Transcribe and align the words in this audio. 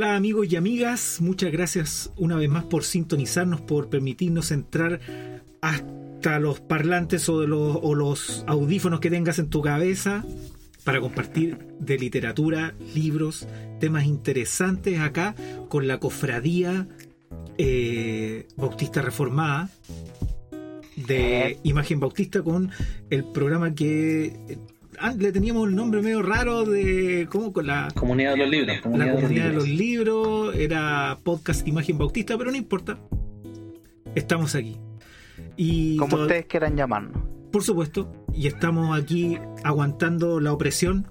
Hola 0.00 0.16
amigos 0.16 0.46
y 0.50 0.56
amigas, 0.56 1.18
muchas 1.20 1.52
gracias 1.52 2.10
una 2.16 2.36
vez 2.36 2.48
más 2.48 2.64
por 2.64 2.84
sintonizarnos, 2.84 3.60
por 3.60 3.90
permitirnos 3.90 4.50
entrar 4.50 4.98
hasta 5.60 6.40
los 6.40 6.58
parlantes 6.58 7.28
o, 7.28 7.38
de 7.38 7.46
los, 7.46 7.76
o 7.82 7.94
los 7.94 8.42
audífonos 8.46 9.00
que 9.00 9.10
tengas 9.10 9.38
en 9.38 9.50
tu 9.50 9.60
cabeza 9.60 10.24
para 10.84 11.02
compartir 11.02 11.58
de 11.80 11.98
literatura, 11.98 12.74
libros, 12.94 13.46
temas 13.78 14.06
interesantes 14.06 15.00
acá 15.00 15.34
con 15.68 15.86
la 15.86 16.00
cofradía 16.00 16.88
eh, 17.58 18.48
bautista 18.56 19.02
reformada 19.02 19.68
de 20.96 21.58
Imagen 21.62 22.00
Bautista 22.00 22.40
con 22.40 22.70
el 23.10 23.24
programa 23.24 23.74
que 23.74 24.56
le 25.16 25.32
teníamos 25.32 25.68
el 25.68 25.74
nombre 25.74 26.02
medio 26.02 26.22
raro 26.22 26.64
de 26.64 27.26
¿cómo? 27.30 27.52
con 27.52 27.66
la 27.66 27.88
comunidad 27.94 28.32
de 28.32 28.36
los 28.38 28.50
libros 28.50 28.76
la 28.84 29.12
comunidad 29.12 29.46
de 29.46 29.52
los 29.52 29.68
libros. 29.68 30.54
era 30.54 31.18
podcast 31.22 31.66
Imagen 31.66 31.98
Bautista 31.98 32.36
pero 32.36 32.50
no 32.50 32.56
importa. 32.56 32.98
Estamos 34.14 34.54
aquí. 34.54 34.76
Y 35.56 35.96
como 35.96 36.16
ustedes 36.16 36.46
quieran 36.46 36.76
llamarnos. 36.76 37.22
Por 37.50 37.62
supuesto 37.62 38.12
y 38.34 38.46
estamos 38.46 38.98
aquí 38.98 39.38
aguantando 39.64 40.40
la 40.40 40.52
opresión 40.52 41.10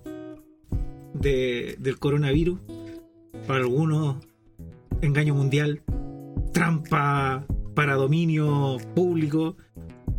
de, 1.14 1.76
del 1.80 1.98
coronavirus. 1.98 2.60
Para 3.48 3.62
algunos 3.62 4.18
engaño 5.02 5.34
mundial 5.34 5.82
trampa 6.54 7.46
para 7.74 7.96
dominio 7.96 8.78
público. 8.96 9.56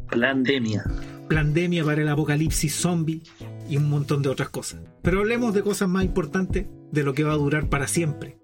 Plandemia. 0.08 0.84
Plandemia 1.28 1.84
para 1.84 2.02
el 2.02 2.08
apocalipsis 2.08 2.74
zombie 2.74 3.22
y 3.70 3.76
un 3.76 3.88
montón 3.88 4.20
de 4.22 4.28
otras 4.28 4.48
cosas. 4.48 4.80
Pero 5.02 5.20
hablemos 5.20 5.54
de 5.54 5.62
cosas 5.62 5.88
más 5.88 6.04
importantes 6.04 6.66
de 6.90 7.02
lo 7.04 7.14
que 7.14 7.24
va 7.24 7.32
a 7.32 7.36
durar 7.36 7.68
para 7.68 7.86
siempre, 7.86 8.36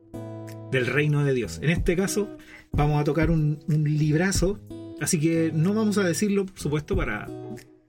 del 0.71 0.87
reino 0.87 1.25
de 1.25 1.35
Dios. 1.35 1.59
En 1.63 1.71
este 1.71 1.97
caso, 1.97 2.29
vamos 2.73 3.01
a 3.01 3.05
tocar 3.05 3.31
un, 3.31 3.59
librazo, 3.67 4.61
así 5.01 5.19
que 5.19 5.51
no 5.53 5.75
vamos 5.75 5.99
a 5.99 6.05
decirlo, 6.05 6.47
por 6.47 6.59
supuesto, 6.59 6.95
para, 6.97 7.29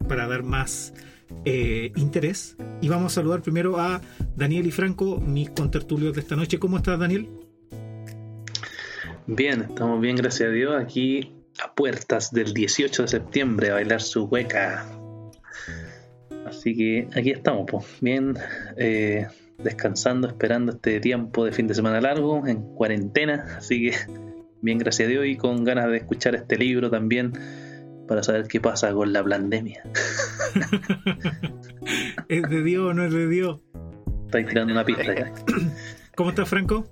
para 0.07 0.27
dar 0.27 0.43
más 0.43 0.93
eh, 1.45 1.91
interés. 1.95 2.57
Y 2.81 2.89
vamos 2.89 3.13
a 3.13 3.15
saludar 3.15 3.43
primero 3.43 3.79
a 3.79 4.01
Daniel 4.35 4.65
y 4.65 4.71
Franco, 4.71 5.19
mis 5.19 5.51
contertulios 5.51 6.13
de 6.13 6.21
esta 6.21 6.35
noche. 6.35 6.57
¿Cómo 6.57 6.77
estás, 6.77 6.99
Daniel? 6.99 7.29
Bien, 9.27 9.61
estamos 9.61 10.01
bien, 10.01 10.15
gracias 10.15 10.49
a 10.49 10.51
Dios. 10.51 10.81
Aquí 10.81 11.33
a 11.63 11.73
puertas 11.73 12.31
del 12.31 12.53
18 12.53 13.03
de 13.03 13.07
septiembre 13.07 13.69
a 13.69 13.75
bailar 13.75 14.01
su 14.01 14.25
hueca. 14.25 14.96
Así 16.47 16.75
que 16.75 17.07
aquí 17.15 17.31
estamos, 17.31 17.65
pues, 17.69 17.85
bien 18.01 18.35
eh, 18.77 19.27
descansando, 19.57 20.27
esperando 20.27 20.73
este 20.73 20.99
tiempo 20.99 21.45
de 21.45 21.51
fin 21.51 21.67
de 21.67 21.75
semana 21.75 22.01
largo, 22.01 22.45
en 22.47 22.61
cuarentena. 22.75 23.57
Así 23.57 23.89
que 23.89 23.97
bien, 24.61 24.77
gracias 24.77 25.07
a 25.07 25.11
Dios, 25.11 25.25
y 25.25 25.35
con 25.35 25.63
ganas 25.63 25.89
de 25.89 25.97
escuchar 25.97 26.35
este 26.35 26.57
libro 26.57 26.89
también 26.89 27.33
para 28.07 28.23
saber 28.23 28.47
qué 28.47 28.59
pasa 28.59 28.93
con 28.93 29.13
la 29.13 29.23
pandemia. 29.23 29.83
¿Es 32.29 32.43
de 32.43 32.63
Dios 32.63 32.89
o 32.89 32.93
no 32.93 33.05
es 33.05 33.13
de 33.13 33.27
Dios? 33.27 33.59
Estáis 34.25 34.47
tirando 34.47 34.73
una 34.73 34.85
pista 34.85 35.15
ya. 35.15 35.33
¿Cómo 36.15 36.29
estás, 36.29 36.49
Franco? 36.49 36.85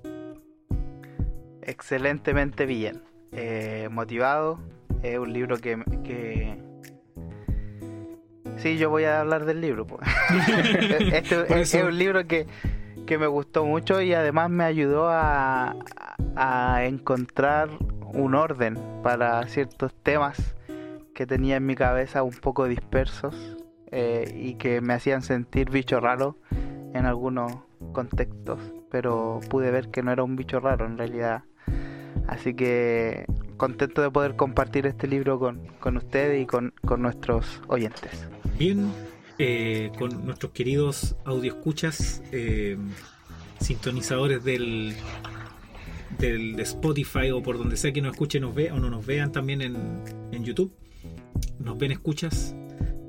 Excelentemente 1.62 2.66
bien. 2.66 3.02
Eh, 3.32 3.88
motivado. 3.90 4.60
Es 5.02 5.18
un 5.18 5.32
libro 5.32 5.58
que, 5.58 5.82
que... 6.04 6.65
Sí, 8.66 8.78
yo 8.78 8.90
voy 8.90 9.04
a 9.04 9.20
hablar 9.20 9.44
del 9.44 9.60
libro. 9.60 9.86
Pues. 9.86 10.00
este 11.12 11.60
es, 11.60 11.72
un 11.74 11.96
libro 11.96 12.26
que, 12.26 12.48
que, 13.06 13.16
me 13.16 13.28
gustó 13.28 13.64
mucho 13.64 14.00
y 14.00 14.12
además 14.12 14.50
me 14.50 14.64
ayudó 14.64 15.08
a, 15.08 15.76
a 16.34 16.84
encontrar 16.84 17.68
un 18.12 18.34
orden 18.34 18.76
para 19.04 19.46
ciertos 19.46 19.94
temas 20.02 20.56
que 21.14 21.28
tenía 21.28 21.58
en 21.58 21.66
mi 21.66 21.76
cabeza 21.76 22.24
un 22.24 22.32
poco 22.32 22.66
dispersos 22.66 23.56
eh, 23.92 24.34
y 24.34 24.54
que 24.54 24.80
me 24.80 24.94
hacían 24.94 25.22
sentir 25.22 25.70
bicho 25.70 26.00
raro 26.00 26.36
en 26.92 27.06
algunos 27.06 27.52
contextos, 27.92 28.58
pero 28.90 29.38
pude 29.48 29.70
ver 29.70 29.92
que 29.92 30.02
no 30.02 30.10
era 30.10 30.24
un 30.24 30.34
bicho 30.34 30.58
raro 30.58 30.86
en 30.86 30.98
realidad 30.98 31.44
Así 32.26 32.54
que 32.54 33.24
contento 33.56 34.02
de 34.02 34.10
poder 34.10 34.36
compartir 34.36 34.86
este 34.86 35.06
libro 35.06 35.38
con, 35.38 35.66
con 35.80 35.96
ustedes 35.96 36.42
y 36.42 36.46
con, 36.46 36.72
nuestros 36.98 37.60
oyentes. 37.68 38.10
Bien, 38.58 38.90
eh, 39.38 39.90
con 39.98 40.24
nuestros 40.24 40.52
queridos 40.52 41.16
audioscuchas, 41.24 42.22
eh, 42.32 42.76
sintonizadores 43.60 44.44
del, 44.44 44.94
del 46.18 46.58
Spotify 46.60 47.30
o 47.30 47.42
por 47.42 47.58
donde 47.58 47.76
sea 47.76 47.92
que 47.92 48.02
nos 48.02 48.12
escuchen 48.12 48.42
nos 48.42 48.54
ve, 48.54 48.70
o 48.70 48.78
no 48.78 48.90
nos 48.90 49.04
vean 49.04 49.32
también 49.32 49.62
en, 49.62 49.76
en 50.32 50.44
YouTube. 50.44 50.72
Nos 51.58 51.78
ven, 51.78 51.92
escuchas. 51.92 52.54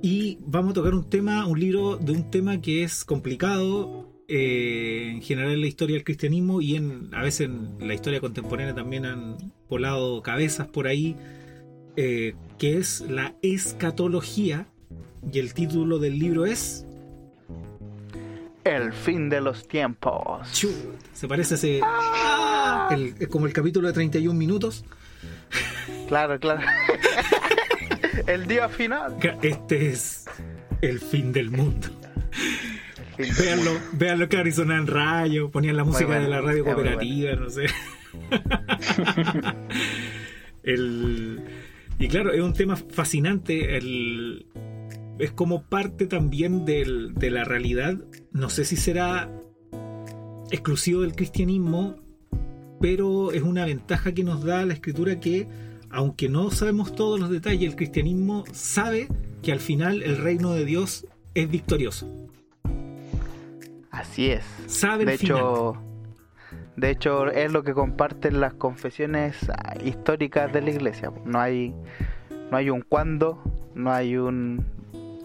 Y 0.01 0.37
vamos 0.41 0.71
a 0.71 0.73
tocar 0.75 0.93
un 0.93 1.09
tema, 1.09 1.45
un 1.47 1.59
libro 1.59 1.97
de 1.97 2.11
un 2.11 2.29
tema 2.29 2.61
que 2.61 2.83
es 2.83 3.03
complicado, 3.03 4.06
eh, 4.29 5.11
en 5.13 5.21
general 5.21 5.53
en 5.53 5.61
la 5.61 5.67
historia 5.67 5.95
del 5.95 6.03
cristianismo 6.03 6.59
y 6.59 6.75
en 6.75 7.09
a 7.13 7.21
veces 7.21 7.47
en 7.47 7.77
la 7.79 7.93
historia 7.93 8.19
contemporánea 8.19 8.75
también 8.75 9.05
han 9.05 9.37
volado 9.69 10.21
cabezas 10.21 10.67
por 10.67 10.87
ahí, 10.87 11.15
eh, 11.95 12.35
que 12.57 12.77
es 12.77 13.01
la 13.01 13.35
escatología. 13.41 14.67
Y 15.31 15.39
el 15.39 15.53
título 15.53 15.99
del 15.99 16.19
libro 16.19 16.45
es... 16.45 16.85
El 18.63 18.93
fin 18.93 19.29
de 19.29 19.41
los 19.41 19.67
tiempos. 19.67 20.47
se 21.13 21.27
parece 21.27 21.53
a 21.53 21.57
ese... 21.57 21.79
¡Ah! 21.83 22.89
como 23.29 23.45
el 23.45 23.53
capítulo 23.53 23.87
de 23.87 23.93
31 23.93 24.37
minutos. 24.37 24.85
Claro, 26.07 26.39
claro. 26.39 26.61
el 28.27 28.45
día 28.47 28.69
final. 28.69 29.17
Este 29.41 29.89
es 29.89 30.25
el 30.81 30.99
fin 30.99 31.31
del 31.31 31.49
mundo. 31.49 31.96
Veanlo, 33.17 33.71
veanlo 33.93 34.29
que 34.29 34.37
Arizona 34.37 34.77
en 34.77 34.87
rayo, 34.87 35.49
ponían 35.49 35.75
la 35.75 35.83
música 35.83 36.19
de 36.19 36.27
la 36.27 36.41
radio 36.41 36.63
cooperativa, 36.63 37.33
no 37.33 37.49
sé. 37.49 37.65
y 41.99 42.07
claro, 42.07 42.31
es 42.31 42.41
un 42.41 42.53
tema 42.53 42.75
fascinante. 42.75 43.77
es 45.19 45.31
como 45.31 45.63
parte 45.63 46.05
también 46.05 46.65
de 46.65 47.31
la 47.31 47.43
realidad. 47.43 47.97
No 48.31 48.49
sé 48.49 48.65
si 48.65 48.75
será 48.75 49.31
exclusivo 50.51 51.01
del 51.01 51.15
cristianismo, 51.15 51.97
pero 52.79 53.31
es 53.31 53.41
una 53.41 53.65
ventaja 53.65 54.13
que 54.13 54.23
nos 54.23 54.43
da 54.43 54.65
la 54.65 54.73
escritura 54.73 55.19
que, 55.19 55.47
aunque 55.89 56.29
no 56.29 56.51
sabemos 56.51 56.95
todos 56.95 57.19
los 57.19 57.29
detalles, 57.29 57.71
el 57.71 57.75
cristianismo 57.75 58.43
sabe 58.51 59.07
que 59.41 59.51
al 59.51 59.59
final 59.59 60.03
el 60.03 60.17
reino 60.17 60.53
de 60.53 60.65
Dios 60.65 61.07
es 61.33 61.49
victorioso. 61.49 62.07
Así 63.97 64.29
es. 64.29 64.45
de 64.99 65.13
hecho, 65.13 65.73
de 66.75 66.91
hecho 66.91 67.27
es 67.31 67.51
lo 67.51 67.63
que 67.63 67.73
comparten 67.73 68.39
las 68.39 68.53
confesiones 68.53 69.35
ah, 69.49 69.73
históricas 69.83 70.53
de 70.53 70.61
la 70.61 70.69
Iglesia. 70.69 71.11
No 71.25 71.39
hay, 71.39 71.73
no 72.51 72.57
hay 72.57 72.69
un 72.69 72.81
cuándo, 72.81 73.41
no 73.73 73.91
hay 73.91 74.17
un, 74.17 74.65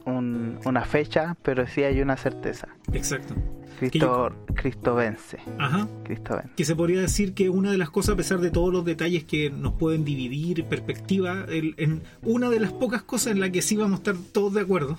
una 0.06 0.84
fecha, 0.87 1.37
pero 1.43 1.66
sí 1.66 1.82
hay 1.82 2.00
una 2.00 2.16
certeza. 2.16 2.69
Exacto. 2.93 3.34
Cristo, 3.78 4.32
Cristo 4.55 4.94
vence. 4.94 5.38
Ajá. 5.59 5.88
Cristo 6.05 6.37
vence. 6.37 6.55
Que 6.56 6.65
se 6.65 6.75
podría 6.75 7.00
decir 7.00 7.34
que 7.34 7.50
una 7.50 7.72
de 7.72 7.78
las 7.78 7.91
cosas, 7.91 8.15
a 8.15 8.16
pesar 8.16 8.41
de 8.41 8.50
todos 8.50 8.72
los 8.72 8.84
detalles 8.87 9.25
que 9.25 9.50
nos 9.50 9.75
pueden 9.75 10.05
dividir, 10.05 10.64
perspectiva, 10.64 11.44
en 11.49 12.02
una 12.23 12.49
de 12.49 12.61
las 12.61 12.73
pocas 12.73 13.02
cosas 13.02 13.32
en 13.32 13.41
la 13.41 13.50
que 13.50 13.61
sí 13.61 13.76
vamos 13.76 13.94
a 13.94 13.97
estar 13.97 14.14
todos 14.32 14.55
de 14.55 14.61
acuerdo, 14.62 14.97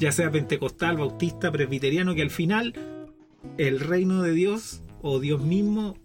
ya 0.00 0.10
sea 0.10 0.30
pentecostal, 0.30 0.96
bautista, 0.96 1.52
presbiteriano, 1.52 2.14
que 2.14 2.22
al 2.22 2.30
final 2.30 2.74
el 3.58 3.78
reino 3.78 4.22
de 4.22 4.32
Dios 4.32 4.82
o 5.02 5.20
Dios 5.20 5.42
mismo 5.42 5.96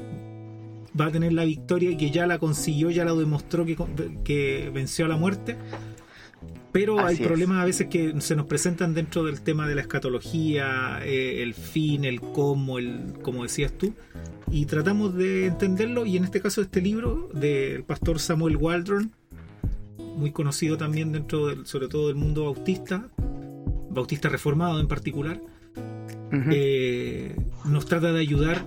va 1.00 1.08
a 1.08 1.12
tener 1.12 1.34
la 1.34 1.46
victoria 1.46 1.92
y 1.92 1.98
que 1.98 2.12
ya 2.12 2.28
la 2.28 2.38
consiguió, 2.38 2.92
ya 2.92 3.06
la 3.06 3.14
demostró 3.14 3.66
que, 3.66 3.78
que 4.24 4.70
venció 4.74 5.06
a 5.06 5.08
la 5.08 5.18
muerte. 5.18 5.58
Pero 6.74 7.06
hay 7.06 7.16
problemas 7.16 7.62
a 7.62 7.66
veces 7.66 7.88
que 7.88 8.20
se 8.20 8.36
nos 8.36 8.48
presentan 8.48 8.94
dentro 8.94 9.24
del 9.24 9.40
tema 9.40 9.66
de 9.66 9.76
la 9.76 9.82
escatología, 9.82 11.00
eh, 11.04 11.42
el 11.42 11.54
fin, 11.54 12.04
el 12.04 12.20
cómo, 12.20 12.80
el 12.80 13.14
como 13.22 13.44
decías 13.44 13.72
tú, 13.72 13.94
y 14.52 14.66
tratamos 14.66 15.16
de 15.16 15.46
entenderlo. 15.46 16.06
Y 16.06 16.18
en 16.18 16.26
este 16.26 16.42
caso, 16.42 16.62
este 16.62 16.82
libro 16.82 17.30
del 17.34 17.86
pastor 17.86 18.20
Samuel 18.20 18.58
Waldron, 18.58 19.14
muy 20.18 20.32
conocido 20.32 20.76
también 20.76 21.14
dentro 21.14 21.48
del, 21.48 21.66
sobre 21.66 21.88
todo 21.88 22.10
del 22.10 22.18
mundo 22.18 22.44
bautista, 22.44 23.10
bautista 23.96 24.30
reformado 24.30 24.80
en 24.80 24.88
particular, 24.88 25.42
eh, 26.52 27.36
nos 27.66 27.86
trata 27.86 28.12
de 28.12 28.20
ayudar 28.20 28.66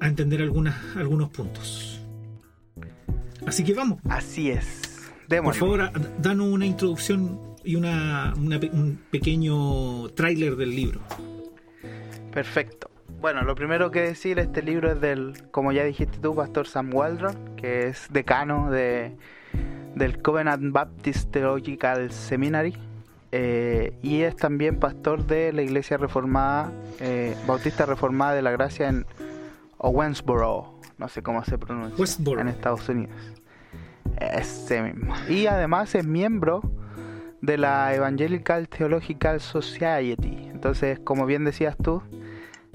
a 0.00 0.08
entender 0.08 0.42
algunas, 0.42 0.96
algunos 0.96 1.30
puntos. 1.30 2.02
Así 3.46 3.64
que 3.64 3.74
vamos. 3.74 3.98
Así 4.08 4.50
es. 4.50 5.10
Por 5.42 5.54
favor, 5.54 5.90
danos 6.20 6.48
una 6.48 6.66
introducción 6.66 7.40
y 7.64 7.76
una, 7.76 8.34
un 8.36 9.00
pequeño 9.10 10.08
tráiler 10.10 10.56
del 10.56 10.70
libro. 10.74 11.00
Perfecto. 12.32 12.90
Bueno, 13.20 13.42
lo 13.42 13.54
primero 13.54 13.90
que 13.90 14.00
decir, 14.00 14.38
este 14.38 14.62
libro 14.62 14.92
es 14.92 15.00
del, 15.00 15.34
como 15.50 15.72
ya 15.72 15.84
dijiste 15.84 16.18
tú, 16.18 16.34
Pastor 16.34 16.66
Sam 16.66 16.92
Waldron, 16.92 17.54
que 17.56 17.88
es 17.88 18.06
decano 18.10 18.70
de, 18.70 19.16
del 19.94 20.22
Covenant 20.22 20.72
Baptist 20.72 21.30
Theological 21.30 22.10
Seminary. 22.10 22.74
Eh, 23.32 23.92
y 24.02 24.22
es 24.22 24.34
también 24.36 24.78
pastor 24.78 25.24
de 25.26 25.52
la 25.52 25.62
iglesia 25.62 25.96
reformada, 25.96 26.72
eh, 26.98 27.36
bautista 27.46 27.86
reformada 27.86 28.34
de 28.34 28.42
la 28.42 28.50
gracia 28.50 28.88
en 28.88 29.06
Owensboro, 29.78 30.80
no 30.98 31.08
sé 31.08 31.22
cómo 31.22 31.44
se 31.44 31.56
pronuncia, 31.56 32.40
en 32.40 32.48
Estados 32.48 32.88
Unidos. 32.88 33.14
Ese 34.18 34.82
mismo. 34.82 35.14
Y 35.28 35.46
además 35.46 35.94
es 35.94 36.04
miembro 36.04 36.62
de 37.40 37.56
la 37.56 37.94
Evangelical 37.94 38.68
Theological 38.68 39.40
Society. 39.40 40.48
Entonces, 40.50 40.98
como 40.98 41.24
bien 41.24 41.44
decías 41.44 41.76
tú, 41.76 42.02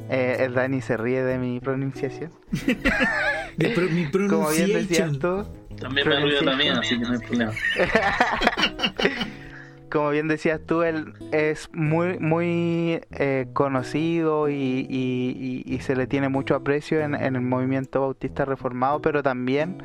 eh, 0.10 0.38
el 0.40 0.54
Dani 0.54 0.82
se 0.82 0.98
ríe 0.98 1.24
de 1.24 1.38
mi 1.38 1.60
pronunciación. 1.60 2.32
de 3.58 3.70
mi 3.92 4.08
pronunciación. 4.08 4.28
Como 4.30 4.50
bien 4.50 4.74
decías 4.74 5.20
tú. 5.20 5.46
También 5.80 6.08
me 6.08 6.16
río 6.22 6.42
la 6.42 6.56
mía, 6.56 6.80
así 6.80 6.98
que 6.98 7.06
no 7.06 7.14
hay 7.14 7.20
problema. 7.20 7.52
como 9.92 10.10
bien 10.10 10.28
decías 10.28 10.62
tú, 10.66 10.84
él 10.84 11.14
es 11.32 11.70
muy, 11.74 12.20
muy 12.20 13.02
eh, 13.12 13.48
conocido 13.54 14.50
y, 14.50 15.80
se 15.82 15.96
le 15.96 16.08
tiene 16.08 16.30
mucho 16.30 16.56
aprecio 16.56 17.02
en, 17.02 17.16
el 17.16 17.42
movimiento 17.42 18.02
bautista 18.02 18.46
reformado, 18.46 19.02
pero 19.02 19.22
también 19.22 19.84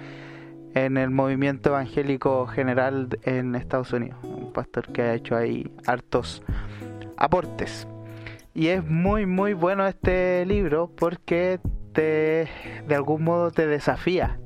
en 0.75 0.97
el 0.97 1.11
movimiento 1.11 1.71
evangélico 1.71 2.47
general 2.47 3.09
en 3.25 3.55
Estados 3.55 3.93
Unidos. 3.93 4.19
Un 4.23 4.53
pastor 4.53 4.91
que 4.93 5.03
ha 5.03 5.15
hecho 5.15 5.37
ahí 5.37 5.71
hartos 5.87 6.43
aportes. 7.17 7.87
Y 8.55 8.69
es 8.69 8.85
muy, 8.85 9.27
muy 9.27 9.53
bueno 9.53 9.87
este 9.87 10.45
libro 10.47 10.91
porque 10.97 11.61
te, 11.93 12.49
de 12.87 12.95
algún 12.95 13.25
modo 13.25 13.51
te 13.51 13.67
desafía 13.67 14.39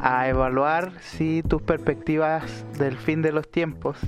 a 0.00 0.28
evaluar 0.28 0.92
si 1.00 1.42
tus 1.42 1.62
perspectivas 1.62 2.64
del 2.78 2.96
fin 2.96 3.22
de 3.22 3.32
los 3.32 3.50
tiempos 3.50 3.98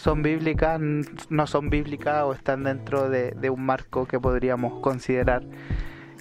son 0.00 0.22
bíblicas, 0.22 0.80
no 1.28 1.46
son 1.46 1.68
bíblicas 1.68 2.22
o 2.24 2.32
están 2.32 2.64
dentro 2.64 3.10
de, 3.10 3.50
un 3.50 3.66
marco 3.66 4.06
que 4.06 4.18
podríamos 4.18 4.80
considerar 4.80 5.42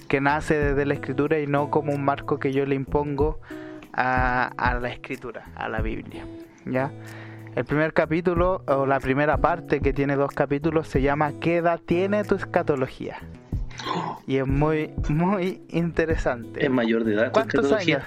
que 0.10 0.20
nace 0.20 0.60
desde 0.60 0.86
la 0.86 0.96
escritura 0.96 1.40
y 1.40 1.48
no 1.48 1.70
como 1.70 1.94
un 1.94 2.04
marco 2.04 2.40
que 2.40 2.52
yo 2.52 2.66
le 2.66 2.76
impongo 2.76 3.40
a, 3.94 4.80
la 4.82 4.90
escritura, 4.90 5.46
a 5.56 5.70
la 5.70 5.82
Biblia. 5.82 6.26
¿ya? 6.66 6.92
El 7.56 7.64
primer 7.64 7.94
capítulo, 7.94 8.64
o 8.68 8.86
la 8.86 9.00
primera 9.00 9.38
parte 9.38 9.80
que 9.80 9.94
tiene 9.94 10.18
dos 10.18 10.32
capítulos, 10.32 10.90
se 10.90 11.02
llama 11.02 11.32
¿Qué 11.40 11.58
edad 11.58 11.80
tiene 11.80 12.26
tu 12.26 12.36
escatología? 12.36 13.20
Y 14.28 14.38
es 14.38 14.48
muy, 14.48 14.92
muy 15.08 15.62
interesante. 15.70 16.66
Es 16.66 16.70
mayor 16.70 17.06
de 17.06 17.14
edad. 17.14 17.32
¿Cuántos 17.32 17.72
años? 17.72 18.04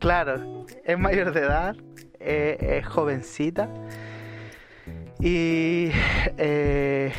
Claro, 0.00 0.66
es 0.84 0.98
mayor 0.98 1.32
de 1.32 1.40
edad, 1.40 1.76
eh, 2.18 2.80
es 2.80 2.86
jovencita 2.86 3.68
y 5.20 5.90
eh, 6.38 7.12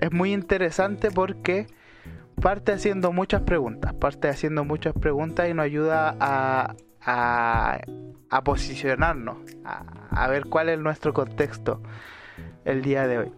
es 0.00 0.12
muy 0.12 0.32
interesante 0.32 1.10
porque 1.10 1.66
parte 2.40 2.72
haciendo 2.72 3.12
muchas 3.12 3.42
preguntas, 3.42 3.94
parte 3.94 4.28
haciendo 4.28 4.64
muchas 4.64 4.94
preguntas 4.94 5.48
y 5.48 5.54
nos 5.54 5.64
ayuda 5.64 6.16
a, 6.20 6.74
a, 7.06 8.44
posicionarnos, 8.44 9.38
a, 9.64 10.28
ver 10.28 10.46
cuál 10.46 10.68
es 10.68 10.78
nuestro 10.78 11.14
contexto 11.14 11.82
el 12.64 12.82
día 12.82 13.06
de 13.06 13.18
hoy. 13.18 13.32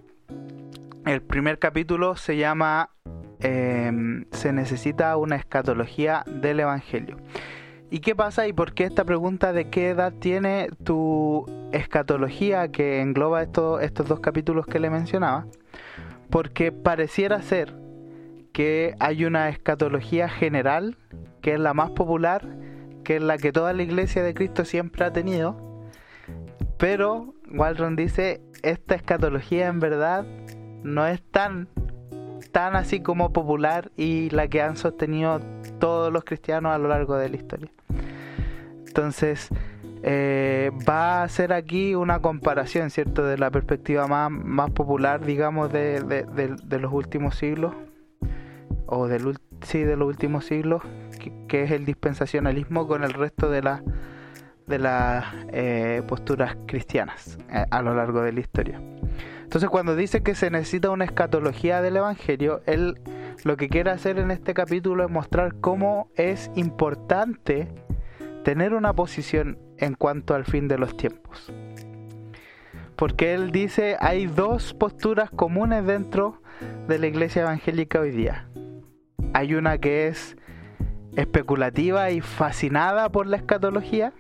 El 1.06 1.22
primer 1.22 1.58
capítulo 1.58 2.16
se 2.16 2.36
llama 2.36 2.90
em, 3.40 4.26
Se 4.32 4.52
necesita 4.52 5.16
una 5.16 5.36
escatología 5.36 6.24
del 6.26 6.60
Evangelio. 6.60 7.16
¿Y 7.90 8.00
qué 8.00 8.14
pasa 8.14 8.46
y 8.46 8.52
por 8.52 8.75
qué 8.75 8.85
esta 8.85 9.05
pregunta 9.05 9.52
de 9.52 9.70
qué 9.70 9.90
edad 9.90 10.12
tiene 10.12 10.69
tu 10.85 11.46
escatología 11.73 12.69
que 12.69 13.00
engloba 13.00 13.43
estos, 13.43 13.82
estos 13.82 14.06
dos 14.08 14.20
capítulos 14.20 14.67
que 14.67 14.79
le 14.79 14.90
mencionaba? 14.90 15.46
Porque 16.29 16.70
pareciera 16.70 17.40
ser 17.40 17.75
que 18.52 18.94
hay 19.00 19.25
una 19.25 19.49
escatología 19.49 20.29
general, 20.29 20.99
que 21.40 21.55
es 21.55 21.61
la 21.61 21.73
más 21.73 21.90
popular, 21.93 22.46
que 23.05 23.17
es 23.17 23.23
la 23.23 23.38
que 23.38 23.52
toda 23.52 23.73
la 23.73 23.82
iglesia 23.82 24.23
de 24.23 24.34
Cristo 24.34 24.67
siempre 24.67 25.05
ha 25.06 25.12
tenido, 25.12 25.56
pero 26.76 27.34
Waldron 27.50 27.96
dice, 27.96 28.43
esta 28.62 28.94
escatología 28.94 29.69
en 29.69 29.81
verdad 29.81 30.26
no 30.82 31.06
es 31.06 31.23
tan 31.23 31.69
tan 32.52 32.76
así 32.76 33.00
como 33.00 33.32
popular 33.32 33.90
y 33.96 34.31
la 34.31 34.49
que 34.49 34.62
han 34.62 34.76
sostenido 34.76 35.40
todos 35.79 36.12
los 36.12 36.25
cristianos 36.25 36.75
a 36.75 36.79
lo 36.79 36.88
largo 36.88 37.17
de 37.17 37.29
la 37.29 37.37
historia. 37.37 37.70
Entonces, 38.87 39.50
eh, 40.02 40.70
va 40.88 41.23
a 41.23 41.29
ser 41.29 41.52
aquí 41.52 41.94
una 41.94 42.20
comparación, 42.20 42.90
¿cierto?, 42.90 43.25
de 43.25 43.37
la 43.37 43.50
perspectiva 43.50 44.06
más, 44.06 44.70
popular, 44.70 45.25
digamos, 45.25 45.73
de, 45.73 46.00
de, 46.00 46.79
los 46.79 46.93
últimos 46.93 47.35
siglos, 47.37 47.75
o 48.87 49.08
del, 49.08 49.38
sí, 49.62 49.82
de 49.82 49.96
los 49.96 50.08
últimos 50.08 50.44
siglos, 50.44 50.82
que, 51.49 51.62
es 51.62 51.70
el 51.70 51.84
dispensacionalismo 51.84 52.87
con 52.87 53.02
el 53.05 53.12
resto 53.12 53.50
de, 53.50 53.62
la, 53.62 53.82
de 54.69 54.79
las 54.79 55.25
eh, 55.53 56.03
posturas 56.06 56.56
cristianas 56.67 57.38
eh, 57.50 57.65
a 57.70 57.82
lo 57.82 57.94
largo 57.94 58.23
de 58.23 58.32
la 58.32 58.41
historia. 58.41 58.81
Entonces 59.43 59.70
cuando 59.70 59.97
dice 59.97 60.23
que 60.23 60.35
se 60.35 60.50
necesita 60.50 60.91
una 60.91 61.06
escatología 61.06 61.81
del 61.81 61.97
Evangelio, 61.97 62.61
él 62.67 63.00
lo 63.44 63.56
que 63.56 63.69
quiere 63.69 63.91
hacer 63.91 64.19
en 64.19 64.31
este 64.31 64.53
capítulo 64.53 65.05
es 65.05 65.11
mostrar 65.11 65.55
cómo 65.61 66.11
es 66.17 66.50
importante 66.55 67.69
tener 68.44 68.75
una 68.75 68.93
posición 68.93 69.59
en 69.79 69.94
cuanto 69.94 70.35
al 70.35 70.44
fin 70.44 70.69
de 70.69 70.79
los 70.79 70.97
tiempos. 70.97 71.50
Porque 72.97 73.32
él 73.32 73.50
dice 73.53 73.97
hay 74.00 74.26
dos 74.26 74.75
posturas 74.75 75.31
comunes 75.31 75.87
dentro 75.87 76.43
de 76.87 76.99
la 76.99 77.06
iglesia 77.06 77.43
evangélica 77.43 78.00
hoy 78.00 78.11
día. 78.11 78.49
Hay 79.32 79.55
una 79.55 79.79
que 79.79 80.09
es 80.09 80.37
especulativa 81.17 82.11
y 82.11 82.20
fascinada 82.20 83.11
por 83.11 83.26
la 83.26 83.37
escatología 83.37 84.12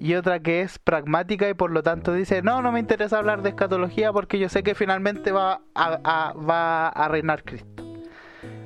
y 0.00 0.14
otra 0.14 0.40
que 0.40 0.62
es 0.62 0.78
pragmática 0.78 1.48
y 1.50 1.52
por 1.52 1.70
lo 1.70 1.82
tanto 1.82 2.14
dice, 2.14 2.40
no, 2.40 2.62
no 2.62 2.72
me 2.72 2.80
interesa 2.80 3.18
hablar 3.18 3.42
de 3.42 3.50
escatología 3.50 4.14
porque 4.14 4.38
yo 4.38 4.48
sé 4.48 4.62
que 4.62 4.74
finalmente 4.74 5.30
va 5.30 5.60
a, 5.74 7.08
reinar 7.10 7.44
Cristo. 7.44 7.84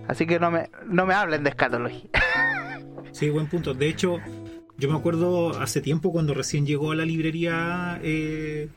Así 0.06 0.26
que 0.26 0.38
no 0.38 0.52
me, 0.52 0.70
no 0.86 1.06
me 1.06 1.14
hablen 1.14 1.42
de 1.42 1.50
escatología. 1.50 2.10
Sí, 3.10 3.30
buen 3.30 3.46
punto. 3.46 3.74
De 3.74 3.88
hecho, 3.88 4.18
yo 4.76 4.90
me 4.90 4.98
acuerdo 4.98 5.50
hace 5.60 5.80
tiempo 5.80 6.10
cuando 6.10 6.34
recién 6.34 6.66
llegó 6.66 6.90
a 6.90 6.96
la 6.96 7.04
librería 7.04 8.00
eh, 8.02 8.68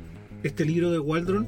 este 0.43 0.63
libro 0.63 0.91
de 0.91 0.99
Waldron, 0.99 1.47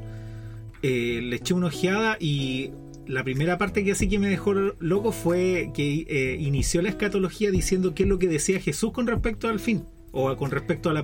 eh, 0.82 1.20
le 1.22 1.36
eché 1.36 1.54
una 1.54 1.68
ojeada 1.68 2.18
y 2.20 2.72
la 3.06 3.24
primera 3.24 3.60
parte 3.60 3.84
que 3.84 3.92
así 3.92 4.10
que 4.10 4.18
me 4.18 4.28
dejó 4.28 4.56
loco 4.80 5.12
fue 5.12 5.70
que 5.72 6.04
eh, 6.10 6.38
inició 6.39 6.82
la 6.82 6.89
escatología 6.89 7.51
diciendo 7.51 7.94
qué 7.94 8.04
es 8.04 8.10
lo 8.10 8.18
que 8.18 8.28
decía 8.28 8.60
Jesús 8.60 8.92
con 8.92 9.06
respecto 9.06 9.50
al 9.50 9.60
fin 9.60 9.86
o 10.12 10.36
con 10.36 10.51
respecto 10.51 10.89
a, 10.89 10.94
la, 10.94 11.04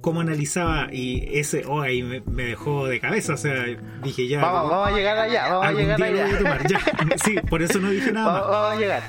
cómo, 0.00 0.20
analizaba 0.20 0.88
y 0.92 1.38
ese 1.38 1.64
oh 1.66 1.80
ahí 1.80 2.02
me, 2.02 2.20
dejó 2.44 2.86
de 2.86 3.00
cabeza 3.00 3.34
o 3.34 3.36
sea 3.36 3.64
dije 4.02 4.28
ya 4.28 4.40
vamos, 4.40 4.70
vamos 4.70 4.88
a 4.88 4.90
llegar 4.92 5.18
allá 5.18 5.48
vamos 5.48 5.66
a 5.66 5.72
llegar 5.72 6.02
allá. 6.02 6.78
sí 7.24 7.36
por 7.48 7.62
eso 7.62 7.78
no 7.80 7.90
dije 7.90 8.12
nada 8.12 8.40
vamos, 8.40 8.50
vamos 8.50 8.76
a 8.76 8.80
llegar. 8.80 9.02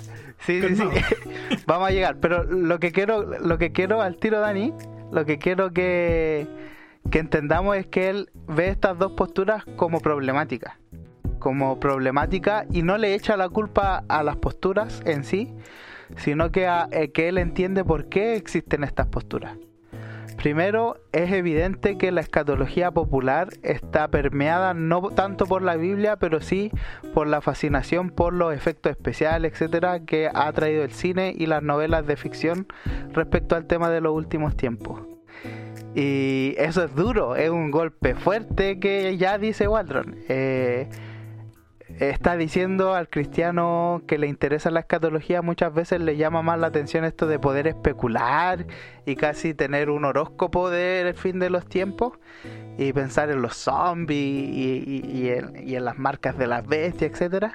Sí, 0.46 0.62
sí, 0.62 0.76
sí. 0.76 0.84
vamos 1.66 1.88
a 1.88 1.92
llegar. 1.92 2.18
Pero 2.20 2.44
lo 2.44 2.80
que 2.80 2.92
quiero 2.92 3.24
lo 3.40 3.58
que 3.58 3.72
quiero 3.72 4.02
al 4.02 4.18
tiro 4.18 4.40
Dani 4.40 4.74
lo 5.12 5.26
que 5.26 5.40
quiero 5.40 5.72
que 5.72 6.48
que 7.10 7.20
entendamos 7.20 7.78
es 7.78 7.88
que 7.88 8.10
él 8.10 8.30
ve 8.48 8.70
estas 8.70 8.98
dos 8.98 9.14
posturas 9.14 9.64
como 9.76 10.00
problemáticas 10.00 10.74
como 11.40 11.80
problemática 11.80 12.66
y 12.72 12.82
no 12.82 12.98
le 12.98 13.14
echa 13.14 13.38
la 13.38 13.50
culpa 13.50 14.04
a 14.08 14.24
las 14.24 14.38
posturas 14.38 15.02
en 15.06 15.24
sí 15.24 15.54
sino 16.18 16.52
que, 16.52 16.68
eh, 16.92 17.12
que 17.12 17.28
él 17.30 17.38
entiende 17.38 17.84
por 17.84 18.10
qué 18.10 18.36
existen 18.36 18.84
estas 18.84 19.08
posturas. 19.08 19.58
Primero, 20.38 20.98
es 21.12 21.32
evidente 21.32 21.98
que 21.98 22.12
la 22.12 22.22
escatología 22.22 22.92
popular 22.92 23.50
está 23.64 24.10
permeada 24.10 24.74
no 24.74 25.10
tanto 25.10 25.46
por 25.46 25.62
la 25.62 25.76
Biblia, 25.76 26.18
pero 26.18 26.42
sí 26.42 26.72
por 27.14 27.26
la 27.28 27.42
fascinación 27.42 28.10
por 28.10 28.34
los 28.34 28.54
efectos 28.54 28.92
especiales, 28.92 29.54
etcétera, 29.54 30.02
que 30.02 30.30
ha 30.32 30.52
traído 30.52 30.84
el 30.84 30.92
cine 30.92 31.34
y 31.36 31.46
las 31.46 31.64
novelas 31.64 32.06
de 32.06 32.18
ficción 32.18 32.68
respecto 33.14 33.56
al 33.56 33.66
tema 33.66 33.90
de 33.90 34.02
los 34.02 34.14
últimos 34.14 34.56
tiempos. 34.56 35.02
Y 35.96 36.54
eso 36.58 36.84
es 36.84 36.94
duro, 36.94 37.38
es 37.38 37.50
un 37.50 37.72
golpe 37.72 38.16
fuerte 38.16 38.80
que 38.80 39.18
ya 39.18 39.38
dice 39.38 39.68
Waldron. 39.68 40.18
Eh, 40.28 40.90
está 42.00 42.36
diciendo 42.36 42.94
al 42.94 43.10
cristiano 43.10 44.02
que 44.08 44.18
le 44.18 44.28
interesa 44.28 44.70
la 44.72 44.82
escatología, 44.82 45.42
muchas 45.42 45.74
veces 45.74 46.02
le 46.02 46.18
llama 46.18 46.42
más 46.42 46.60
la 46.60 46.68
atención 46.68 47.06
esto 47.06 47.28
de 47.28 47.40
poder 47.40 47.68
especular 47.68 48.66
y 49.06 49.16
casi 49.16 49.54
tener 49.54 49.90
un 49.90 50.06
horóscopo 50.06 50.70
del 50.70 51.14
fin 51.14 51.40
de 51.40 51.50
los 51.50 51.66
tiempos 51.66 52.14
y 52.78 52.92
pensar 52.92 53.30
en 53.30 53.42
los 53.42 53.56
zombies 53.56 54.18
y, 54.18 55.30
en, 55.30 55.86
las 55.86 55.98
marcas 55.98 56.38
de 56.38 56.48
las 56.48 56.68
bestias, 56.68 57.12
etcétera. 57.12 57.54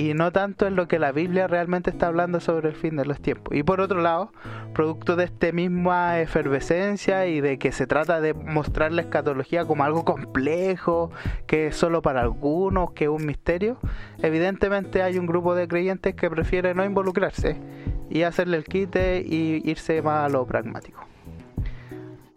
Y 0.00 0.14
no 0.14 0.32
tanto 0.32 0.66
en 0.66 0.76
lo 0.76 0.88
que 0.88 0.98
la 0.98 1.12
Biblia 1.12 1.46
realmente 1.46 1.90
está 1.90 2.06
hablando 2.06 2.40
sobre 2.40 2.70
el 2.70 2.74
fin 2.74 2.96
de 2.96 3.04
los 3.04 3.20
tiempos. 3.20 3.54
Y 3.54 3.62
por 3.62 3.82
otro 3.82 4.00
lado, 4.00 4.32
producto 4.72 5.14
de 5.14 5.24
esta 5.24 5.52
misma 5.52 6.20
efervescencia 6.20 7.26
y 7.26 7.42
de 7.42 7.58
que 7.58 7.70
se 7.70 7.86
trata 7.86 8.22
de 8.22 8.32
mostrar 8.32 8.92
la 8.92 9.02
escatología 9.02 9.66
como 9.66 9.84
algo 9.84 10.06
complejo, 10.06 11.10
que 11.46 11.66
es 11.66 11.76
solo 11.76 12.00
para 12.00 12.22
algunos, 12.22 12.92
que 12.92 13.04
es 13.04 13.10
un 13.10 13.26
misterio, 13.26 13.76
evidentemente 14.22 15.02
hay 15.02 15.18
un 15.18 15.26
grupo 15.26 15.54
de 15.54 15.68
creyentes 15.68 16.14
que 16.14 16.30
prefiere 16.30 16.74
no 16.74 16.82
involucrarse 16.82 17.58
y 18.08 18.22
hacerle 18.22 18.56
el 18.56 18.64
quite 18.64 19.22
y 19.26 19.60
irse 19.68 20.00
más 20.00 20.24
a 20.24 20.28
lo 20.30 20.46
pragmático. 20.46 21.04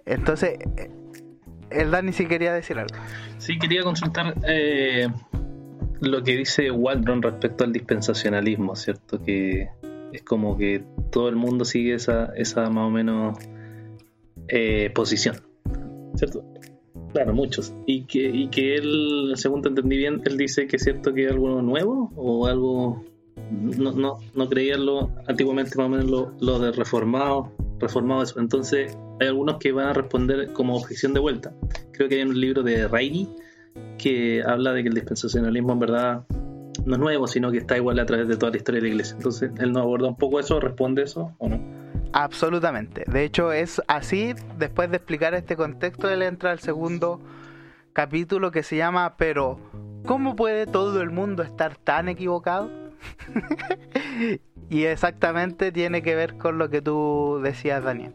Entonces, 0.05 0.59
eh, 0.75 0.91
el 1.69 1.91
Dani 1.91 2.11
sí 2.11 2.25
quería 2.25 2.53
decir 2.53 2.77
algo. 2.77 2.95
Sí, 3.37 3.57
quería 3.57 3.83
consultar 3.83 4.33
eh, 4.45 5.07
lo 6.03 6.23
que 6.23 6.37
dice 6.37 6.69
Waldron 6.71 7.21
respecto 7.21 7.63
al 7.63 7.71
dispensacionalismo, 7.71 8.75
¿cierto? 8.75 9.21
Que 9.21 9.69
es 10.11 10.21
como 10.21 10.57
que 10.57 10.83
todo 11.11 11.29
el 11.29 11.35
mundo 11.35 11.65
sigue 11.65 11.95
esa, 11.95 12.33
esa 12.35 12.69
más 12.69 12.87
o 12.87 12.89
menos 12.89 13.37
eh, 14.47 14.91
posición, 14.93 15.37
¿cierto? 16.15 16.43
Claro, 17.13 17.33
muchos. 17.33 17.73
Y 17.85 18.05
que, 18.05 18.29
y 18.29 18.47
que 18.49 18.75
él, 18.75 19.33
según 19.35 19.61
te 19.61 19.69
entendí 19.69 19.97
bien, 19.97 20.21
él 20.25 20.37
dice 20.37 20.67
que 20.67 20.75
es 20.75 20.83
cierto 20.83 21.13
que 21.13 21.25
es 21.25 21.31
algo 21.31 21.61
nuevo 21.61 22.11
o 22.15 22.47
algo... 22.47 23.03
No, 23.51 23.91
no, 23.91 24.19
no 24.35 24.49
creían 24.49 24.85
lo, 24.85 25.11
antiguamente 25.27 25.77
más 25.77 25.87
o 25.87 25.89
menos 25.89 26.09
lo, 26.09 26.33
lo 26.39 26.59
de 26.59 26.71
reformado, 26.71 27.51
reformado 27.79 28.23
eso. 28.23 28.39
Entonces 28.39 28.97
hay 29.19 29.27
algunos 29.27 29.57
que 29.57 29.71
van 29.71 29.87
a 29.87 29.93
responder 29.93 30.53
como 30.53 30.75
objeción 30.75 31.13
de 31.13 31.19
vuelta. 31.19 31.53
Creo 31.91 32.09
que 32.09 32.15
hay 32.15 32.21
un 32.21 32.39
libro 32.39 32.63
de 32.63 32.87
Reini 32.87 33.27
que 33.97 34.43
habla 34.45 34.73
de 34.73 34.83
que 34.83 34.89
el 34.89 34.95
dispensacionalismo 34.95 35.73
en 35.73 35.79
verdad 35.79 36.23
no 36.85 36.93
es 36.95 36.99
nuevo, 36.99 37.27
sino 37.27 37.51
que 37.51 37.59
está 37.59 37.77
igual 37.77 37.99
a 37.99 38.05
través 38.05 38.27
de 38.27 38.35
toda 38.37 38.51
la 38.51 38.57
historia 38.57 38.81
de 38.81 38.87
la 38.87 38.93
iglesia. 38.93 39.15
Entonces, 39.15 39.51
él 39.59 39.71
nos 39.71 39.83
aborda 39.83 40.07
un 40.07 40.17
poco 40.17 40.39
eso, 40.39 40.59
responde 40.59 41.03
eso 41.03 41.33
o 41.37 41.49
no. 41.49 41.59
Absolutamente. 42.13 43.03
De 43.07 43.23
hecho, 43.23 43.51
es 43.51 43.81
así, 43.87 44.33
después 44.57 44.89
de 44.89 44.97
explicar 44.97 45.33
este 45.33 45.55
contexto, 45.55 46.09
él 46.09 46.21
entra 46.21 46.51
al 46.51 46.59
segundo 46.59 47.21
capítulo 47.93 48.51
que 48.51 48.63
se 48.63 48.77
llama 48.77 49.15
Pero, 49.17 49.59
¿cómo 50.05 50.35
puede 50.35 50.67
todo 50.67 51.01
el 51.01 51.09
mundo 51.09 51.41
estar 51.43 51.75
tan 51.77 52.09
equivocado? 52.09 52.69
y 54.69 54.83
exactamente 54.83 55.71
tiene 55.71 56.01
que 56.01 56.15
ver 56.15 56.37
con 56.37 56.57
lo 56.57 56.69
que 56.69 56.81
tú 56.81 57.39
decías, 57.43 57.83
Daniel. 57.83 58.13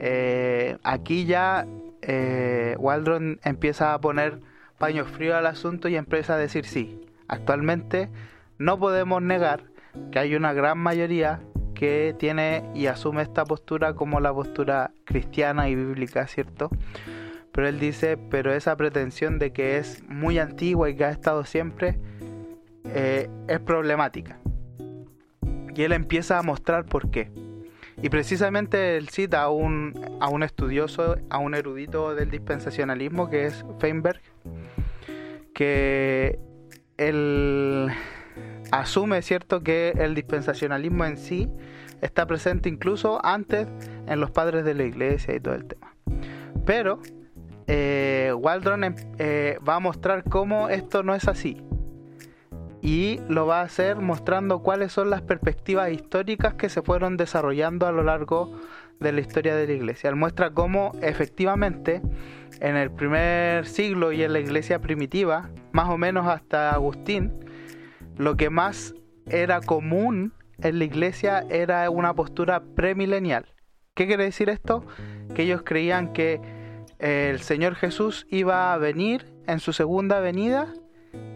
Eh, 0.00 0.76
aquí 0.82 1.24
ya 1.24 1.66
eh, 2.02 2.74
Waldron 2.78 3.38
empieza 3.44 3.94
a 3.94 4.00
poner 4.00 4.40
paño 4.82 5.04
frío 5.04 5.36
al 5.36 5.46
asunto 5.46 5.86
y 5.86 5.94
empieza 5.94 6.34
a 6.34 6.38
decir 6.38 6.66
sí. 6.66 7.00
Actualmente 7.28 8.10
no 8.58 8.80
podemos 8.80 9.22
negar 9.22 9.62
que 10.10 10.18
hay 10.18 10.34
una 10.34 10.52
gran 10.54 10.76
mayoría 10.76 11.40
que 11.72 12.16
tiene 12.18 12.64
y 12.74 12.86
asume 12.86 13.22
esta 13.22 13.44
postura 13.44 13.94
como 13.94 14.18
la 14.18 14.34
postura 14.34 14.90
cristiana 15.04 15.68
y 15.68 15.76
bíblica, 15.76 16.26
¿cierto? 16.26 16.68
Pero 17.52 17.68
él 17.68 17.78
dice, 17.78 18.16
pero 18.16 18.52
esa 18.52 18.76
pretensión 18.76 19.38
de 19.38 19.52
que 19.52 19.78
es 19.78 20.02
muy 20.08 20.40
antigua 20.40 20.90
y 20.90 20.96
que 20.96 21.04
ha 21.04 21.10
estado 21.10 21.44
siempre 21.44 22.00
eh, 22.86 23.30
es 23.46 23.60
problemática. 23.60 24.40
Y 25.76 25.82
él 25.84 25.92
empieza 25.92 26.40
a 26.40 26.42
mostrar 26.42 26.86
por 26.86 27.08
qué. 27.08 27.30
Y 28.02 28.08
precisamente 28.08 28.96
él 28.96 29.08
cita 29.08 29.42
a 29.42 29.48
un, 29.48 29.94
a 30.20 30.28
un 30.28 30.42
estudioso, 30.42 31.16
a 31.30 31.38
un 31.38 31.54
erudito 31.54 32.14
del 32.16 32.30
dispensacionalismo 32.30 33.30
que 33.30 33.46
es 33.46 33.64
Feinberg, 33.78 34.20
que 35.54 36.40
él 36.96 37.88
asume, 38.72 39.22
¿cierto?, 39.22 39.62
que 39.62 39.90
el 39.96 40.16
dispensacionalismo 40.16 41.04
en 41.04 41.16
sí 41.16 41.48
está 42.00 42.26
presente 42.26 42.68
incluso 42.68 43.24
antes 43.24 43.68
en 44.08 44.18
los 44.18 44.32
padres 44.32 44.64
de 44.64 44.74
la 44.74 44.82
iglesia 44.82 45.36
y 45.36 45.40
todo 45.40 45.54
el 45.54 45.66
tema. 45.66 45.94
Pero 46.66 47.00
eh, 47.68 48.32
Waldron 48.36 48.82
em, 48.84 48.94
eh, 49.18 49.58
va 49.66 49.76
a 49.76 49.80
mostrar 49.80 50.24
cómo 50.24 50.68
esto 50.68 51.04
no 51.04 51.14
es 51.14 51.28
así. 51.28 51.62
Y 52.82 53.20
lo 53.28 53.46
va 53.46 53.60
a 53.60 53.64
hacer 53.64 53.96
mostrando 54.00 54.58
cuáles 54.58 54.92
son 54.92 55.08
las 55.08 55.22
perspectivas 55.22 55.90
históricas 55.92 56.54
que 56.54 56.68
se 56.68 56.82
fueron 56.82 57.16
desarrollando 57.16 57.86
a 57.86 57.92
lo 57.92 58.02
largo 58.02 58.58
de 58.98 59.12
la 59.12 59.20
historia 59.20 59.54
de 59.54 59.68
la 59.68 59.72
iglesia. 59.72 60.10
Él 60.10 60.16
muestra 60.16 60.50
cómo 60.50 60.92
efectivamente 61.00 62.02
en 62.60 62.76
el 62.76 62.90
primer 62.90 63.66
siglo 63.66 64.12
y 64.12 64.24
en 64.24 64.32
la 64.32 64.40
iglesia 64.40 64.80
primitiva, 64.80 65.50
más 65.70 65.88
o 65.90 65.96
menos 65.96 66.26
hasta 66.26 66.72
Agustín, 66.72 67.32
lo 68.16 68.36
que 68.36 68.50
más 68.50 68.94
era 69.26 69.60
común 69.60 70.34
en 70.60 70.78
la 70.78 70.84
iglesia 70.84 71.44
era 71.50 71.88
una 71.88 72.14
postura 72.14 72.62
premilenial. 72.74 73.46
¿Qué 73.94 74.06
quiere 74.06 74.24
decir 74.24 74.48
esto? 74.48 74.84
Que 75.34 75.42
ellos 75.42 75.62
creían 75.64 76.12
que 76.12 76.40
el 76.98 77.40
Señor 77.40 77.74
Jesús 77.74 78.26
iba 78.28 78.72
a 78.72 78.78
venir 78.78 79.32
en 79.46 79.60
su 79.60 79.72
segunda 79.72 80.20
venida 80.20 80.72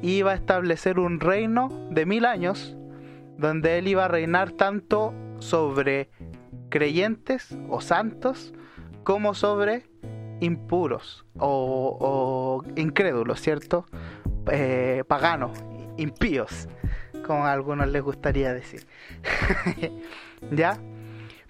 iba 0.02 0.32
a 0.32 0.34
establecer 0.34 0.98
un 0.98 1.20
reino 1.20 1.68
de 1.90 2.06
mil 2.06 2.24
años 2.24 2.76
donde 3.38 3.78
él 3.78 3.88
iba 3.88 4.04
a 4.04 4.08
reinar 4.08 4.52
tanto 4.52 5.12
sobre 5.38 6.10
creyentes 6.68 7.56
o 7.68 7.80
santos 7.80 8.54
como 9.04 9.34
sobre 9.34 9.84
impuros 10.40 11.24
o, 11.38 12.62
incrédulos, 12.76 13.40
¿cierto? 13.40 13.86
Eh, 14.50 15.04
paganos, 15.06 15.58
impíos, 15.96 16.68
como 17.26 17.46
a 17.46 17.52
algunos 17.52 17.88
les 17.88 18.02
gustaría 18.02 18.52
decir. 18.52 18.86
¿Ya? 20.50 20.78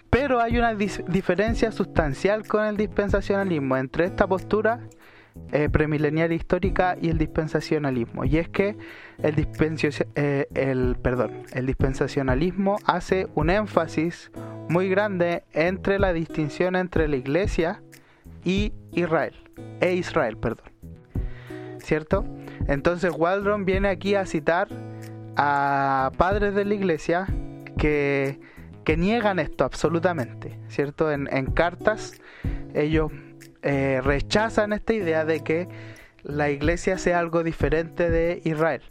Pero 0.09 0.39
hay 0.39 0.57
una 0.57 0.73
diferencia 0.73 1.71
sustancial 1.71 2.47
con 2.47 2.65
el 2.65 2.77
dispensacionalismo 2.77 3.75
entre 3.75 4.05
esta 4.05 4.25
postura 4.25 4.79
eh, 5.51 5.69
premilenial 5.69 6.33
histórica 6.33 6.97
y 7.01 7.09
el 7.09 7.17
dispensacionalismo. 7.17 8.25
Y 8.25 8.37
es 8.37 8.49
que 8.49 8.77
el, 9.23 9.47
eh, 10.15 10.47
el, 10.53 10.95
perdón, 11.01 11.31
el 11.53 11.65
dispensacionalismo 11.65 12.77
hace 12.85 13.27
un 13.35 13.49
énfasis 13.49 14.31
muy 14.69 14.89
grande 14.89 15.43
entre 15.53 15.99
la 15.99 16.13
distinción 16.13 16.75
entre 16.75 17.07
la 17.07 17.15
iglesia 17.15 17.81
y 18.43 18.73
Israel, 18.91 19.35
e 19.79 19.93
Israel, 19.93 20.37
perdón. 20.37 20.71
¿Cierto? 21.79 22.25
Entonces 22.67 23.13
Waldron 23.15 23.65
viene 23.65 23.87
aquí 23.87 24.15
a 24.15 24.25
citar 24.25 24.67
a 25.37 26.11
padres 26.17 26.55
de 26.55 26.65
la 26.65 26.73
iglesia 26.73 27.27
que, 27.77 28.39
que 28.83 28.97
niegan 28.97 29.39
esto 29.39 29.65
absolutamente, 29.65 30.57
¿cierto? 30.69 31.11
En, 31.11 31.27
cartas 31.47 32.21
ellos 32.73 33.11
eh, 33.61 34.01
rechazan 34.03 34.73
esta 34.73 34.93
idea 34.93 35.25
de 35.25 35.41
que 35.41 35.67
la 36.23 36.49
iglesia 36.49 36.97
sea 36.97 37.19
algo 37.19 37.43
diferente 37.43 38.09
de 38.09 38.41
Israel. 38.43 38.81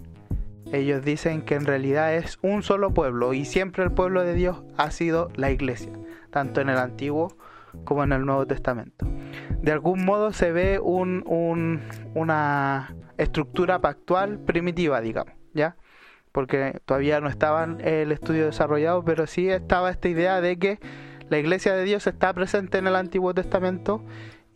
Ellos 0.72 1.04
dicen 1.04 1.42
que 1.42 1.54
en 1.54 1.64
realidad 1.64 2.14
es 2.14 2.38
un 2.42 2.62
solo 2.62 2.92
pueblo 2.92 3.34
y 3.34 3.44
siempre 3.44 3.84
el 3.84 3.92
pueblo 3.92 4.22
de 4.24 4.34
Dios 4.34 4.62
ha 4.76 4.90
sido 4.90 5.30
la 5.36 5.50
iglesia, 5.50 5.92
tanto 6.30 6.60
en 6.60 6.68
el 6.68 6.78
Antiguo 6.78 7.36
como 7.84 8.02
en 8.02 8.12
el 8.12 8.24
Nuevo 8.24 8.46
Testamento. 8.46 9.06
De 9.60 9.70
algún 9.70 10.04
modo 10.04 10.32
se 10.32 10.50
ve 10.50 10.80
un, 10.80 11.82
una 12.14 12.94
estructura 13.16 13.80
pactual 13.80 14.38
primitiva, 14.40 15.00
digamos, 15.00 15.34
¿ya? 15.54 15.76
Porque 16.32 16.80
todavía 16.84 17.20
no 17.20 17.28
estaba 17.28 17.64
el 17.64 18.12
estudio 18.12 18.46
desarrollado, 18.46 19.04
pero 19.04 19.26
sí 19.26 19.48
estaba 19.48 19.90
esta 19.90 20.08
idea 20.08 20.40
de 20.40 20.58
que 20.58 20.78
la 21.28 21.38
iglesia 21.38 21.74
de 21.74 21.84
Dios 21.84 22.06
está 22.06 22.32
presente 22.32 22.78
en 22.78 22.86
el 22.86 22.96
Antiguo 22.96 23.34
Testamento 23.34 24.02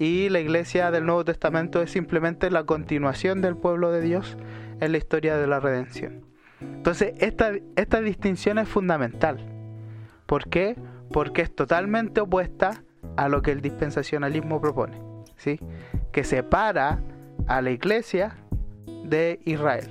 y 0.00 0.30
la 0.30 0.40
iglesia 0.40 0.90
del 0.90 1.04
Nuevo 1.04 1.26
Testamento 1.26 1.83
es 1.83 1.90
simplemente 1.90 2.50
la 2.50 2.64
continuación 2.64 3.42
del 3.42 3.54
pueblo 3.54 3.92
de 3.92 4.00
Dios 4.00 4.38
en 4.80 4.92
la 4.92 4.99
historia 4.99 5.37
de 5.37 5.47
la 5.47 5.61
redención. 5.61 6.25
Entonces, 6.62 7.12
esta, 7.19 7.52
esta 7.76 8.00
distinción 8.00 8.59
es 8.59 8.66
fundamental. 8.66 9.45
¿Por 10.25 10.49
qué? 10.49 10.75
Porque 11.12 11.42
es 11.42 11.54
totalmente 11.54 12.23
opuesta 12.23 12.83
a 13.16 13.28
lo 13.28 13.42
que 13.42 13.52
el 13.52 13.61
dispensacionalismo 13.61 14.59
propone, 14.59 14.99
¿sí? 15.37 15.61
que 16.12 16.25
separa 16.25 17.02
a 17.47 17.61
la 17.61 17.71
iglesia 17.71 18.38
de 19.04 19.38
Israel. 19.45 19.90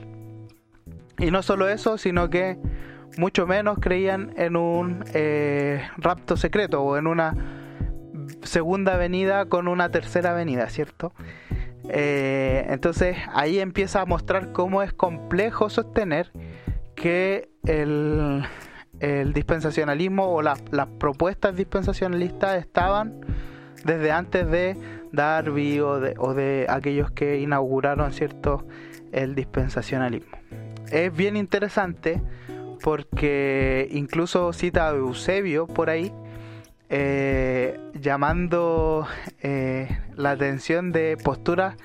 Y 1.19 1.29
no 1.29 1.43
solo 1.43 1.69
eso, 1.69 1.99
sino 1.99 2.31
que 2.31 2.57
mucho 3.19 3.45
menos 3.45 3.77
creían 3.79 4.33
en 4.37 4.55
un 4.55 5.03
eh, 5.13 5.87
rapto 5.97 6.35
secreto 6.35 6.81
o 6.81 6.97
en 6.97 7.05
una 7.05 7.35
segunda 8.43 8.97
venida 8.97 9.45
con 9.45 9.67
una 9.67 9.89
tercera 9.89 10.33
venida, 10.33 10.69
¿cierto? 10.69 11.13
Eh, 11.89 12.65
entonces 12.69 13.17
ahí 13.33 13.59
empieza 13.59 14.01
a 14.01 14.05
mostrar 14.05 14.51
cómo 14.51 14.83
es 14.83 14.93
complejo 14.93 15.69
sostener 15.69 16.31
que 16.95 17.49
el, 17.65 18.43
el 18.99 19.33
dispensacionalismo 19.33 20.27
o 20.33 20.41
las 20.41 20.59
propuestas 20.99 21.55
dispensacionalistas 21.55 22.59
estaban 22.59 23.21
desde 23.85 24.11
antes 24.11 24.49
de 24.49 24.77
Darby 25.11 25.79
o 25.79 25.99
de, 25.99 26.15
o 26.17 26.33
de 26.33 26.65
aquellos 26.69 27.11
que 27.11 27.39
inauguraron 27.39 28.11
cierto 28.11 28.65
el 29.11 29.35
dispensacionalismo. 29.35 30.37
Es 30.91 31.15
bien 31.15 31.37
interesante 31.37 32.21
porque 32.81 33.87
incluso 33.91 34.53
cita 34.53 34.89
a 34.89 34.95
Eusebio 34.95 35.67
por 35.67 35.89
ahí, 35.89 36.11
eh, 36.89 37.79
llamando 37.93 39.05
eh, 39.41 39.99
la 40.15 40.31
atención 40.31 40.91
de 40.91 41.17
posturas 41.23 41.75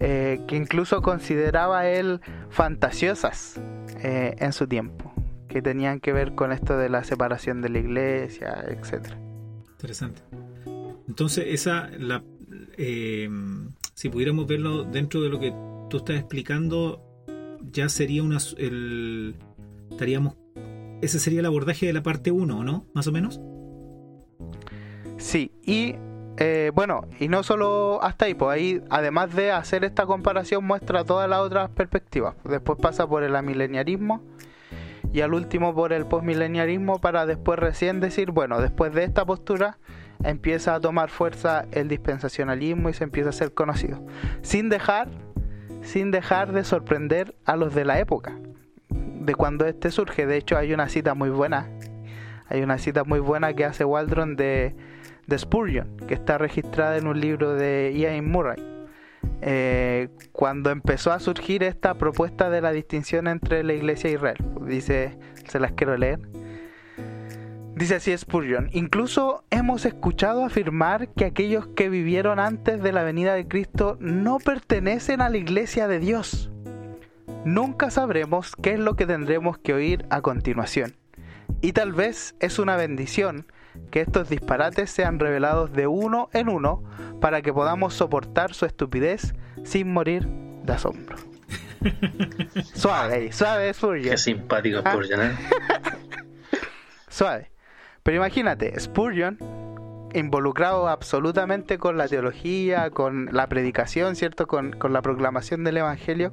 eh, 0.00 0.40
que 0.48 0.56
incluso 0.56 1.00
consideraba 1.00 1.88
él 1.88 2.20
fantasiosas 2.50 3.60
en 4.04 4.52
su 4.52 4.66
tiempo, 4.66 5.12
que 5.46 5.62
tenían 5.62 6.00
que 6.00 6.12
ver 6.12 6.34
con 6.34 6.50
esto 6.50 6.76
de 6.76 6.88
la 6.88 7.04
separación 7.04 7.62
de 7.62 7.68
la 7.68 7.78
iglesia, 7.78 8.64
etcétera. 8.66 9.16
Interesante. 9.70 10.22
Entonces, 11.06 11.44
esa, 11.50 11.88
la, 11.96 12.24
si 12.76 14.08
pudiéramos 14.08 14.48
verlo 14.48 14.82
dentro 14.82 15.20
de 15.20 15.28
lo 15.28 15.38
que 15.38 15.54
tú 15.88 15.98
estás 15.98 16.16
explicando, 16.16 17.00
ya 17.70 17.88
sería 17.88 18.24
una, 18.24 18.38
estaríamos, 18.38 20.34
ese 21.00 21.20
sería 21.20 21.38
el 21.38 21.46
abordaje 21.46 21.86
de 21.86 21.92
la 21.92 22.02
parte 22.02 22.32
1, 22.32 22.64
¿no? 22.64 22.88
Más 22.92 23.06
o 23.06 23.12
menos. 23.12 23.40
Sí, 25.22 25.52
y 25.62 25.94
eh, 26.36 26.72
bueno, 26.74 27.06
y 27.20 27.28
no 27.28 27.44
solo 27.44 28.02
hasta 28.02 28.24
ahí, 28.24 28.34
pues 28.34 28.50
ahí, 28.50 28.82
además 28.90 29.32
de 29.34 29.52
hacer 29.52 29.84
esta 29.84 30.04
comparación, 30.04 30.64
muestra 30.64 31.04
todas 31.04 31.30
las 31.30 31.38
otras 31.38 31.70
perspectivas. 31.70 32.34
Después 32.42 32.76
pasa 32.82 33.06
por 33.06 33.22
el 33.22 33.36
amileniarismo 33.36 34.20
y 35.12 35.20
al 35.20 35.32
último 35.32 35.76
por 35.76 35.92
el 35.92 36.06
postmileniarismo 36.06 37.00
para 37.00 37.24
después 37.24 37.60
recién 37.60 38.00
decir, 38.00 38.32
bueno, 38.32 38.60
después 38.60 38.92
de 38.92 39.04
esta 39.04 39.24
postura 39.24 39.78
empieza 40.24 40.74
a 40.74 40.80
tomar 40.80 41.08
fuerza 41.08 41.66
el 41.70 41.86
dispensacionalismo 41.86 42.88
y 42.88 42.92
se 42.92 43.04
empieza 43.04 43.30
a 43.30 43.32
ser 43.32 43.54
conocido. 43.54 44.04
Sin 44.42 44.70
dejar, 44.70 45.08
sin 45.82 46.10
dejar 46.10 46.52
de 46.52 46.64
sorprender 46.64 47.36
a 47.44 47.54
los 47.54 47.72
de 47.76 47.84
la 47.84 48.00
época, 48.00 48.36
de 48.88 49.34
cuando 49.36 49.66
este 49.66 49.92
surge. 49.92 50.26
De 50.26 50.36
hecho, 50.36 50.58
hay 50.58 50.74
una 50.74 50.88
cita 50.88 51.14
muy 51.14 51.30
buena. 51.30 51.70
Hay 52.48 52.60
una 52.60 52.76
cita 52.76 53.04
muy 53.04 53.20
buena 53.20 53.54
que 53.54 53.64
hace 53.64 53.84
Waldron 53.84 54.34
de 54.34 54.74
de 55.26 55.38
Spurgeon, 55.38 55.96
que 56.08 56.14
está 56.14 56.38
registrada 56.38 56.96
en 56.96 57.06
un 57.06 57.20
libro 57.20 57.54
de 57.54 57.92
Ian 57.96 58.28
Murray. 58.30 58.62
Eh, 59.40 60.08
cuando 60.32 60.70
empezó 60.70 61.12
a 61.12 61.18
surgir 61.18 61.62
esta 61.62 61.94
propuesta 61.94 62.48
de 62.48 62.60
la 62.60 62.72
distinción 62.72 63.26
entre 63.26 63.64
la 63.64 63.72
iglesia 63.72 64.10
e 64.10 64.14
Israel. 64.14 64.38
Dice, 64.66 65.18
se 65.48 65.58
las 65.58 65.72
quiero 65.72 65.96
leer. 65.96 66.20
Dice 67.74 67.96
así 67.96 68.16
Spurgeon, 68.16 68.68
incluso 68.72 69.44
hemos 69.50 69.86
escuchado 69.86 70.44
afirmar 70.44 71.08
que 71.08 71.24
aquellos 71.24 71.66
que 71.68 71.88
vivieron 71.88 72.38
antes 72.38 72.82
de 72.82 72.92
la 72.92 73.02
venida 73.02 73.34
de 73.34 73.48
Cristo 73.48 73.96
no 73.98 74.38
pertenecen 74.38 75.20
a 75.20 75.30
la 75.30 75.38
iglesia 75.38 75.88
de 75.88 75.98
Dios. 75.98 76.50
Nunca 77.44 77.90
sabremos 77.90 78.54
qué 78.54 78.74
es 78.74 78.78
lo 78.78 78.94
que 78.94 79.06
tendremos 79.06 79.58
que 79.58 79.74
oír 79.74 80.04
a 80.10 80.20
continuación. 80.20 80.94
Y 81.60 81.72
tal 81.72 81.92
vez 81.92 82.36
es 82.40 82.58
una 82.58 82.76
bendición 82.76 83.46
que 83.90 84.00
estos 84.00 84.28
disparates 84.28 84.90
sean 84.90 85.18
revelados 85.18 85.72
de 85.72 85.86
uno 85.86 86.28
en 86.32 86.48
uno 86.48 86.82
para 87.20 87.42
que 87.42 87.52
podamos 87.52 87.94
soportar 87.94 88.54
su 88.54 88.66
estupidez 88.66 89.34
sin 89.64 89.92
morir 89.92 90.26
de 90.26 90.72
asombro. 90.72 91.16
suave, 92.74 93.32
suave 93.32 93.72
Spurgeon. 93.74 94.10
Qué 94.10 94.18
simpático 94.18 94.80
ah. 94.84 94.90
Spurgeon, 94.92 95.20
¿eh? 95.22 95.32
suave. 97.08 97.50
Pero 98.02 98.16
imagínate, 98.16 98.78
Spurgeon, 98.80 99.38
involucrado 100.14 100.88
absolutamente 100.88 101.78
con 101.78 101.96
la 101.96 102.08
teología, 102.08 102.90
con 102.90 103.28
la 103.32 103.48
predicación, 103.48 104.16
¿cierto? 104.16 104.46
Con, 104.46 104.72
con 104.72 104.92
la 104.92 105.02
proclamación 105.02 105.64
del 105.64 105.78
Evangelio, 105.78 106.32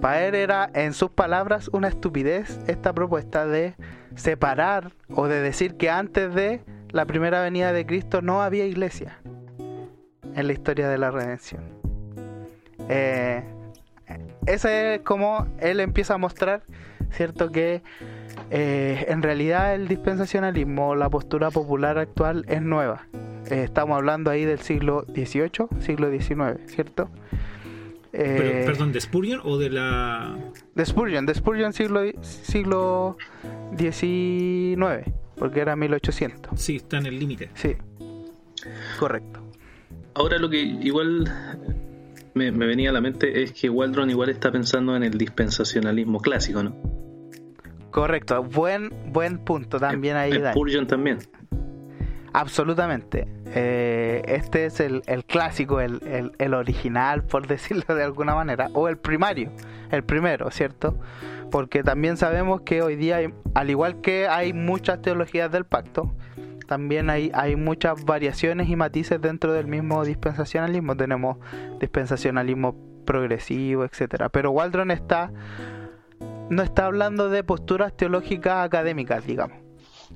para 0.00 0.26
él 0.26 0.34
era, 0.34 0.70
en 0.74 0.92
sus 0.92 1.10
palabras, 1.10 1.68
una 1.72 1.88
estupidez 1.88 2.58
esta 2.66 2.92
propuesta 2.92 3.46
de 3.46 3.74
separar 4.14 4.92
o 5.14 5.28
de 5.28 5.40
decir 5.40 5.76
que 5.76 5.90
antes 5.90 6.34
de 6.34 6.60
la 6.90 7.04
primera 7.04 7.42
venida 7.42 7.72
de 7.72 7.84
Cristo 7.86 8.22
no 8.22 8.42
había 8.42 8.66
iglesia 8.66 9.18
en 10.34 10.46
la 10.46 10.52
historia 10.52 10.88
de 10.88 10.98
la 10.98 11.10
redención. 11.10 11.62
Eh, 12.88 13.42
ese 14.46 14.94
es 14.94 15.00
como 15.00 15.46
él 15.58 15.80
empieza 15.80 16.14
a 16.14 16.18
mostrar, 16.18 16.62
¿cierto? 17.10 17.50
Que 17.50 17.82
eh, 18.50 19.06
en 19.08 19.22
realidad 19.22 19.74
el 19.74 19.88
dispensacionalismo, 19.88 20.94
la 20.94 21.10
postura 21.10 21.50
popular 21.50 21.98
actual 21.98 22.44
es 22.48 22.62
nueva. 22.62 23.06
Eh, 23.50 23.62
estamos 23.64 23.96
hablando 23.96 24.30
ahí 24.30 24.44
del 24.44 24.60
siglo 24.60 25.04
XVIII, 25.14 25.68
siglo 25.80 26.10
XIX, 26.10 26.60
¿cierto? 26.66 27.08
Eh, 28.18 28.62
perdón, 28.64 28.92
¿de 28.92 29.00
Spurgeon 29.00 29.40
o 29.44 29.58
de 29.58 29.68
la...? 29.68 30.38
De 30.74 30.86
Spurgeon, 30.86 31.26
de 31.26 31.34
Spurgeon 31.34 31.74
siglo, 31.74 32.00
siglo 32.22 33.18
XIX, 33.76 35.12
porque 35.36 35.60
era 35.60 35.76
1800. 35.76 36.58
Sí, 36.58 36.76
está 36.76 36.96
en 36.96 37.06
el 37.06 37.18
límite. 37.18 37.50
Sí, 37.52 37.76
correcto. 38.98 39.40
Ahora 40.14 40.38
lo 40.38 40.48
que 40.48 40.56
igual 40.56 41.30
me, 42.32 42.50
venía 42.50 42.88
a 42.88 42.92
la 42.94 43.02
mente 43.02 43.42
es 43.42 43.52
que 43.52 43.68
Waldron 43.68 44.08
igual 44.08 44.30
está 44.30 44.50
pensando 44.50 44.96
en 44.96 45.02
el 45.02 45.18
dispensacionalismo 45.18 46.18
clásico, 46.20 46.62
¿no? 46.62 46.74
Correcto, 47.90 48.42
buen 48.42 48.94
buen 49.12 49.38
punto 49.38 49.78
también 49.78 50.16
ahí. 50.16 50.32
Spurgeon 50.52 50.86
también. 50.86 51.18
Absolutamente. 52.36 53.26
Eh, 53.46 54.20
este 54.26 54.66
es 54.66 54.80
el, 54.80 55.02
clásico, 55.26 55.80
el, 55.80 56.54
original, 56.54 57.24
por 57.24 57.46
decirlo 57.48 57.94
de 57.94 58.04
alguna 58.04 58.34
manera, 58.34 58.68
o 58.74 58.88
el 58.88 58.98
primario, 58.98 59.50
el 59.90 60.04
primero, 60.04 60.50
¿cierto? 60.50 60.98
Porque 61.50 61.82
también 61.82 62.18
sabemos 62.18 62.60
que 62.60 62.82
hoy 62.82 62.96
día, 62.96 63.20
al 63.54 63.70
igual 63.70 64.02
que 64.02 64.28
hay 64.28 64.52
muchas 64.52 65.00
teologías 65.00 65.50
del 65.50 65.64
pacto, 65.64 66.12
también 66.66 67.08
hay, 67.08 67.30
hay 67.32 67.56
muchas 67.56 68.04
variaciones 68.04 68.68
y 68.68 68.76
matices 68.76 69.18
dentro 69.18 69.54
del 69.54 69.66
mismo 69.66 70.04
dispensacionalismo. 70.04 70.94
Tenemos 70.94 71.38
dispensacionalismo 71.80 72.76
progresivo, 73.06 73.82
etcétera. 73.86 74.28
Pero 74.28 74.50
Waldron 74.50 74.90
está 74.90 75.32
no 76.50 76.62
está 76.62 76.84
hablando 76.84 77.30
de 77.30 77.42
posturas 77.42 77.96
teológicas 77.96 78.66
académicas, 78.66 79.26
digamos 79.26 79.65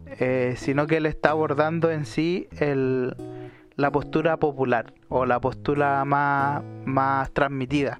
eh, 0.07 0.55
sino 0.57 0.87
que 0.87 0.98
él 0.98 1.07
está 1.07 1.31
abordando 1.31 1.90
en 1.90 2.05
sí 2.05 2.48
el, 2.59 3.14
la 3.76 3.90
postura 3.90 4.37
popular 4.37 4.92
o 5.09 5.26
la 5.26 5.40
postura 5.40 6.05
más, 6.05 6.62
más 6.85 7.31
transmitida. 7.33 7.98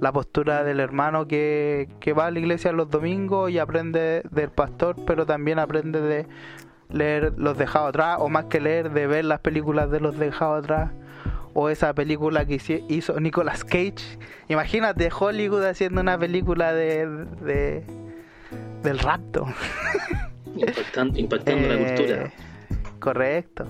La 0.00 0.12
postura 0.12 0.62
del 0.62 0.80
hermano 0.80 1.26
que, 1.26 1.88
que 2.00 2.12
va 2.12 2.26
a 2.26 2.30
la 2.30 2.38
iglesia 2.38 2.72
los 2.72 2.88
domingos 2.88 3.50
y 3.50 3.58
aprende 3.58 4.22
del 4.30 4.50
pastor, 4.50 4.96
pero 5.06 5.26
también 5.26 5.58
aprende 5.58 6.00
de 6.00 6.26
leer 6.88 7.34
los 7.36 7.58
dejados 7.58 7.90
atrás, 7.90 8.18
o 8.20 8.28
más 8.28 8.46
que 8.46 8.60
leer, 8.60 8.92
de 8.92 9.06
ver 9.06 9.24
las 9.24 9.40
películas 9.40 9.90
de 9.90 10.00
los 10.00 10.16
dejados 10.16 10.64
atrás, 10.64 10.92
o 11.52 11.68
esa 11.68 11.92
película 11.94 12.46
que 12.46 12.60
hizo 12.88 13.20
Nicolas 13.20 13.64
Cage. 13.64 14.18
Imagínate 14.48 15.10
Hollywood 15.16 15.64
haciendo 15.64 16.00
una 16.00 16.16
película 16.16 16.72
de, 16.72 17.06
de 17.42 17.84
del 18.82 18.98
rapto. 18.98 19.46
Impactando, 20.54 21.68
la 21.68 21.78
cultura. 21.78 22.24
Eh, 22.24 22.32
correcto. 22.98 23.66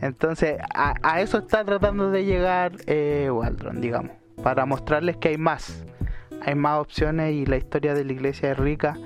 Entonces, 0.00 0.58
a, 0.74 1.20
eso 1.20 1.38
está 1.38 1.64
tratando 1.64 2.10
de 2.10 2.24
llegar 2.24 2.72
eh, 2.86 3.30
Waldron, 3.30 3.80
digamos, 3.80 4.12
para 4.42 4.66
mostrarles 4.66 5.16
que 5.16 5.28
hay 5.28 5.38
más. 5.38 5.84
Hay 6.42 6.54
más 6.54 6.80
opciones 6.80 7.32
y 7.34 7.46
la 7.46 7.56
historia 7.56 7.94
de 7.94 8.04
la 8.04 8.12
iglesia 8.12 8.52
es 8.52 8.58
rica 8.58 8.98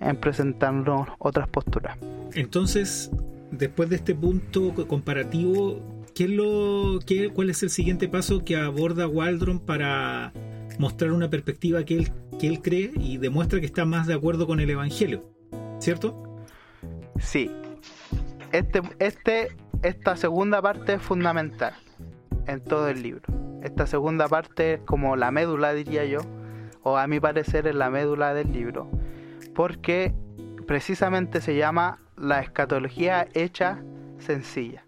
en 0.00 0.16
presentarnos 0.16 1.08
otras 1.18 1.48
posturas. 1.48 1.98
Entonces, 2.34 3.10
después 3.50 3.88
de 3.88 3.96
este 3.96 4.14
punto 4.14 4.72
comparativo, 4.86 5.80
¿qué 6.14 6.24
es 6.24 6.30
lo, 6.30 7.00
qué, 7.04 7.30
¿cuál 7.30 7.50
es 7.50 7.62
el 7.62 7.70
siguiente 7.70 8.08
paso 8.08 8.44
que 8.44 8.56
aborda 8.56 9.08
Waldron 9.08 9.58
para 9.58 10.32
mostrar 10.78 11.12
una 11.12 11.30
perspectiva 11.30 11.84
que 11.84 11.96
él, 11.96 12.12
que 12.38 12.46
él 12.46 12.60
cree 12.62 12.92
y 12.94 13.18
demuestra 13.18 13.60
que 13.60 13.66
está 13.66 13.84
más 13.84 14.06
de 14.06 14.14
acuerdo 14.14 14.46
con 14.46 14.60
el 14.60 14.70
Evangelio? 14.70 15.24
¿Cierto? 15.80 16.23
Sí. 17.18 17.50
Este, 18.52 18.82
este, 18.98 19.56
esta 19.82 20.16
segunda 20.16 20.62
parte 20.62 20.94
es 20.94 21.02
fundamental 21.02 21.74
en 22.46 22.62
todo 22.62 22.88
el 22.88 23.02
libro. 23.02 23.22
Esta 23.62 23.86
segunda 23.86 24.28
parte 24.28 24.74
es 24.74 24.80
como 24.80 25.16
la 25.16 25.30
médula, 25.30 25.72
diría 25.72 26.04
yo, 26.04 26.20
o 26.82 26.96
a 26.96 27.06
mi 27.06 27.20
parecer 27.20 27.66
es 27.66 27.74
la 27.74 27.90
médula 27.90 28.34
del 28.34 28.52
libro, 28.52 28.88
porque 29.54 30.14
precisamente 30.66 31.40
se 31.40 31.56
llama 31.56 31.98
la 32.16 32.40
escatología 32.40 33.26
hecha 33.34 33.82
sencilla. 34.18 34.84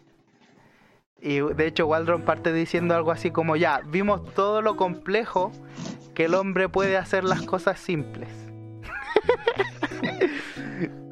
Y 1.21 1.41
de 1.41 1.67
hecho 1.67 1.87
Waldron 1.87 2.23
parte 2.23 2.53
diciendo 2.53 2.95
algo 2.95 3.11
así 3.11 3.31
como 3.31 3.57
ya, 3.57 3.81
vimos 3.87 4.23
todo 4.35 4.63
lo 4.63 4.77
complejo 4.77 5.51
que 6.15 6.27
el 6.27 6.35
hombre 6.35 6.69
puede 6.69 6.97
hacer 6.97 7.25
las 7.25 7.43
cosas 7.43 7.81
simples. 7.81 8.29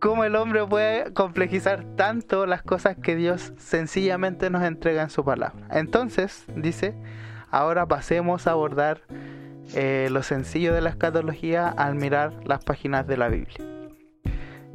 cómo 0.00 0.24
el 0.24 0.34
hombre 0.34 0.66
puede 0.66 1.12
complejizar 1.12 1.84
tanto 1.94 2.46
las 2.46 2.62
cosas 2.62 2.96
que 2.96 3.14
Dios 3.14 3.52
sencillamente 3.58 4.50
nos 4.50 4.64
entrega 4.64 5.02
en 5.02 5.10
su 5.10 5.24
palabra. 5.24 5.66
Entonces, 5.70 6.46
dice, 6.56 6.94
ahora 7.50 7.86
pasemos 7.86 8.46
a 8.46 8.52
abordar 8.52 9.02
eh, 9.74 10.08
lo 10.10 10.22
sencillo 10.22 10.74
de 10.74 10.80
la 10.80 10.90
escatología 10.90 11.68
al 11.68 11.94
mirar 11.94 12.32
las 12.44 12.64
páginas 12.64 13.06
de 13.06 13.16
la 13.16 13.28
Biblia. 13.28 13.58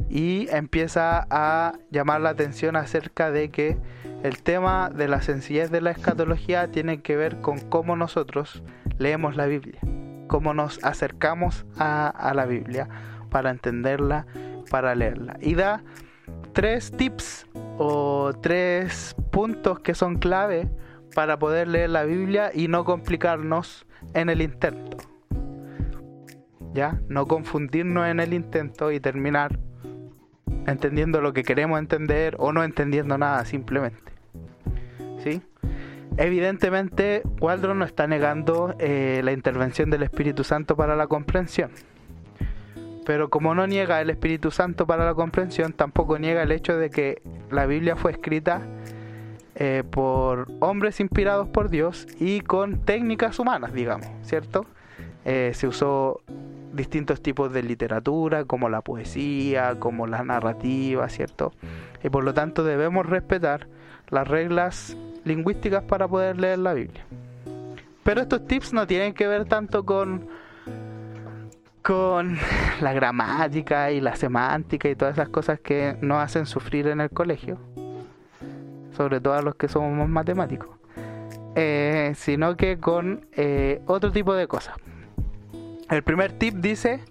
y 0.07 0.47
empieza 0.51 1.25
a 1.29 1.73
llamar 1.89 2.21
la 2.21 2.29
atención 2.29 2.75
acerca 2.75 3.31
de 3.31 3.49
que 3.49 3.77
el 4.23 4.43
tema 4.43 4.89
de 4.89 5.07
la 5.07 5.21
sencillez 5.21 5.71
de 5.71 5.81
la 5.81 5.91
escatología 5.91 6.67
tiene 6.71 7.01
que 7.01 7.17
ver 7.17 7.41
con 7.41 7.59
cómo 7.59 7.95
nosotros 7.95 8.63
leemos 8.99 9.35
la 9.35 9.47
Biblia, 9.47 9.79
cómo 10.27 10.53
nos 10.53 10.81
acercamos 10.83 11.65
a, 11.77 12.07
a 12.07 12.33
la 12.33 12.45
Biblia 12.45 12.87
para 13.29 13.49
entenderla, 13.49 14.27
para 14.69 14.95
leerla. 14.95 15.37
Y 15.41 15.55
da 15.55 15.83
tres 16.53 16.91
tips 16.91 17.47
o 17.77 18.33
tres 18.41 19.15
puntos 19.31 19.79
que 19.79 19.93
son 19.93 20.17
clave 20.17 20.69
para 21.13 21.39
poder 21.39 21.67
leer 21.67 21.89
la 21.89 22.03
Biblia 22.03 22.51
y 22.53 22.67
no 22.67 22.83
complicarnos 22.85 23.85
en 24.13 24.29
el 24.29 24.41
intento. 24.41 24.97
¿Ya? 26.73 26.99
No 27.07 27.25
confundirnos 27.25 28.07
en 28.07 28.19
el 28.19 28.33
intento 28.33 28.91
y 28.91 28.99
terminar 28.99 29.59
entendiendo 30.67 31.21
lo 31.21 31.33
que 31.33 31.43
queremos 31.43 31.79
entender 31.79 32.35
o 32.37 32.51
no 32.51 32.63
entendiendo 32.63 33.17
nada 33.17 33.45
simplemente. 33.45 34.11
¿Sí? 35.19 35.41
Evidentemente, 36.17 37.23
Waldron 37.41 37.79
no 37.79 37.85
está 37.85 38.07
negando 38.07 38.75
eh, 38.79 39.21
la 39.23 39.31
intervención 39.31 39.89
del 39.89 40.03
Espíritu 40.03 40.43
Santo 40.43 40.75
para 40.75 40.95
la 40.95 41.07
comprensión. 41.07 41.71
Pero 43.05 43.29
como 43.29 43.53
no 43.53 43.67
niega 43.67 44.01
el 44.01 44.09
Espíritu 44.09 44.51
Santo 44.51 44.87
para 44.87 45.05
la 45.05 45.13
comprensión, 45.13 45.73
tampoco 45.73 46.17
niega 46.17 46.43
el 46.43 46.51
hecho 46.51 46.77
de 46.77 46.89
que 46.89 47.21
la 47.51 47.65
Biblia 47.65 47.95
fue 47.95 48.11
escrita 48.11 48.61
eh, 49.55 49.83
por 49.89 50.47
hombres 50.59 50.99
inspirados 50.99 51.47
por 51.47 51.69
Dios 51.69 52.07
y 52.19 52.41
con 52.41 52.79
técnicas 52.79 53.39
humanas, 53.39 53.73
digamos, 53.73 54.07
¿cierto? 54.23 54.65
Eh, 55.23 55.51
se 55.53 55.67
usó 55.67 56.21
distintos 56.73 57.21
tipos 57.21 57.53
de 57.53 57.63
literatura, 57.63 58.45
como 58.45 58.69
la 58.69 58.81
poesía, 58.81 59.79
como 59.79 60.07
la 60.07 60.23
narrativa, 60.23 61.07
¿cierto? 61.09 61.53
Y 62.03 62.09
por 62.09 62.23
lo 62.23 62.33
tanto 62.33 62.63
debemos 62.63 63.05
respetar 63.05 63.67
las 64.09 64.27
reglas 64.27 64.97
lingüísticas 65.23 65.83
para 65.83 66.07
poder 66.07 66.37
leer 66.39 66.59
la 66.59 66.73
Biblia. 66.73 67.05
Pero 68.03 68.21
estos 68.21 68.45
tips 68.45 68.73
no 68.73 68.85
tienen 68.85 69.13
que 69.13 69.27
ver 69.27 69.45
tanto 69.45 69.85
con 69.85 70.27
con 71.85 72.37
la 72.81 72.93
gramática 72.93 73.91
y 73.91 74.01
la 74.01 74.15
semántica 74.15 74.89
y 74.89 74.95
todas 74.95 75.13
esas 75.13 75.29
cosas 75.29 75.59
que 75.59 75.95
nos 76.01 76.17
hacen 76.17 76.47
sufrir 76.47 76.87
en 76.87 76.99
el 76.99 77.11
colegio, 77.11 77.59
sobre 78.97 79.21
todo 79.21 79.35
a 79.35 79.41
los 79.43 79.55
que 79.55 79.67
somos 79.67 80.09
matemáticos, 80.09 80.69
eh, 81.55 82.13
sino 82.15 82.57
que 82.57 82.79
con 82.79 83.27
eh, 83.33 83.81
otro 83.85 84.11
tipo 84.11 84.33
de 84.33 84.47
cosas. 84.47 84.75
El 85.89 86.01
primer 86.01 86.31
tip 86.31 86.55
dice 86.55 87.01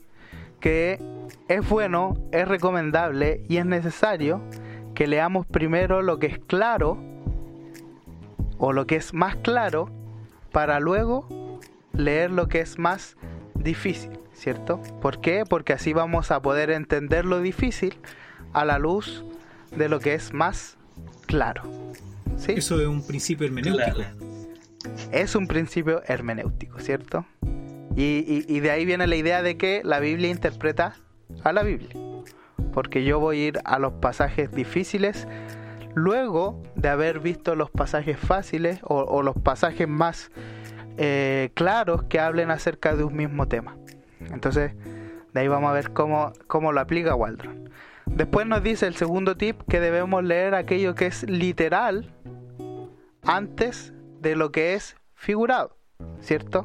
que 0.58 0.98
es 1.46 1.68
bueno, 1.68 2.16
es 2.32 2.48
recomendable 2.48 3.44
y 3.48 3.58
es 3.58 3.66
necesario 3.66 4.40
que 4.94 5.06
leamos 5.06 5.46
primero 5.46 6.02
lo 6.02 6.18
que 6.18 6.26
es 6.26 6.38
claro 6.40 6.98
o 8.58 8.72
lo 8.72 8.86
que 8.86 8.96
es 8.96 9.14
más 9.14 9.36
claro 9.36 9.88
para 10.50 10.80
luego 10.80 11.28
leer 11.92 12.32
lo 12.32 12.48
que 12.48 12.60
es 12.60 12.78
más 12.78 13.16
difícil, 13.54 14.18
¿cierto? 14.34 14.80
¿Por 15.00 15.20
qué? 15.20 15.44
Porque 15.48 15.72
así 15.72 15.92
vamos 15.92 16.30
a 16.30 16.42
poder 16.42 16.70
entender 16.70 17.24
lo 17.24 17.40
difícil 17.40 17.96
a 18.52 18.64
la 18.64 18.78
luz 18.78 19.24
de 19.76 19.88
lo 19.88 20.00
que 20.00 20.14
es 20.14 20.32
más 20.32 20.76
claro. 21.26 21.62
¿sí? 22.36 22.52
Eso 22.52 22.80
es 22.80 22.86
un 22.86 23.06
principio 23.06 23.46
hermenéutico. 23.46 24.00
Es 25.12 25.34
un 25.34 25.46
principio 25.46 26.02
hermenéutico, 26.06 26.78
¿cierto? 26.78 27.24
Y, 27.96 28.60
de 28.60 28.70
ahí 28.70 28.84
viene 28.84 29.06
la 29.06 29.16
idea 29.16 29.42
de 29.42 29.56
que 29.56 29.82
la 29.84 30.00
Biblia 30.00 30.28
interpreta 30.28 30.96
a 31.44 31.52
la 31.52 31.62
Biblia. 31.62 31.90
Porque 32.72 33.04
yo 33.04 33.20
voy 33.20 33.40
a 33.40 33.46
ir 33.46 33.60
a 33.64 33.78
los 33.78 33.94
pasajes 33.94 34.50
difíciles 34.50 35.28
luego 35.94 36.60
de 36.74 36.88
haber 36.88 37.20
visto 37.20 37.54
los 37.54 37.70
pasajes 37.70 38.18
fáciles 38.18 38.80
o, 38.82 39.22
los 39.22 39.36
pasajes 39.36 39.88
más 39.88 40.32
eh, 40.96 41.50
claros 41.54 42.04
que 42.04 42.18
hablen 42.18 42.50
acerca 42.50 42.96
de 42.96 43.04
un 43.04 43.14
mismo 43.14 43.46
tema. 43.46 43.76
Entonces, 44.32 44.72
de 45.32 45.40
ahí 45.40 45.48
vamos 45.48 45.70
a 45.70 45.74
ver 45.74 45.92
cómo, 45.92 46.32
cómo 46.46 46.72
lo 46.72 46.80
aplica 46.80 47.14
Waldron. 47.14 47.70
Después 48.06 48.46
nos 48.46 48.62
dice 48.62 48.86
el 48.86 48.96
segundo 48.96 49.36
tip 49.36 49.62
que 49.68 49.80
debemos 49.80 50.22
leer 50.22 50.54
aquello 50.54 50.94
que 50.94 51.06
es 51.06 51.28
literal 51.28 52.12
antes 53.22 53.92
de 54.20 54.36
lo 54.36 54.52
que 54.52 54.74
es 54.74 54.96
figurado, 55.14 55.76
¿cierto? 56.20 56.64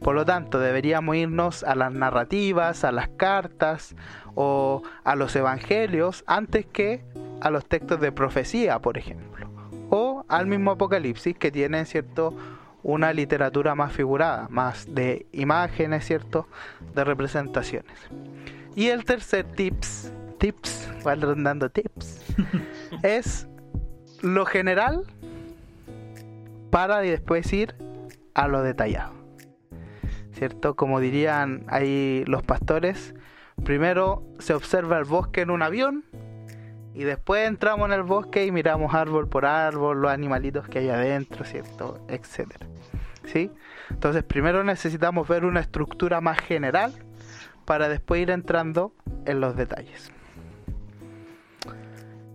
Por 0.00 0.14
lo 0.14 0.24
tanto, 0.24 0.60
deberíamos 0.60 1.16
irnos 1.16 1.64
a 1.64 1.74
las 1.74 1.92
narrativas, 1.92 2.84
a 2.84 2.92
las 2.92 3.08
cartas 3.08 3.96
o 4.34 4.82
a 5.04 5.16
los 5.16 5.34
evangelios 5.34 6.22
antes 6.26 6.66
que 6.66 7.04
a 7.40 7.50
los 7.50 7.66
textos 7.66 8.00
de 8.00 8.12
profecía, 8.12 8.78
por 8.78 8.96
ejemplo, 8.98 9.50
o 9.90 10.24
al 10.28 10.46
mismo 10.46 10.72
Apocalipsis 10.72 11.36
que 11.36 11.50
tiene 11.50 11.84
cierto 11.84 12.34
una 12.82 13.12
literatura 13.12 13.74
más 13.74 13.92
figurada, 13.92 14.46
más 14.50 14.94
de 14.94 15.26
imágenes, 15.32 16.04
cierto, 16.04 16.48
de 16.94 17.04
representaciones. 17.04 17.98
Y 18.74 18.88
el 18.88 19.04
tercer 19.04 19.44
tips, 19.44 20.12
tips, 20.38 20.88
van 21.04 21.42
dando 21.42 21.70
tips, 21.70 22.24
es 23.02 23.48
lo 24.22 24.46
general 24.46 25.04
para 26.70 27.00
después 27.00 27.52
ir 27.52 27.74
a 28.34 28.46
lo 28.48 28.62
detallado. 28.62 29.18
¿cierto? 30.38 30.76
Como 30.76 31.00
dirían 31.00 31.64
ahí 31.66 32.24
los 32.26 32.42
pastores, 32.42 33.14
primero 33.64 34.22
se 34.38 34.54
observa 34.54 34.98
el 34.98 35.04
bosque 35.04 35.40
en 35.40 35.50
un 35.50 35.62
avión 35.62 36.04
y 36.94 37.04
después 37.04 37.46
entramos 37.46 37.88
en 37.88 37.94
el 37.94 38.02
bosque 38.02 38.44
y 38.44 38.52
miramos 38.52 38.94
árbol 38.94 39.28
por 39.28 39.46
árbol, 39.46 40.00
los 40.00 40.10
animalitos 40.10 40.68
que 40.68 40.80
hay 40.80 40.88
adentro, 40.88 41.44
¿cierto? 41.44 42.00
Etcétera. 42.08 42.66
¿Sí? 43.26 43.50
Entonces, 43.90 44.24
primero 44.24 44.64
necesitamos 44.64 45.28
ver 45.28 45.44
una 45.44 45.60
estructura 45.60 46.20
más 46.20 46.38
general 46.38 46.92
para 47.64 47.88
después 47.88 48.22
ir 48.22 48.30
entrando 48.30 48.94
en 49.26 49.40
los 49.40 49.56
detalles. 49.56 50.10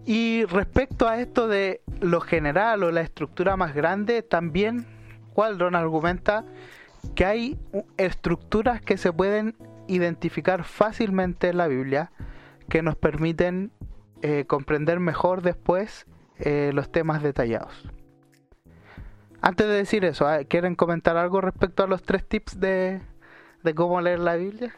Y 0.05 0.45
respecto 0.45 1.07
a 1.07 1.19
esto 1.19 1.47
de 1.47 1.81
lo 2.01 2.21
general 2.21 2.83
o 2.83 2.91
la 2.91 3.01
estructura 3.01 3.55
más 3.55 3.73
grande, 3.73 4.21
también 4.21 4.85
Waldron 5.35 5.75
argumenta 5.75 6.45
que 7.15 7.25
hay 7.25 7.59
estructuras 7.97 8.81
que 8.81 8.97
se 8.97 9.11
pueden 9.13 9.55
identificar 9.87 10.63
fácilmente 10.63 11.49
en 11.49 11.57
la 11.57 11.67
Biblia 11.67 12.11
que 12.69 12.81
nos 12.81 12.95
permiten 12.95 13.71
eh, 14.25 14.45
comprender 14.47 15.01
mejor 15.01 15.41
después 15.41 16.05
eh, 16.39 16.71
los 16.73 16.89
temas 16.89 17.21
detallados. 17.21 17.73
Antes 19.41 19.67
de 19.67 19.73
decir 19.73 20.05
eso, 20.05 20.25
ah, 20.25 20.45
¿quieren 20.45 20.75
comentar 20.75 21.17
algo 21.17 21.41
respecto 21.41 21.83
a 21.83 21.87
los 21.87 22.03
tres 22.03 22.25
tips 22.25 22.57
de, 22.57 23.01
de 23.63 23.75
cómo 23.75 23.99
leer 23.99 24.19
la 24.19 24.37
Biblia? 24.37 24.73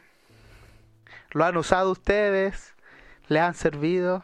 ¿Lo 1.29 1.45
han 1.45 1.55
usado 1.57 1.91
ustedes? 1.91 2.73
¿Le 3.27 3.39
han 3.39 3.53
servido? 3.53 4.23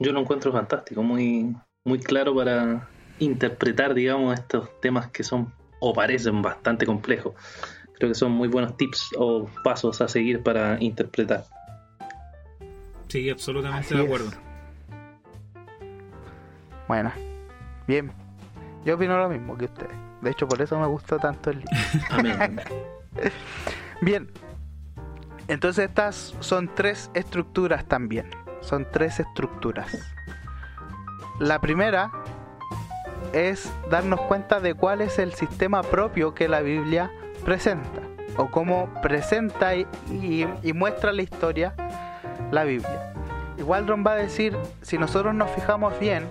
Yo 0.00 0.10
lo 0.10 0.18
encuentro 0.18 0.50
fantástico, 0.50 1.00
muy, 1.00 1.54
muy 1.84 2.00
claro 2.00 2.34
para 2.34 2.88
interpretar, 3.20 3.94
digamos, 3.94 4.34
estos 4.34 4.68
temas 4.80 5.06
que 5.12 5.22
son 5.22 5.52
o 5.78 5.94
parecen 5.94 6.42
bastante 6.42 6.86
complejos. 6.86 7.34
Creo 7.94 8.10
que 8.10 8.16
son 8.16 8.32
muy 8.32 8.48
buenos 8.48 8.76
tips 8.76 9.10
o 9.16 9.48
pasos 9.62 10.00
a 10.00 10.08
seguir 10.08 10.42
para 10.42 10.76
interpretar. 10.82 11.44
Sí, 13.06 13.30
absolutamente 13.30 13.94
de 13.94 14.02
acuerdo. 14.02 14.45
Bueno, 16.88 17.12
bien. 17.86 18.12
Yo 18.84 18.94
opino 18.94 19.18
lo 19.18 19.28
mismo 19.28 19.56
que 19.56 19.64
usted. 19.66 19.88
De 20.20 20.30
hecho, 20.30 20.46
por 20.46 20.60
eso 20.62 20.78
me 20.78 20.86
gustó 20.86 21.18
tanto 21.18 21.50
el 21.50 21.58
libro. 21.58 22.52
bien. 24.00 24.30
Entonces 25.48 25.86
estas 25.88 26.34
son 26.40 26.70
tres 26.74 27.10
estructuras 27.14 27.84
también. 27.84 28.30
Son 28.60 28.86
tres 28.90 29.20
estructuras. 29.20 30.12
La 31.38 31.60
primera 31.60 32.10
es 33.32 33.72
darnos 33.90 34.20
cuenta 34.22 34.60
de 34.60 34.74
cuál 34.74 35.00
es 35.00 35.18
el 35.18 35.34
sistema 35.34 35.82
propio 35.82 36.34
que 36.34 36.48
la 36.48 36.60
Biblia 36.60 37.10
presenta 37.44 38.00
o 38.36 38.50
cómo 38.50 38.88
presenta 39.02 39.74
y, 39.76 39.86
muestra 40.74 41.12
la 41.12 41.22
historia 41.22 41.74
la 42.50 42.64
Biblia. 42.64 43.12
Igual 43.58 43.86
Ron 43.86 44.04
va 44.06 44.12
a 44.12 44.16
decir, 44.16 44.56
si 44.82 44.98
nosotros 44.98 45.34
nos 45.34 45.50
fijamos 45.50 45.98
bien, 45.98 46.28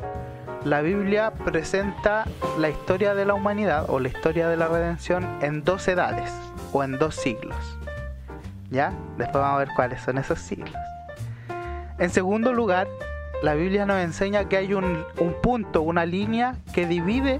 la 0.65 0.81
Biblia 0.81 1.31
presenta 1.31 2.25
la 2.57 2.69
historia 2.69 3.13
de 3.13 3.23
la 3.23 3.35
humanidad 3.35 3.85
o 3.87 3.99
la 3.99 4.07
historia 4.07 4.49
de 4.49 4.57
la 4.57 4.67
redención 4.67 5.23
en 5.41 5.63
dos 5.63 5.87
edades 5.87 6.33
o 6.73 6.83
en 6.83 6.97
dos 6.97 7.15
siglos. 7.15 7.55
¿Ya? 8.71 8.91
Después 9.17 9.43
vamos 9.43 9.57
a 9.57 9.59
ver 9.59 9.69
cuáles 9.75 10.01
son 10.01 10.17
esos 10.17 10.39
siglos. 10.39 10.73
En 11.99 12.09
segundo 12.09 12.51
lugar, 12.51 12.87
la 13.43 13.53
Biblia 13.53 13.85
nos 13.85 13.97
enseña 13.97 14.49
que 14.49 14.57
hay 14.57 14.73
un, 14.73 15.05
punto, 15.43 15.83
una 15.83 16.03
línea 16.03 16.55
que 16.73 16.87
divide 16.87 17.39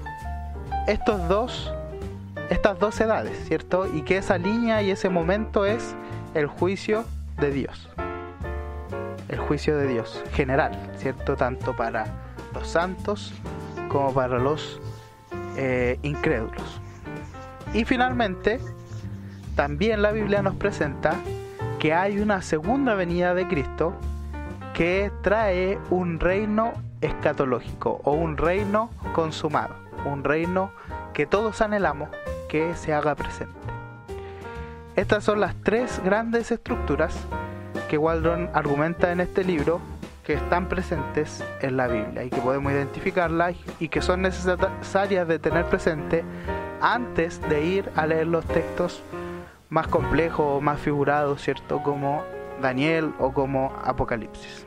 estos 0.86 1.28
dos, 1.28 1.74
estas 2.48 2.78
dos 2.78 3.00
edades, 3.00 3.36
¿cierto? 3.48 3.88
Y 3.92 4.02
que 4.02 4.18
esa 4.18 4.38
línea 4.38 4.82
y 4.82 4.92
ese 4.92 5.08
momento 5.08 5.66
es 5.66 5.96
el 6.34 6.46
juicio 6.46 7.04
de 7.40 7.50
Dios. 7.50 7.90
el 9.28 9.40
juicio 9.40 9.76
de 9.76 9.88
Dios 9.88 10.22
general, 10.32 10.78
¿cierto? 10.96 11.34
Tanto 11.34 11.74
para 11.74 12.25
los 12.56 12.68
santos 12.68 13.34
como 13.88 14.14
para 14.14 14.38
los 14.38 14.80
eh, 15.56 15.98
incrédulos. 16.02 16.80
Y 17.74 17.84
finalmente, 17.84 18.60
también 19.54 20.00
la 20.00 20.10
Biblia 20.10 20.40
nos 20.40 20.54
presenta 20.54 21.14
que 21.78 21.92
hay 21.92 22.18
una 22.18 22.40
segunda 22.40 22.94
venida 22.94 23.34
de 23.34 23.46
Cristo 23.46 23.94
que 24.72 25.12
trae 25.22 25.78
un 25.90 26.18
reino 26.18 26.72
escatológico 27.02 28.00
o 28.04 28.12
un 28.12 28.38
reino 28.38 28.90
consumado, 29.12 29.74
un 30.06 30.24
reino 30.24 30.70
que 31.12 31.26
todos 31.26 31.60
anhelamos 31.60 32.08
que 32.48 32.74
se 32.74 32.94
haga 32.94 33.14
presente. 33.14 33.54
Estas 34.94 35.24
son 35.24 35.40
las 35.40 35.54
tres 35.62 36.00
grandes 36.02 36.50
estructuras 36.50 37.14
que 37.90 37.98
Waldron 37.98 38.48
argumenta 38.54 39.12
en 39.12 39.20
este 39.20 39.44
libro 39.44 39.78
que 40.26 40.34
están 40.34 40.68
presentes 40.68 41.44
en 41.62 41.76
la 41.76 41.86
Biblia 41.86 42.24
y 42.24 42.30
que 42.30 42.40
podemos 42.40 42.72
identificarlas 42.72 43.54
y 43.78 43.88
que 43.88 44.02
son 44.02 44.22
necesarias 44.22 45.28
de 45.28 45.38
tener 45.38 45.66
presente 45.66 46.24
antes 46.80 47.40
de 47.48 47.64
ir 47.64 47.90
a 47.94 48.06
leer 48.06 48.26
los 48.26 48.44
textos 48.44 49.04
más 49.68 49.86
complejos 49.86 50.44
o 50.44 50.60
más 50.60 50.80
figurados, 50.80 51.40
¿cierto? 51.40 51.80
Como 51.80 52.24
Daniel 52.60 53.12
o 53.20 53.32
como 53.32 53.72
Apocalipsis. 53.84 54.66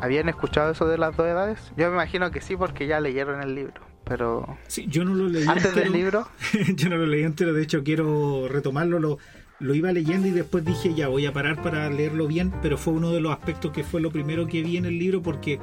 ¿Habían 0.00 0.28
escuchado 0.28 0.72
eso 0.72 0.86
de 0.88 0.98
las 0.98 1.16
dos 1.16 1.28
edades? 1.28 1.72
Yo 1.76 1.86
me 1.88 1.94
imagino 1.94 2.32
que 2.32 2.40
sí 2.40 2.56
porque 2.56 2.88
ya 2.88 2.98
leyeron 2.98 3.40
el 3.40 3.54
libro, 3.54 3.82
pero... 4.02 4.58
Sí, 4.66 4.86
yo 4.88 5.04
no 5.04 5.14
lo 5.14 5.28
leí 5.28 5.46
antes 5.46 5.76
del 5.76 5.92
libro. 5.92 6.26
yo 6.74 6.88
no 6.88 6.96
lo 6.96 7.06
leí 7.06 7.22
entero, 7.22 7.52
de 7.52 7.62
hecho 7.62 7.84
quiero 7.84 8.48
retomarlo. 8.48 8.98
Lo, 8.98 9.18
lo 9.60 9.74
iba 9.74 9.92
leyendo 9.92 10.28
y 10.28 10.30
después 10.30 10.64
dije 10.64 10.94
ya 10.94 11.08
voy 11.08 11.26
a 11.26 11.32
parar 11.32 11.62
para 11.62 11.88
leerlo 11.90 12.26
bien, 12.26 12.52
pero 12.62 12.78
fue 12.78 12.94
uno 12.94 13.10
de 13.10 13.20
los 13.20 13.32
aspectos 13.32 13.72
que 13.72 13.84
fue 13.84 14.00
lo 14.00 14.10
primero 14.10 14.46
que 14.46 14.62
vi 14.62 14.76
en 14.76 14.84
el 14.84 14.98
libro 14.98 15.22
porque 15.22 15.58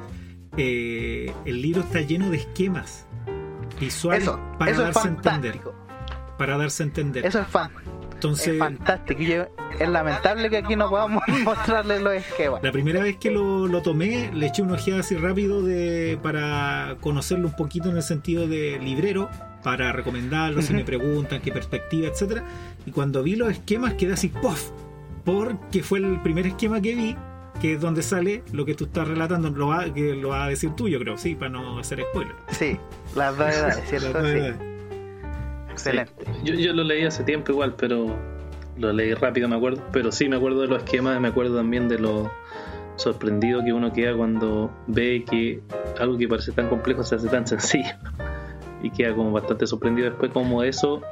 eh, 0.56 1.32
el 1.44 1.62
libro 1.62 1.82
está 1.82 2.00
lleno 2.00 2.30
de 2.30 2.38
esquemas 2.38 3.06
visuales 3.80 4.30
para 4.58 4.78
darse 4.78 5.08
a 5.08 5.10
entender. 5.10 5.60
Para 6.38 6.58
darse 6.58 6.82
a 6.82 6.86
entender. 6.86 7.26
Eso 7.26 7.40
es 7.40 7.46
fan. 7.46 7.70
Entonces, 8.12 8.48
es 8.48 8.58
fantástico. 8.58 9.20
es 9.78 9.88
lamentable 9.88 10.48
que 10.48 10.56
aquí 10.58 10.74
no 10.74 10.88
podamos 10.88 11.22
mostrarle 11.44 12.00
los 12.00 12.14
esquemas. 12.14 12.62
La 12.62 12.72
primera 12.72 13.02
vez 13.02 13.18
que 13.18 13.30
lo, 13.30 13.66
lo 13.66 13.82
tomé, 13.82 14.30
le 14.32 14.46
eché 14.46 14.62
una 14.62 14.74
ojeada 14.74 15.00
así 15.00 15.16
rápido 15.16 15.62
de, 15.62 16.18
para 16.22 16.96
conocerlo 17.00 17.48
un 17.48 17.56
poquito 17.56 17.90
en 17.90 17.96
el 17.96 18.02
sentido 18.02 18.46
de 18.48 18.78
librero 18.78 19.28
para 19.62 19.92
recomendarlo, 19.92 20.62
si 20.62 20.72
me 20.72 20.84
preguntan 20.84 21.40
qué 21.42 21.50
perspectiva, 21.50 22.08
etcétera. 22.08 22.44
Y 22.86 22.92
cuando 22.92 23.22
vi 23.22 23.36
los 23.36 23.50
esquemas 23.50 23.94
quedé 23.94 24.12
así, 24.14 24.28
¡puff! 24.28 24.70
Porque 25.24 25.82
fue 25.82 25.98
el 25.98 26.22
primer 26.22 26.46
esquema 26.46 26.80
que 26.80 26.94
vi, 26.94 27.16
que 27.60 27.74
es 27.74 27.80
donde 27.80 28.02
sale 28.02 28.44
lo 28.52 28.64
que 28.64 28.74
tú 28.74 28.84
estás 28.84 29.08
relatando, 29.08 29.50
lo 29.50 29.68
va, 29.68 29.92
que 29.92 30.14
lo 30.14 30.28
va 30.30 30.44
a 30.44 30.48
decir 30.48 30.70
tú, 30.76 30.88
yo 30.88 30.98
creo, 31.00 31.18
sí, 31.18 31.34
para 31.34 31.50
no 31.50 31.78
hacer 31.78 32.00
spoiler. 32.10 32.34
Sí, 32.48 32.78
las 33.16 33.36
dos 33.36 33.48
edades, 33.48 33.82
¿cierto? 33.88 34.20
Excelente. 35.70 36.12
Yo, 36.44 36.54
yo 36.54 36.72
lo 36.72 36.84
leí 36.84 37.04
hace 37.04 37.24
tiempo 37.24 37.52
igual, 37.52 37.74
pero 37.76 38.16
lo 38.78 38.92
leí 38.92 39.14
rápido, 39.14 39.48
me 39.48 39.56
acuerdo. 39.56 39.82
Pero 39.92 40.12
sí, 40.12 40.28
me 40.28 40.36
acuerdo 40.36 40.60
de 40.60 40.68
los 40.68 40.84
esquemas, 40.84 41.20
me 41.20 41.28
acuerdo 41.28 41.56
también 41.56 41.88
de 41.88 41.98
lo 41.98 42.30
sorprendido 42.96 43.62
que 43.62 43.72
uno 43.72 43.92
queda 43.92 44.16
cuando 44.16 44.70
ve 44.86 45.24
que 45.28 45.60
algo 46.00 46.16
que 46.16 46.28
parece 46.28 46.52
tan 46.52 46.68
complejo 46.68 47.02
se 47.02 47.16
hace 47.16 47.28
tan 47.28 47.46
sencillo 47.46 47.92
y 48.82 48.90
queda 48.90 49.14
como 49.14 49.32
bastante 49.32 49.66
sorprendido 49.66 50.08
después 50.08 50.32
como 50.32 50.62
eso 50.62 51.02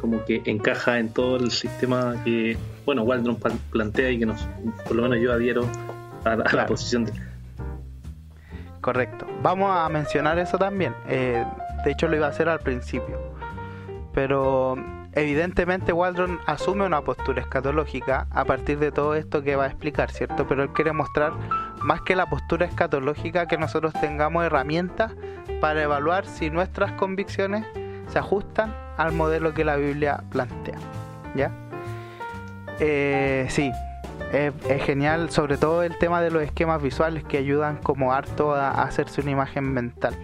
como 0.00 0.24
que 0.24 0.42
encaja 0.44 0.98
en 0.98 1.12
todo 1.12 1.36
el 1.36 1.50
sistema 1.50 2.14
que 2.24 2.56
bueno 2.86 3.02
Waldron 3.02 3.38
plantea 3.70 4.10
y 4.10 4.18
que 4.18 4.26
nos 4.26 4.46
por 4.86 4.96
lo 4.96 5.02
menos 5.02 5.18
yo 5.20 5.32
adhiero 5.32 5.66
a, 6.24 6.36
la 6.36 6.66
posición 6.66 7.04
de 7.04 7.12
correcto. 8.80 9.26
Vamos 9.42 9.70
a 9.70 9.88
mencionar 9.88 10.38
eso 10.38 10.58
también. 10.58 10.94
Eh, 11.08 11.44
de 11.84 11.90
hecho 11.90 12.08
lo 12.08 12.16
iba 12.16 12.26
a 12.26 12.30
hacer 12.30 12.48
al 12.48 12.60
principio. 12.60 13.18
Pero 14.12 14.76
evidentemente 15.12 15.92
Waldron 15.92 16.40
asume 16.46 16.84
una 16.84 17.02
postura 17.02 17.40
escatológica 17.40 18.26
a 18.30 18.44
partir 18.44 18.78
de 18.78 18.92
todo 18.92 19.14
esto 19.14 19.42
que 19.42 19.56
va 19.56 19.64
a 19.64 19.66
explicar, 19.68 20.10
¿cierto? 20.10 20.46
Pero 20.46 20.62
él 20.62 20.70
quiere 20.72 20.92
mostrar 20.92 21.32
más 21.82 22.00
que 22.02 22.16
la 22.16 22.26
postura 22.26 22.66
escatológica 22.66 23.46
que 23.46 23.58
nosotros 23.58 23.92
tengamos 24.00 24.44
herramientas 24.44 25.12
para 25.60 25.82
evaluar 25.82 26.26
si 26.26 26.50
nuestras 26.50 26.92
convicciones 26.92 27.66
se 28.08 28.18
ajustan 28.18 28.74
al 29.00 29.12
modelo 29.12 29.54
que 29.54 29.64
la 29.64 29.76
Biblia 29.76 30.22
plantea. 30.30 30.78
¿Ya? 31.34 31.50
Eh, 32.80 33.46
sí, 33.48 33.72
es, 34.32 34.52
genial, 34.84 35.30
sobre 35.30 35.56
todo 35.56 35.82
el 35.82 35.96
tema 35.98 36.20
de 36.20 36.30
los 36.30 36.42
esquemas 36.42 36.82
visuales 36.82 37.24
que 37.24 37.38
ayudan 37.38 37.76
como 37.78 38.12
harto 38.12 38.54
a, 38.54 38.82
hacerse 38.82 39.22
una 39.22 39.30
imagen 39.30 39.72
mental. 39.72 40.14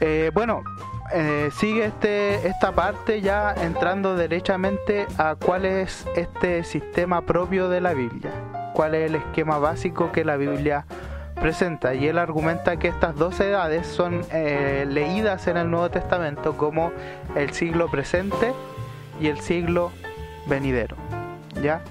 Eh, 0.00 0.30
bueno, 0.32 0.64
eh, 1.12 1.50
sigue 1.58 1.86
este, 1.86 2.46
esta 2.48 2.72
parte 2.72 3.20
ya 3.20 3.54
entrando 3.54 4.16
derechamente 4.16 5.06
a 5.18 5.36
cuál 5.36 5.66
es 5.66 6.06
este 6.16 6.64
sistema 6.64 7.20
propio 7.22 7.68
de 7.68 7.80
la 7.80 7.92
Biblia, 7.92 8.32
cuál 8.72 8.94
es 8.94 9.10
el 9.10 9.16
esquema 9.16 9.58
básico 9.58 10.12
que 10.12 10.24
la 10.24 10.36
Biblia 10.36 10.86
presenta 11.34 11.94
y 11.94 12.06
él 12.08 12.18
argumenta 12.18 12.78
que 12.78 12.88
estas 12.88 13.16
dos 13.16 13.38
edades 13.40 13.86
son 13.86 14.22
eh, 14.30 14.86
leídas 14.88 15.46
en 15.46 15.56
el 15.56 15.70
Nuevo 15.70 15.90
Testamento 15.90 16.56
como 16.56 16.92
el 17.36 17.52
siglo 17.52 17.90
presente 17.90 18.52
y 19.20 19.28
el 19.28 19.40
siglo 19.40 19.92
venidero. 20.46 20.96
¿Ya? 21.62 21.82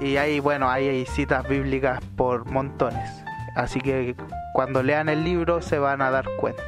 Y 0.00 0.16
ahí, 0.16 0.40
bueno, 0.40 0.68
ahí 0.68 0.88
hay 0.88 1.06
citas 1.06 1.46
bíblicas 1.48 2.00
por 2.16 2.46
montones. 2.46 3.10
Así 3.54 3.80
que 3.80 4.16
cuando 4.54 4.82
lean 4.82 5.08
el 5.08 5.24
libro 5.24 5.62
se 5.62 5.78
van 5.78 6.02
a 6.02 6.10
dar 6.10 6.24
cuenta. 6.40 6.62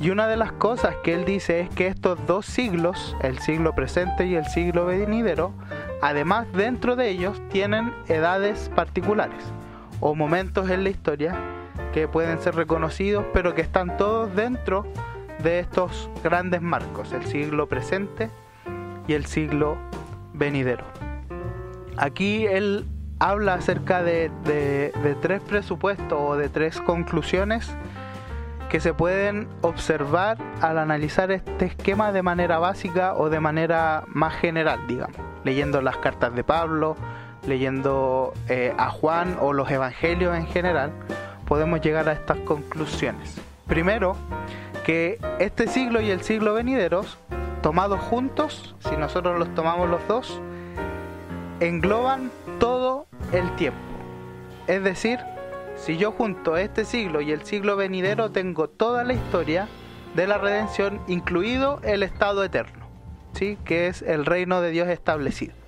Y 0.00 0.10
una 0.10 0.26
de 0.26 0.36
las 0.36 0.52
cosas 0.52 0.94
que 1.04 1.12
él 1.12 1.26
dice 1.26 1.60
es 1.60 1.68
que 1.68 1.86
estos 1.86 2.18
dos 2.26 2.46
siglos, 2.46 3.14
el 3.20 3.38
siglo 3.38 3.74
presente 3.74 4.24
y 4.24 4.34
el 4.34 4.46
siglo 4.46 4.86
venidero, 4.86 5.52
además 6.00 6.46
dentro 6.54 6.96
de 6.96 7.10
ellos 7.10 7.42
tienen 7.50 7.92
edades 8.08 8.70
particulares 8.74 9.36
o 10.00 10.14
momentos 10.14 10.70
en 10.70 10.84
la 10.84 10.90
historia 10.90 11.38
que 11.92 12.08
pueden 12.08 12.40
ser 12.40 12.54
reconocidos, 12.54 13.24
pero 13.32 13.54
que 13.54 13.62
están 13.62 13.96
todos 13.96 14.34
dentro 14.34 14.86
de 15.42 15.60
estos 15.60 16.10
grandes 16.22 16.62
marcos, 16.62 17.12
el 17.12 17.24
siglo 17.26 17.68
presente 17.68 18.30
y 19.06 19.14
el 19.14 19.26
siglo 19.26 19.76
venidero. 20.32 20.84
Aquí 21.96 22.46
él 22.46 22.86
habla 23.18 23.54
acerca 23.54 24.02
de, 24.02 24.30
tres 25.20 25.42
presupuestos 25.42 26.18
o 26.18 26.36
de 26.36 26.48
tres 26.48 26.80
conclusiones 26.80 27.70
que 28.70 28.80
se 28.80 28.94
pueden 28.94 29.48
observar 29.62 30.38
al 30.60 30.78
analizar 30.78 31.30
este 31.30 31.66
esquema 31.66 32.12
de 32.12 32.22
manera 32.22 32.58
básica 32.58 33.14
o 33.14 33.28
de 33.28 33.40
manera 33.40 34.04
más 34.06 34.34
general, 34.34 34.86
digamos, 34.86 35.16
leyendo 35.44 35.82
las 35.82 35.96
cartas 35.98 36.34
de 36.34 36.44
Pablo, 36.44 36.96
leyendo 37.46 38.32
eh, 38.48 38.72
a 38.76 38.90
Juan 38.90 39.36
o 39.40 39.52
los 39.52 39.70
evangelios 39.70 40.36
en 40.36 40.46
general, 40.46 40.92
podemos 41.46 41.80
llegar 41.80 42.08
a 42.08 42.12
estas 42.12 42.38
conclusiones. 42.38 43.36
Primero, 43.66 44.16
que 44.84 45.18
este 45.38 45.68
siglo 45.68 46.00
y 46.00 46.10
el 46.10 46.22
siglo 46.22 46.54
venideros, 46.54 47.18
tomados 47.62 48.00
juntos, 48.00 48.74
si 48.80 48.96
nosotros 48.96 49.38
los 49.38 49.54
tomamos 49.54 49.88
los 49.88 50.06
dos, 50.08 50.40
engloban 51.60 52.30
todo 52.58 53.06
el 53.32 53.54
tiempo. 53.56 53.80
Es 54.66 54.82
decir, 54.82 55.18
si 55.76 55.96
yo 55.96 56.12
junto 56.12 56.56
este 56.56 56.84
siglo 56.84 57.20
y 57.20 57.32
el 57.32 57.42
siglo 57.44 57.76
venidero, 57.76 58.30
tengo 58.30 58.68
toda 58.68 59.04
la 59.04 59.14
historia 59.14 59.68
de 60.14 60.26
la 60.26 60.38
redención, 60.38 61.00
incluido 61.06 61.80
el 61.82 62.02
estado 62.02 62.44
eterno, 62.44 62.86
¿sí? 63.34 63.58
que 63.64 63.86
es 63.86 64.02
el 64.02 64.26
reino 64.26 64.60
de 64.60 64.70
Dios 64.70 64.88
establecido. 64.88 65.59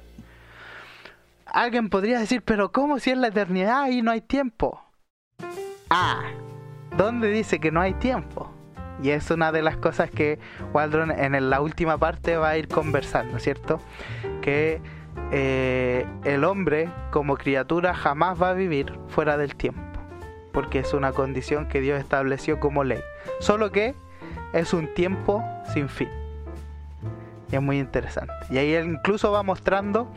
Alguien 1.52 1.90
podría 1.90 2.18
decir, 2.18 2.40
pero 2.42 2.72
¿cómo 2.72 2.98
si 2.98 3.10
es 3.10 3.18
la 3.18 3.28
eternidad 3.28 3.90
y 3.90 4.00
no 4.00 4.10
hay 4.10 4.22
tiempo? 4.22 4.82
Ah, 5.90 6.22
¿dónde 6.96 7.28
dice 7.28 7.60
que 7.60 7.70
no 7.70 7.82
hay 7.82 7.92
tiempo? 7.92 8.50
Y 9.02 9.10
es 9.10 9.30
una 9.30 9.52
de 9.52 9.60
las 9.60 9.76
cosas 9.76 10.10
que 10.10 10.38
Waldron 10.72 11.10
en 11.10 11.50
la 11.50 11.60
última 11.60 11.98
parte 11.98 12.38
va 12.38 12.48
a 12.50 12.56
ir 12.56 12.68
conversando, 12.68 13.38
¿cierto? 13.38 13.80
Que 14.40 14.80
eh, 15.30 16.06
el 16.24 16.44
hombre 16.44 16.88
como 17.10 17.36
criatura 17.36 17.92
jamás 17.92 18.40
va 18.40 18.48
a 18.48 18.54
vivir 18.54 18.98
fuera 19.08 19.36
del 19.36 19.54
tiempo, 19.54 20.00
porque 20.54 20.78
es 20.78 20.94
una 20.94 21.12
condición 21.12 21.68
que 21.68 21.82
Dios 21.82 22.00
estableció 22.00 22.60
como 22.60 22.82
ley. 22.82 23.02
Solo 23.40 23.70
que 23.70 23.94
es 24.54 24.72
un 24.72 24.94
tiempo 24.94 25.44
sin 25.74 25.90
fin. 25.90 26.08
Y 27.50 27.56
es 27.56 27.60
muy 27.60 27.78
interesante. 27.78 28.32
Y 28.48 28.56
ahí 28.56 28.72
él 28.72 28.86
incluso 28.86 29.30
va 29.32 29.42
mostrando 29.42 30.10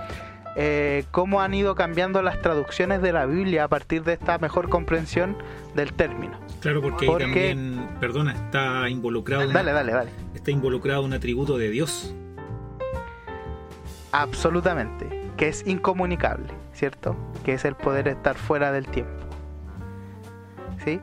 eh, 0.56 1.04
cómo 1.12 1.42
han 1.42 1.54
ido 1.54 1.76
cambiando 1.76 2.22
las 2.22 2.42
traducciones 2.42 3.02
de 3.02 3.12
la 3.12 3.26
Biblia 3.26 3.66
a 3.66 3.68
partir 3.68 4.04
de 4.04 4.14
esta 4.14 4.38
mejor 4.38 4.70
comprensión 4.70 5.38
del 5.76 5.94
término. 5.94 6.40
Claro, 6.62 6.82
porque, 6.82 7.06
ahí 7.06 7.18
también, 7.18 7.88
perdona, 8.00 8.34
está 8.34 8.90
involucrado. 8.90 9.48
Dale, 9.52 9.72
dale, 9.72 9.92
dale. 9.92 10.12
Está 10.34 10.52
involucrado 10.52 11.04
un 11.04 11.14
atributo 11.14 11.58
de 11.58 11.70
Dios. 11.70 12.14
Absolutamente. 14.12 15.24
que 15.36 15.50
es 15.50 15.68
incomunicable, 15.68 16.48
¿cierto? 16.74 17.18
Que 17.44 17.54
es 17.54 17.66
el 17.66 17.76
poder 17.76 18.08
estar 18.08 18.36
fuera 18.36 18.72
del 18.72 18.88
tiempo. 18.88 19.12
¿Sí? 20.86 21.02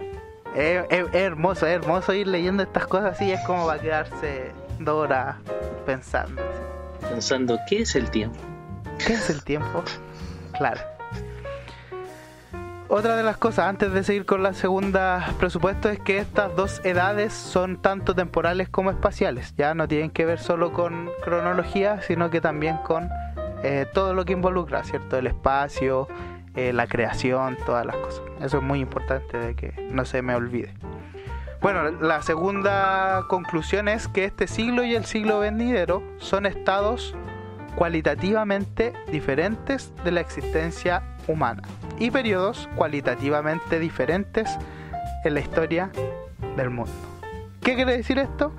Es, 0.56 0.84
hermoso, 1.12 1.66
es 1.66 1.74
hermoso 1.74 2.14
ir 2.14 2.26
leyendo 2.26 2.62
estas 2.62 2.86
cosas 2.86 3.12
así, 3.12 3.30
es 3.30 3.40
como 3.46 3.66
va 3.66 3.74
a 3.74 3.78
quedarse 3.78 4.52
dos 4.78 5.04
horas 5.04 5.36
pensando. 5.84 6.40
Pensando, 7.10 7.58
¿qué 7.68 7.82
es 7.82 7.94
el 7.94 8.10
tiempo? 8.10 8.38
¿Qué 9.06 9.14
es 9.14 9.30
el 9.30 9.42
tiempo? 9.42 9.82
Claro. 10.56 10.80
Otra 12.88 13.16
de 13.16 13.22
las 13.22 13.38
cosas, 13.38 13.66
antes 13.66 13.92
de 13.92 14.04
seguir 14.04 14.26
con 14.26 14.42
la 14.42 14.52
segunda 14.52 15.34
presupuesto, 15.38 15.88
es 15.88 15.98
que 15.98 16.18
estas 16.18 16.54
dos 16.54 16.80
edades 16.84 17.32
son 17.32 17.80
tanto 17.80 18.14
temporales 18.14 18.68
como 18.68 18.90
espaciales. 18.90 19.54
Ya 19.56 19.74
no 19.74 19.88
tienen 19.88 20.10
que 20.10 20.26
ver 20.26 20.38
solo 20.38 20.72
con 20.72 21.10
cronología, 21.24 22.02
sino 22.02 22.28
que 22.30 22.42
también 22.42 22.76
con 22.78 23.08
eh, 23.62 23.86
todo 23.94 24.12
lo 24.12 24.24
que 24.24 24.34
involucra, 24.34 24.84
¿cierto? 24.84 25.16
El 25.16 25.26
espacio, 25.26 26.06
eh, 26.54 26.74
la 26.74 26.86
creación, 26.86 27.56
todas 27.64 27.86
las 27.86 27.96
cosas. 27.96 28.22
Eso 28.42 28.58
es 28.58 28.62
muy 28.62 28.80
importante 28.80 29.38
de 29.38 29.54
que 29.54 29.72
no 29.90 30.04
se 30.04 30.20
me 30.20 30.34
olvide. 30.34 30.74
Bueno, 31.62 31.92
la 31.92 32.20
segunda 32.22 33.24
conclusión 33.28 33.88
es 33.88 34.06
que 34.06 34.24
este 34.24 34.46
siglo 34.46 34.84
y 34.84 34.94
el 34.94 35.06
siglo 35.06 35.38
venidero 35.38 36.02
son 36.18 36.44
estados 36.44 37.14
cualitativamente 37.76 38.92
diferentes 39.10 39.92
de 40.04 40.12
la 40.12 40.20
existencia 40.20 41.02
humana 41.28 41.62
y 41.98 42.10
periodos 42.10 42.68
cualitativamente 42.76 43.78
diferentes 43.78 44.50
en 45.24 45.34
la 45.34 45.40
historia 45.40 45.90
del 46.56 46.70
mundo. 46.70 46.92
¿Qué 47.62 47.74
quiere 47.74 47.96
decir 47.96 48.18
esto? 48.18 48.52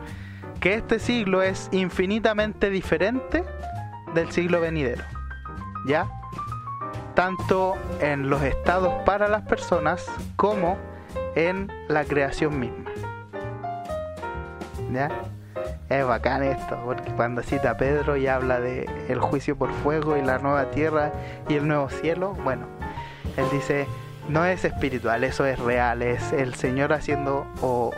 Que 0.59 0.75
este 0.75 0.99
siglo 0.99 1.41
es 1.41 1.67
infinitamente 1.71 2.69
diferente 2.69 3.43
del 4.13 4.31
siglo 4.31 4.61
venidero. 4.61 5.03
¿Ya? 5.87 6.07
Tanto 7.15 7.75
en 7.99 8.29
los 8.29 8.41
estados 8.41 8.93
para 9.05 9.27
las 9.27 9.41
personas 9.43 10.05
como 10.35 10.77
en 11.35 11.71
la 11.89 12.05
creación 12.05 12.59
misma. 12.59 12.91
¿Ya? 14.91 15.09
Es 15.89 16.05
bacán 16.05 16.43
esto, 16.43 16.81
porque 16.85 17.11
cuando 17.11 17.43
cita 17.43 17.71
a 17.71 17.77
Pedro 17.77 18.17
y 18.17 18.27
habla 18.27 18.59
de 18.59 18.89
el 19.09 19.19
juicio 19.19 19.55
por 19.55 19.71
fuego 19.71 20.17
y 20.17 20.21
la 20.21 20.39
nueva 20.39 20.71
tierra 20.71 21.11
y 21.47 21.55
el 21.55 21.67
nuevo 21.67 21.89
cielo, 21.89 22.35
bueno, 22.43 22.65
él 23.37 23.45
dice, 23.51 23.87
no 24.29 24.45
es 24.45 24.65
espiritual, 24.65 25.23
eso 25.23 25.45
es 25.45 25.59
real, 25.59 26.01
es 26.01 26.33
el 26.33 26.55
Señor 26.55 26.93
haciendo 26.93 27.45
o, 27.61 27.91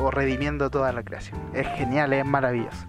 o 0.00 0.10
redimiendo 0.10 0.70
toda 0.70 0.92
la 0.92 1.02
creación. 1.02 1.38
Es 1.54 1.66
genial, 1.68 2.12
es 2.12 2.24
maravilloso. 2.24 2.86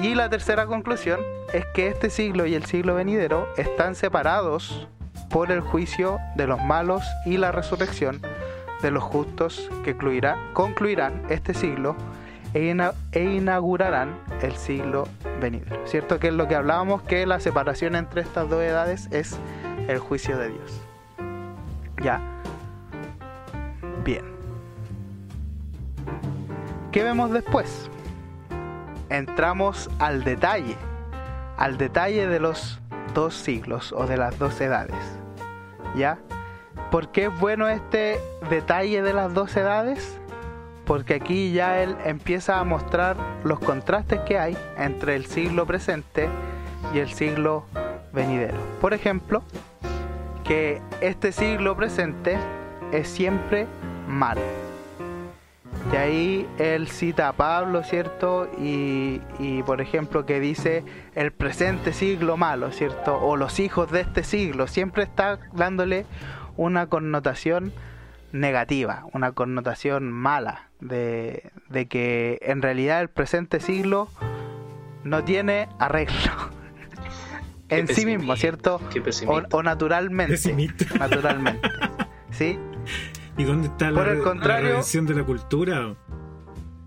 Y 0.00 0.14
la 0.14 0.28
tercera 0.28 0.66
conclusión 0.66 1.20
es 1.52 1.64
que 1.74 1.88
este 1.88 2.10
siglo 2.10 2.46
y 2.46 2.54
el 2.54 2.64
siglo 2.64 2.94
venidero 2.94 3.46
están 3.56 3.94
separados 3.94 4.88
por 5.28 5.50
el 5.50 5.60
juicio 5.60 6.18
de 6.36 6.46
los 6.46 6.62
malos 6.62 7.02
y 7.24 7.36
la 7.36 7.52
resurrección 7.52 8.20
de 8.82 8.90
los 8.90 9.02
justos 9.02 9.70
que 9.84 9.96
concluirán 10.52 11.22
este 11.28 11.54
siglo 11.54 11.96
e, 12.54 12.74
e, 13.12 13.24
inaugurarán 13.24 14.18
el 14.42 14.56
siglo 14.56 15.08
venidero. 15.40 15.86
¿Cierto? 15.86 16.18
Que 16.18 16.28
es 16.28 16.34
lo 16.34 16.48
que 16.48 16.54
hablábamos, 16.54 17.02
que 17.02 17.26
la 17.26 17.40
separación 17.40 17.94
entre 17.94 18.20
estas 18.20 18.48
dos 18.48 18.62
edades 18.62 19.08
es 19.10 19.38
el 19.88 19.98
juicio 19.98 20.38
de 20.38 20.48
Dios. 20.50 20.80
Ya. 22.02 22.20
Bien. 24.04 24.24
¿Qué 26.90 27.02
vemos 27.02 27.30
después? 27.32 27.88
Entramos 29.08 29.90
al 29.98 30.24
detalle, 30.24 30.76
al 31.56 31.78
detalle 31.78 32.26
de 32.26 32.40
los 32.40 32.80
dos 33.14 33.34
siglos 33.34 33.92
o 33.92 34.06
de 34.06 34.16
las 34.16 34.38
dos 34.38 34.60
edades. 34.60 34.96
¿Ya? 35.96 36.18
¿Por 36.90 37.08
qué 37.08 37.26
es 37.26 37.40
bueno 37.40 37.68
este 37.68 38.18
detalle 38.50 39.02
de 39.02 39.12
las 39.12 39.32
dos 39.32 39.56
edades? 39.56 40.18
Porque 40.84 41.14
aquí 41.14 41.52
ya 41.52 41.82
él 41.82 41.96
empieza 42.04 42.58
a 42.58 42.64
mostrar 42.64 43.16
los 43.44 43.60
contrastes 43.60 44.20
que 44.20 44.38
hay 44.38 44.56
entre 44.76 45.16
el 45.16 45.26
siglo 45.26 45.66
presente 45.66 46.28
y 46.94 46.98
el 46.98 47.12
siglo 47.12 47.64
venidero. 48.12 48.58
Por 48.80 48.92
ejemplo, 48.92 49.42
que 50.44 50.80
este 51.00 51.32
siglo 51.32 51.76
presente 51.76 52.36
es 52.92 53.08
siempre 53.08 53.66
malo. 54.08 54.42
De 55.90 55.98
ahí 55.98 56.48
él 56.58 56.88
cita 56.88 57.28
a 57.28 57.32
Pablo, 57.32 57.82
¿cierto? 57.82 58.48
Y, 58.58 59.20
y, 59.38 59.62
por 59.64 59.80
ejemplo 59.80 60.24
que 60.24 60.38
dice 60.38 60.84
el 61.14 61.32
presente 61.32 61.92
siglo 61.92 62.36
malo, 62.36 62.70
¿cierto? 62.70 63.18
O 63.18 63.36
los 63.36 63.58
hijos 63.58 63.90
de 63.90 64.02
este 64.02 64.22
siglo. 64.22 64.68
Siempre 64.68 65.02
está 65.02 65.38
dándole 65.52 66.06
una 66.56 66.86
connotación 66.86 67.72
negativa, 68.32 69.04
una 69.12 69.32
connotación 69.32 70.10
mala 70.10 70.70
de, 70.80 71.52
que 71.88 72.38
en 72.42 72.62
realidad 72.62 73.00
el 73.00 73.08
presente 73.08 73.60
siglo 73.60 74.08
no 75.04 75.22
tiene 75.22 75.68
arreglo 75.78 76.32
en 77.68 77.88
sí 77.88 78.06
mismo, 78.06 78.34
¿cierto? 78.36 78.80
O, 79.50 79.62
naturalmente. 79.62 80.38
Naturalmente. 80.98 81.68
¿Sí? 82.30 82.58
¿Y 83.36 83.44
dónde 83.44 83.68
está 83.68 83.90
la, 83.90 84.04
redención 84.04 85.06
de 85.06 85.14
la 85.14 85.24
cultura? 85.24 85.94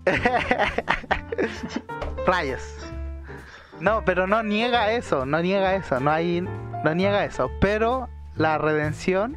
Rayos. 2.26 2.62
No, 3.80 4.04
pero 4.04 4.26
no 4.26 4.42
niega 4.42 4.92
eso, 4.92 5.26
no 5.26 5.42
niega 5.42 5.74
eso, 5.74 6.00
no 6.00 6.10
hay, 6.10 6.40
no 6.40 6.94
niega 6.94 7.24
eso. 7.24 7.50
Pero 7.60 8.08
la 8.36 8.58
redención 8.58 9.36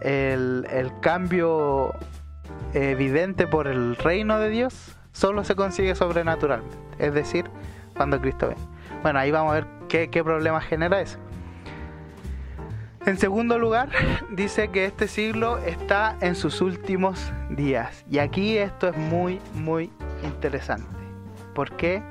el, 0.00 0.92
cambio 1.00 1.94
evidente 2.74 3.46
por 3.46 3.66
el 3.66 3.96
reino 3.96 4.38
de 4.38 4.50
Dios 4.50 4.96
solo 5.12 5.44
se 5.44 5.54
consigue 5.54 5.94
sobrenaturalmente, 5.94 6.76
es 6.98 7.14
decir, 7.14 7.46
cuando 7.96 8.20
Cristo 8.20 8.48
viene. 8.48 8.62
Bueno, 9.02 9.18
ahí 9.18 9.30
vamos 9.30 9.52
a 9.52 9.54
ver 9.54 9.66
qué, 9.88 10.10
qué 10.10 10.22
problema 10.22 10.60
genera 10.60 11.00
eso. 11.00 11.18
En 13.06 13.16
segundo 13.16 13.58
lugar, 13.58 13.88
dice 14.30 14.68
que 14.68 14.84
este 14.84 15.08
siglo 15.08 15.58
está 15.58 16.16
en 16.20 16.34
sus 16.34 16.60
últimos 16.60 17.32
días. 17.50 18.04
Y 18.10 18.18
aquí 18.18 18.58
esto 18.58 18.88
es 18.88 18.96
muy, 18.96 19.40
muy 19.54 19.90
interesante. 20.22 20.86
¿Por 21.54 21.72
qué? 21.76 22.02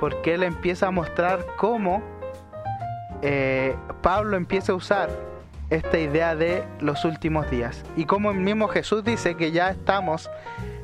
Porque 0.00 0.34
él 0.34 0.44
empieza 0.44 0.86
a 0.86 0.90
mostrar 0.90 1.44
cómo 1.56 2.02
eh, 3.22 3.74
Pablo 4.00 4.36
empieza 4.36 4.72
a 4.72 4.76
usar 4.76 5.10
esta 5.70 5.98
idea 5.98 6.34
de 6.34 6.64
los 6.80 7.04
últimos 7.04 7.50
días. 7.50 7.84
Y 7.96 8.04
como 8.04 8.30
el 8.30 8.38
mismo 8.38 8.68
Jesús 8.68 9.04
dice 9.04 9.36
que 9.36 9.52
ya 9.52 9.70
estamos 9.70 10.30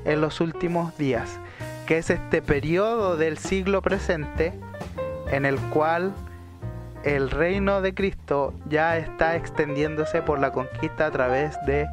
en 0.04 0.20
los 0.20 0.40
últimos 0.40 0.96
días, 0.98 1.40
que 1.86 1.98
es 1.98 2.10
este 2.10 2.42
periodo 2.42 3.16
del 3.16 3.38
siglo 3.38 3.82
presente 3.82 4.52
en 5.30 5.46
el 5.46 5.58
cual 5.70 6.12
el 7.04 7.30
reino 7.30 7.82
de 7.82 7.94
Cristo 7.94 8.54
ya 8.68 8.96
está 8.96 9.36
extendiéndose 9.36 10.22
por 10.22 10.38
la 10.38 10.52
conquista 10.52 11.06
a 11.06 11.10
través 11.10 11.56
de 11.66 11.86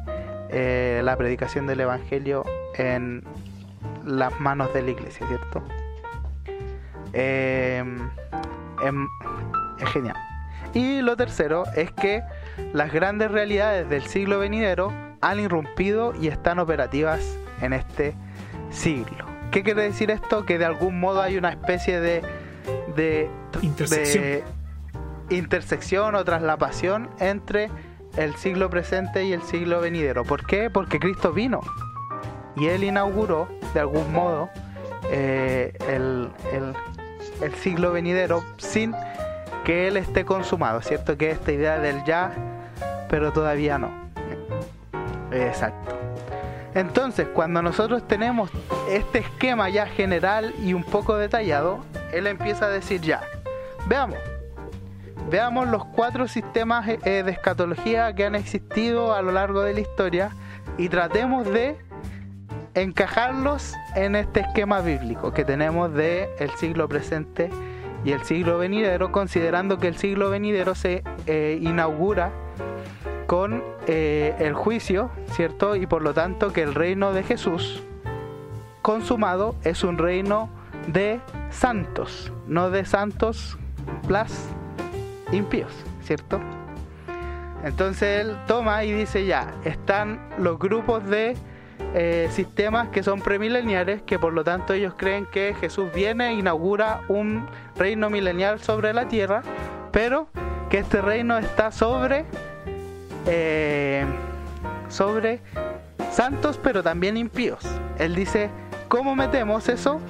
eh, 0.50 1.00
la 1.04 1.16
predicación 1.16 1.66
del 1.66 1.80
Evangelio 1.80 2.44
en 2.76 3.22
las 4.04 4.38
manos 4.40 4.72
de 4.72 4.82
la 4.82 4.90
iglesia, 4.90 5.26
¿cierto? 5.26 5.62
Em, 7.12 8.10
em, 8.82 9.08
es 9.78 9.88
genial. 9.90 10.16
Y 10.74 11.02
lo 11.02 11.16
tercero 11.16 11.64
es 11.76 11.90
que 11.92 12.22
las 12.72 12.92
grandes 12.92 13.30
realidades 13.30 13.88
del 13.88 14.02
siglo 14.02 14.38
venidero 14.38 14.92
han 15.20 15.40
irrumpido 15.40 16.14
y 16.20 16.28
están 16.28 16.58
operativas 16.58 17.38
en 17.60 17.72
este 17.72 18.14
siglo. 18.70 19.26
¿Qué 19.50 19.62
quiere 19.62 19.82
decir 19.82 20.10
esto? 20.10 20.44
Que 20.44 20.58
de 20.58 20.64
algún 20.64 20.98
modo 20.98 21.22
hay 21.22 21.36
una 21.36 21.50
especie 21.50 22.00
de, 22.00 22.22
de, 22.96 23.30
intersección. 25.28 26.14
o 26.14 26.24
traslapación 26.24 27.10
entre 27.18 27.70
el 28.16 28.34
siglo 28.36 28.70
presente 28.70 29.24
y 29.24 29.32
el 29.32 29.42
siglo 29.42 29.80
venidero. 29.80 30.24
¿Por 30.24 30.46
qué? 30.46 30.70
Porque 30.70 30.98
Cristo 30.98 31.32
vino 31.32 31.60
y 32.56 32.66
Él 32.66 32.84
inauguró 32.84 33.48
de 33.74 33.80
algún 33.80 34.12
modo 34.12 34.50
eh, 35.10 35.72
el, 35.88 36.30
el 37.40 37.54
siglo 37.56 37.92
venidero 37.92 38.44
sin 38.56 38.94
que 39.64 39.88
Él 39.88 39.96
esté 39.96 40.24
consumado, 40.24 40.80
¿cierto? 40.82 41.16
Que 41.16 41.30
esta 41.30 41.52
idea 41.52 41.78
del 41.78 42.04
ya, 42.04 42.32
pero 43.08 43.32
todavía 43.32 43.78
no. 43.78 43.90
Exacto. 45.30 45.98
Entonces, 46.74 47.28
cuando 47.34 47.60
nosotros 47.62 48.06
tenemos 48.08 48.50
este 48.88 49.18
esquema 49.18 49.68
ya 49.68 49.86
general 49.86 50.54
y 50.62 50.72
un 50.72 50.84
poco 50.84 51.16
detallado, 51.16 51.84
Él 52.12 52.26
empieza 52.26 52.66
a 52.66 52.68
decir 52.68 53.00
ya, 53.02 53.20
veamos, 53.86 54.18
veamos 55.30 55.68
los 55.68 55.84
cuatro 55.84 56.28
sistemas 56.28 56.88
eh, 56.88 57.22
de 57.22 57.30
escatología 57.30 58.14
que 58.14 58.24
han 58.24 58.34
existido 58.34 59.14
a 59.14 59.22
lo 59.22 59.32
largo 59.32 59.62
de 59.62 59.74
la 59.74 59.80
historia 59.80 60.30
y 60.78 60.88
tratemos 60.88 61.46
de 61.46 61.76
encajarlos 62.74 63.74
en 63.94 64.16
este 64.16 64.40
esquema 64.40 64.80
bíblico 64.80 65.32
que 65.34 65.44
tenemos 65.44 65.92
del 65.92 66.28
el 66.38 66.50
siglo 66.52 66.88
presente 66.88 67.50
y 68.04 68.12
el 68.12 68.24
siglo 68.24 68.58
venidero, 68.58 69.12
considerando 69.12 69.78
que 69.78 69.88
el 69.88 69.96
siglo 69.96 70.30
venidero 70.30 70.74
se 70.74 71.02
eh, 71.26 71.58
inaugura 71.60 72.32
con 73.26 73.62
eh, 73.86 74.34
el 74.38 74.54
juicio, 74.54 75.10
¿cierto? 75.32 75.76
Y 75.76 75.86
por 75.86 76.02
lo 76.02 76.12
tanto 76.14 76.52
que 76.52 76.62
el 76.62 76.74
reino 76.74 77.12
de 77.12 77.22
Jesús 77.22 77.82
consumado 78.82 79.54
es 79.62 79.84
un 79.84 79.98
reino 79.98 80.50
de 80.88 81.20
santos, 81.50 82.32
no 82.46 82.70
de 82.70 82.84
santos 82.84 83.56
plus 84.06 84.32
impíos, 85.30 85.72
¿cierto? 86.02 86.40
Entonces 87.64 88.20
él 88.20 88.36
toma 88.48 88.84
y 88.84 88.92
dice 88.92 89.24
ya, 89.24 89.54
están 89.64 90.20
los 90.38 90.58
grupos 90.58 91.04
de 91.08 91.36
eh, 91.94 92.28
sistemas 92.30 92.88
que 92.88 93.02
son 93.02 93.20
premileniales, 93.20 94.02
que 94.02 94.18
por 94.18 94.32
lo 94.32 94.44
tanto 94.44 94.72
ellos 94.72 94.94
creen 94.96 95.26
que 95.26 95.54
Jesús 95.60 95.92
viene 95.94 96.28
e 96.28 96.32
inaugura 96.34 97.02
un 97.08 97.46
reino 97.76 98.08
milenial 98.08 98.60
sobre 98.60 98.92
la 98.92 99.08
tierra, 99.08 99.42
pero 99.90 100.28
que 100.70 100.78
este 100.78 101.02
reino 101.02 101.36
está 101.36 101.70
sobre, 101.70 102.24
eh, 103.26 104.06
sobre 104.88 105.40
santos, 106.10 106.58
pero 106.62 106.82
también 106.82 107.16
impíos. 107.16 107.64
Él 107.98 108.14
dice, 108.14 108.48
¿cómo 108.88 109.14
metemos 109.14 109.68
eso 109.68 110.00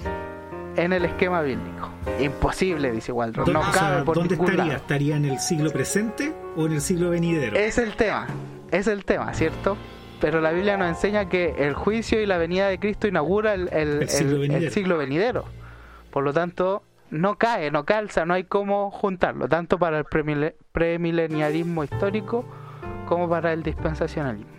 en 0.76 0.92
el 0.92 1.04
esquema 1.04 1.42
bíblico? 1.42 1.90
Imposible, 2.20 2.92
dice 2.92 3.10
Waldron. 3.10 3.52
No 3.52 3.60
cabe 3.72 4.04
por 4.04 4.16
¿Dónde 4.16 4.34
estaría? 4.34 4.56
Lado. 4.56 4.76
¿Estaría 4.76 5.16
en 5.16 5.24
el 5.24 5.40
siglo 5.40 5.70
presente 5.70 6.32
o 6.56 6.66
en 6.66 6.72
el 6.72 6.80
siglo 6.80 7.10
venidero? 7.10 7.56
Es 7.56 7.78
el 7.78 7.94
tema, 7.96 8.28
es 8.70 8.86
el 8.86 9.04
tema, 9.04 9.34
¿cierto? 9.34 9.76
Pero 10.22 10.40
la 10.40 10.52
Biblia 10.52 10.76
nos 10.78 10.88
enseña 10.88 11.28
que 11.28 11.54
el 11.58 11.74
juicio 11.74 12.18
y 12.22 12.26
la 12.26 12.38
venida 12.38 12.68
de 12.68 12.78
Cristo 12.78 13.08
inaugura 13.08 13.52
el, 13.54 13.68
el, 13.72 14.02
El 14.02 14.08
siglo 14.08 14.36
el- 14.36 14.40
venidero. 14.40 14.64
el 14.66 14.72
siglo 14.72 14.96
venidero. 14.96 15.44
Por 16.10 16.22
lo 16.24 16.32
tanto, 16.32 16.82
no 17.10 17.36
cae, 17.36 17.70
no 17.70 17.84
calza, 17.84 18.24
no 18.24 18.32
hay 18.34 18.44
cómo 18.44 18.90
juntarlo, 18.90 19.48
tanto 19.48 19.78
para 19.78 19.98
el 19.98 20.04
premile- 20.04 20.54
premilenialismo 20.72 21.84
histórico 21.84 22.44
como 23.06 23.28
para 23.28 23.52
el 23.52 23.62
dispensacionalismo. 23.62 24.50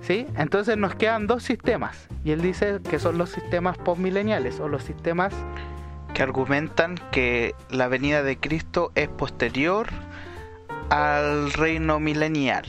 ¿Sí? 0.00 0.26
Entonces 0.36 0.76
nos 0.76 0.94
quedan 0.94 1.26
dos 1.26 1.42
sistemas, 1.42 2.06
y 2.24 2.30
él 2.30 2.40
dice 2.40 2.78
que 2.88 3.00
son 3.00 3.18
los 3.18 3.30
sistemas 3.30 3.76
postmileniales 3.78 4.60
o 4.60 4.68
los 4.68 4.84
sistemas 4.84 5.34
que 6.14 6.22
argumentan 6.22 6.94
que 7.10 7.54
la 7.70 7.88
venida 7.88 8.22
de 8.22 8.38
Cristo 8.38 8.92
es 8.94 9.08
posterior 9.08 9.88
al 10.90 11.52
reino 11.52 11.98
milenial. 11.98 12.64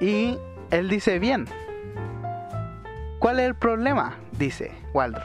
Y 0.00 0.36
él 0.70 0.88
dice, 0.88 1.18
bien, 1.18 1.46
¿cuál 3.18 3.40
es 3.40 3.46
el 3.46 3.54
problema? 3.54 4.16
Dice 4.38 4.72
Waldron, 4.92 5.24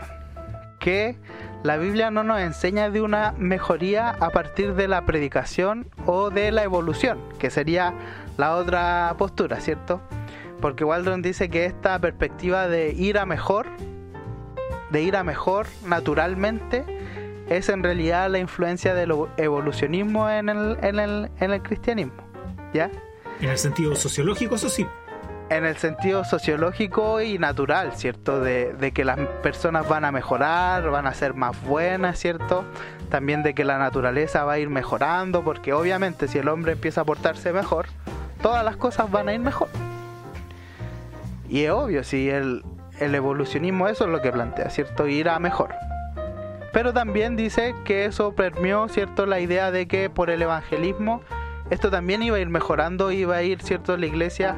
que 0.79 1.17
la 1.63 1.77
Biblia 1.77 2.09
no 2.11 2.23
nos 2.23 2.39
enseña 2.39 2.89
de 2.89 3.01
una 3.01 3.33
mejoría 3.37 4.09
a 4.09 4.29
partir 4.31 4.73
de 4.73 4.87
la 4.87 5.05
predicación 5.05 5.87
o 6.05 6.29
de 6.29 6.51
la 6.51 6.63
evolución, 6.63 7.19
que 7.39 7.49
sería 7.49 7.93
la 8.37 8.55
otra 8.55 9.13
postura, 9.17 9.59
¿cierto? 9.59 10.01
Porque 10.59 10.83
Waldron 10.83 11.21
dice 11.21 11.49
que 11.49 11.65
esta 11.65 11.99
perspectiva 11.99 12.67
de 12.67 12.93
ir 12.93 13.17
a 13.17 13.25
mejor, 13.25 13.67
de 14.91 15.01
ir 15.01 15.15
a 15.15 15.23
mejor 15.23 15.67
naturalmente, 15.85 16.85
es 17.49 17.69
en 17.69 17.83
realidad 17.83 18.29
la 18.29 18.39
influencia 18.39 18.93
del 18.93 19.13
evolucionismo 19.37 20.29
en 20.29 20.49
el, 20.49 20.77
en 20.81 20.99
el, 20.99 21.31
en 21.39 21.51
el 21.51 21.61
cristianismo. 21.61 22.13
¿Ya? 22.73 22.89
En 23.41 23.49
el 23.49 23.57
sentido 23.57 23.95
sociológico, 23.95 24.55
eso 24.55 24.69
sí. 24.69 24.87
En 25.52 25.66
el 25.66 25.76
sentido 25.76 26.24
sociológico 26.24 27.20
y 27.20 27.38
natural, 27.38 27.91
¿cierto? 27.97 28.39
De, 28.39 28.93
que 28.95 29.04
las 29.04 29.20
personas 29.43 29.86
van 29.86 30.06
a 30.06 30.12
mejorar, 30.14 30.89
van 30.89 31.08
a 31.08 31.14
ser 31.14 31.34
más 31.34 31.62
buenas, 31.64 32.18
¿cierto? 32.18 32.64
También 33.10 33.43
de 33.43 33.54
que 33.54 33.66
la 33.66 33.78
naturaleza 33.78 34.45
va 34.45 34.54
a 34.54 34.60
ir 34.60 34.70
mejorando, 34.70 35.43
porque 35.43 35.74
obviamente 35.74 36.30
si 36.30 36.38
el 36.38 36.47
hombre 36.47 36.72
empieza 36.72 37.02
a 37.02 37.04
portarse 37.04 37.52
mejor, 37.52 37.88
todas 38.41 38.64
las 38.64 38.78
cosas 38.78 39.12
van 39.12 39.28
a 39.28 39.34
ir 39.34 39.41
mejor. 39.41 39.68
Y 41.49 41.66
es 41.66 41.72
obvio, 41.72 42.06
si 42.06 42.30
el, 42.30 42.64
el 43.02 43.14
evolucionismo 43.14 43.89
eso 43.89 44.06
es 44.06 44.10
lo 44.10 44.22
que 44.22 44.32
plantea, 44.32 44.70
¿cierto? 44.70 45.06
Ir 45.06 45.28
a 45.28 45.38
mejor. 45.39 45.76
Pero 46.72 46.93
también 46.93 47.36
dice 47.36 47.76
que 47.84 48.06
eso 48.06 48.36
permeó, 48.36 48.88
¿cierto? 48.88 49.26
La 49.26 49.41
idea 49.41 49.70
de 49.70 49.89
que 49.89 50.10
por 50.10 50.30
el 50.30 50.43
evangelismo 50.43 51.22
esto 51.72 51.89
también 51.89 52.22
iba 52.22 52.36
a 52.36 52.39
ir 52.39 52.49
mejorando, 52.49 53.12
iba 53.12 53.38
a 53.38 53.43
ir, 53.43 53.62
¿cierto? 53.62 53.95
La 53.95 54.06
iglesia 54.06 54.58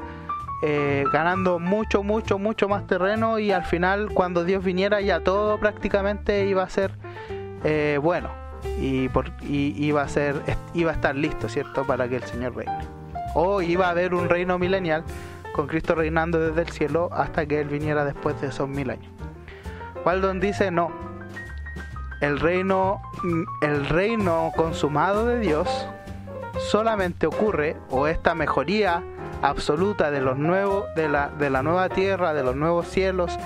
eh, 0.66 1.04
ganando 1.12 1.60
mucho, 1.60 2.04
mucho, 2.04 2.40
mucho 2.40 2.70
más 2.70 2.88
terreno 2.88 3.38
y 3.38 3.52
al 3.52 3.66
final 3.66 4.12
cuando 4.14 4.46
Dios 4.46 4.64
viniera 4.64 5.02
ya 5.02 5.20
todo 5.20 5.60
prácticamente 5.60 6.46
iba 6.46 6.64
a 6.64 6.70
ser 6.70 6.92
eh, 7.66 8.00
bueno 8.02 8.30
y, 8.80 9.10
iba 9.46 10.02
a 10.02 10.08
ser 10.08 10.42
iba 10.74 10.92
a 10.92 10.94
estar 10.94 11.18
listo, 11.18 11.50
¿cierto? 11.50 11.84
Para 11.84 12.08
que 12.08 12.16
el 12.16 12.24
Señor 12.24 12.56
reine. 12.56 12.78
O 13.36 13.62
iba 13.62 13.88
a 13.88 13.90
haber 13.90 14.14
un 14.14 14.30
reino 14.30 14.58
milenial 14.58 15.04
con 15.54 15.68
Cristo 15.68 15.96
reinando 15.96 16.40
desde 16.40 16.62
el 16.62 16.70
cielo 16.70 17.10
hasta 17.12 17.46
que 17.46 17.60
Él 17.60 17.68
viniera 17.68 18.06
después 18.06 18.40
de 18.40 18.48
esos 18.48 18.70
mil 18.70 18.90
años. 18.90 19.12
Waldon 20.06 20.40
dice 20.40 20.72
no. 20.72 20.92
El 22.22 22.40
reino, 22.40 23.02
el 23.62 23.86
reino 23.90 24.54
consumado 24.56 25.26
de 25.26 25.40
Dios 25.40 25.90
solamente 26.58 27.28
ocurre, 27.28 27.76
o 27.90 28.08
esta 28.08 28.34
mejoría 28.34 29.04
absoluta 29.44 30.10
de 30.10 30.22
los 30.22 30.38
nuevos, 30.38 30.86
de 30.96 31.10
la, 31.10 31.30
de 31.30 31.50
la 31.50 31.62
nueva 31.62 31.90
tierra, 31.90 32.34
de 32.34 32.44
los 32.44 32.56
nuevos 32.56 32.88
cielos, 32.88 33.38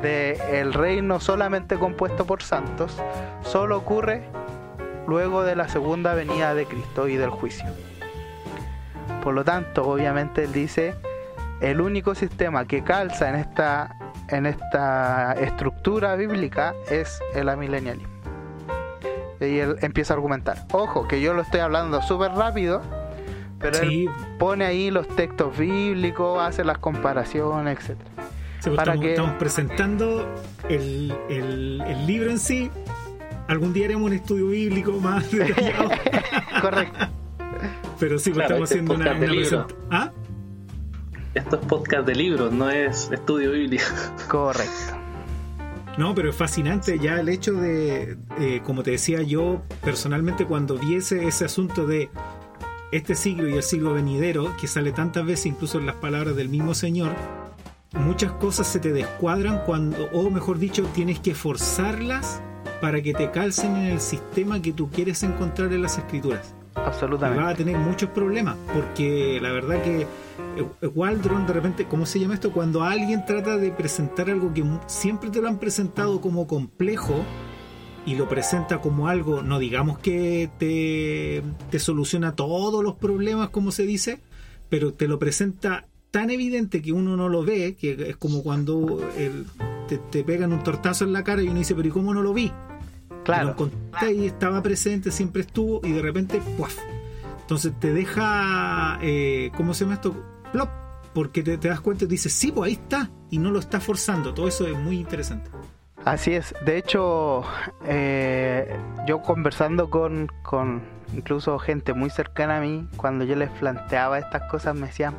del 0.00 0.40
el 0.40 0.72
reino 0.72 1.20
solamente 1.20 1.76
compuesto 1.76 2.24
por 2.24 2.42
santos, 2.42 2.96
solo 3.42 3.76
ocurre 3.76 4.22
luego 5.06 5.42
de 5.42 5.56
la 5.56 5.68
segunda 5.68 6.14
venida 6.14 6.54
de 6.54 6.66
Cristo 6.66 7.08
y 7.08 7.16
del 7.16 7.30
juicio. 7.30 7.66
Por 9.24 9.34
lo 9.34 9.44
tanto, 9.44 9.86
obviamente 9.86 10.44
él 10.44 10.52
dice, 10.52 10.94
el 11.60 11.80
único 11.80 12.14
sistema 12.14 12.64
que 12.64 12.82
calza 12.84 13.28
en 13.28 13.34
esta, 13.34 13.96
en 14.28 14.46
esta 14.46 15.32
estructura 15.34 16.14
bíblica 16.14 16.74
es 16.88 17.20
el 17.34 17.48
amilenialismo. 17.48 18.14
Y 19.40 19.58
él 19.58 19.76
empieza 19.80 20.14
a 20.14 20.16
argumentar. 20.16 20.58
Ojo, 20.72 21.08
que 21.08 21.20
yo 21.20 21.34
lo 21.34 21.42
estoy 21.42 21.60
hablando 21.60 22.00
súper 22.02 22.32
rápido, 22.32 22.82
pero 23.60 23.74
Sí. 23.78 24.04
él 24.06 24.10
pone 24.38 24.64
ahí 24.64 24.90
los 24.90 25.06
textos 25.08 25.56
bíblicos, 25.56 26.40
hace 26.42 26.64
las 26.64 26.78
comparaciones, 26.78 27.78
etc. 27.78 27.96
Sí, 28.60 28.70
pues 28.70 28.76
Para 28.76 28.92
estamos, 28.94 29.00
que- 29.04 29.10
estamos 29.10 29.34
presentando 29.38 30.28
el, 30.68 31.14
el- 31.28 31.82
el 31.86 32.06
libro 32.06 32.30
en 32.30 32.38
sí. 32.38 32.70
Algún 33.48 33.72
día 33.72 33.86
haremos 33.86 34.06
un 34.06 34.12
estudio 34.14 34.48
bíblico 34.48 34.92
más 35.00 35.30
detallado. 35.32 35.90
Correcto. 36.60 36.98
Pero 37.98 38.18
sí, 38.18 38.30
pues 38.30 38.46
Claro, 38.46 38.64
estamos 38.64 38.70
este 38.70 38.78
es 38.84 38.90
haciendo 38.90 38.94
una, 38.94 39.12
una 39.12 39.32
libro. 39.32 39.66
present- 39.68 39.74
¿Ah? 39.90 40.10
Esto 41.34 41.56
es 41.60 41.66
podcast 41.66 42.06
de 42.06 42.14
libros, 42.14 42.52
no 42.52 42.68
es 42.70 43.10
estudio 43.12 43.52
bíblico. 43.52 43.84
Correcto. 44.28 44.96
No, 45.98 46.14
pero 46.14 46.30
es 46.30 46.36
fascinante 46.36 46.98
ya 46.98 47.20
el 47.20 47.28
hecho 47.28 47.52
de, 47.54 48.16
eh, 48.38 48.60
como 48.64 48.82
te 48.82 48.92
decía 48.92 49.22
yo, 49.22 49.62
personalmente 49.84 50.46
cuando 50.46 50.76
viese 50.76 51.26
ese 51.26 51.44
asunto 51.44 51.86
de 51.86 52.08
este 52.92 53.14
siglo 53.14 53.48
y 53.48 53.54
el 53.54 53.62
siglo 53.62 53.94
venidero, 53.94 54.56
que 54.60 54.66
sale 54.66 54.92
tantas 54.92 55.24
veces 55.24 55.46
incluso 55.46 55.78
en 55.78 55.86
las 55.86 55.96
palabras 55.96 56.34
del 56.36 56.48
mismo 56.48 56.74
Señor, 56.74 57.14
muchas 57.92 58.32
cosas 58.32 58.66
se 58.66 58.80
te 58.80 58.92
descuadran 58.92 59.62
cuando, 59.64 60.08
o 60.12 60.30
mejor 60.30 60.58
dicho, 60.58 60.84
tienes 60.94 61.20
que 61.20 61.34
forzarlas 61.34 62.42
para 62.80 63.00
que 63.02 63.12
te 63.12 63.30
calcen 63.30 63.76
en 63.76 63.86
el 63.86 64.00
sistema 64.00 64.60
que 64.60 64.72
tú 64.72 64.90
quieres 64.90 65.22
encontrar 65.22 65.72
en 65.72 65.82
las 65.82 65.98
escrituras. 65.98 66.54
Y 66.76 66.80
Absolutamente. 66.80 67.42
vas 67.42 67.54
a 67.54 67.56
tener 67.56 67.76
muchos 67.76 68.10
problemas, 68.10 68.56
porque 68.72 69.38
la 69.40 69.52
verdad 69.52 69.82
que 69.82 70.02
eh, 70.02 70.86
Waldron 70.86 71.46
de 71.46 71.52
repente, 71.52 71.84
¿cómo 71.86 72.06
se 72.06 72.18
llama 72.18 72.34
esto? 72.34 72.52
Cuando 72.52 72.82
alguien 72.82 73.24
trata 73.24 73.56
de 73.56 73.70
presentar 73.70 74.30
algo 74.30 74.52
que 74.52 74.64
siempre 74.86 75.30
te 75.30 75.40
lo 75.40 75.48
han 75.48 75.58
presentado 75.58 76.20
como 76.20 76.46
complejo 76.46 77.24
y 78.06 78.14
lo 78.16 78.28
presenta 78.28 78.80
como 78.80 79.08
algo, 79.08 79.42
no 79.42 79.58
digamos 79.58 79.98
que 79.98 80.50
te, 80.58 81.42
te 81.70 81.78
soluciona 81.78 82.34
todos 82.34 82.82
los 82.82 82.94
problemas, 82.96 83.50
como 83.50 83.72
se 83.72 83.84
dice, 83.84 84.20
pero 84.68 84.92
te 84.94 85.06
lo 85.08 85.18
presenta 85.18 85.86
tan 86.10 86.30
evidente 86.30 86.82
que 86.82 86.92
uno 86.92 87.16
no 87.16 87.28
lo 87.28 87.44
ve, 87.44 87.76
que 87.78 88.08
es 88.08 88.16
como 88.16 88.42
cuando 88.42 89.00
el- 89.16 89.46
te, 89.88 89.98
te 89.98 90.24
pegan 90.24 90.52
un 90.52 90.62
tortazo 90.62 91.04
en 91.04 91.12
la 91.12 91.22
cara 91.24 91.42
y 91.42 91.48
uno 91.48 91.58
dice, 91.58 91.74
pero 91.74 91.88
¿y 91.88 91.90
cómo 91.90 92.14
no 92.14 92.22
lo 92.22 92.32
vi? 92.32 92.52
Lo 93.10 93.22
Claro. 93.24 93.54
y 94.12 94.24
estaba 94.26 94.62
presente, 94.62 95.10
siempre 95.10 95.42
estuvo 95.42 95.80
y 95.86 95.92
de 95.92 96.00
repente, 96.02 96.40
¡puaf! 96.56 96.76
Entonces 97.42 97.72
te 97.78 97.92
deja, 97.92 98.98
eh, 99.02 99.50
¿cómo 99.56 99.74
se 99.74 99.84
llama 99.84 99.94
esto? 99.94 100.14
Plop, 100.52 100.68
porque 101.12 101.42
te, 101.42 101.58
te 101.58 101.68
das 101.68 101.80
cuenta 101.80 102.04
y 102.04 102.08
dices, 102.08 102.32
sí, 102.32 102.50
pues 102.50 102.68
ahí 102.68 102.72
está, 102.74 103.10
y 103.30 103.38
no 103.38 103.50
lo 103.50 103.58
está 103.58 103.78
forzando. 103.80 104.32
Todo 104.34 104.48
eso 104.48 104.66
es 104.66 104.76
muy 104.76 104.96
interesante. 104.98 105.50
Así 106.04 106.34
es. 106.34 106.54
De 106.64 106.76
hecho, 106.78 107.42
eh, 107.84 108.74
yo 109.06 109.20
conversando 109.20 109.90
con, 109.90 110.28
con 110.42 110.82
incluso 111.14 111.58
gente 111.58 111.92
muy 111.92 112.10
cercana 112.10 112.58
a 112.58 112.60
mí, 112.60 112.88
cuando 112.96 113.24
yo 113.24 113.36
les 113.36 113.50
planteaba 113.50 114.18
estas 114.18 114.42
cosas, 114.50 114.74
me 114.74 114.86
decían, 114.86 115.14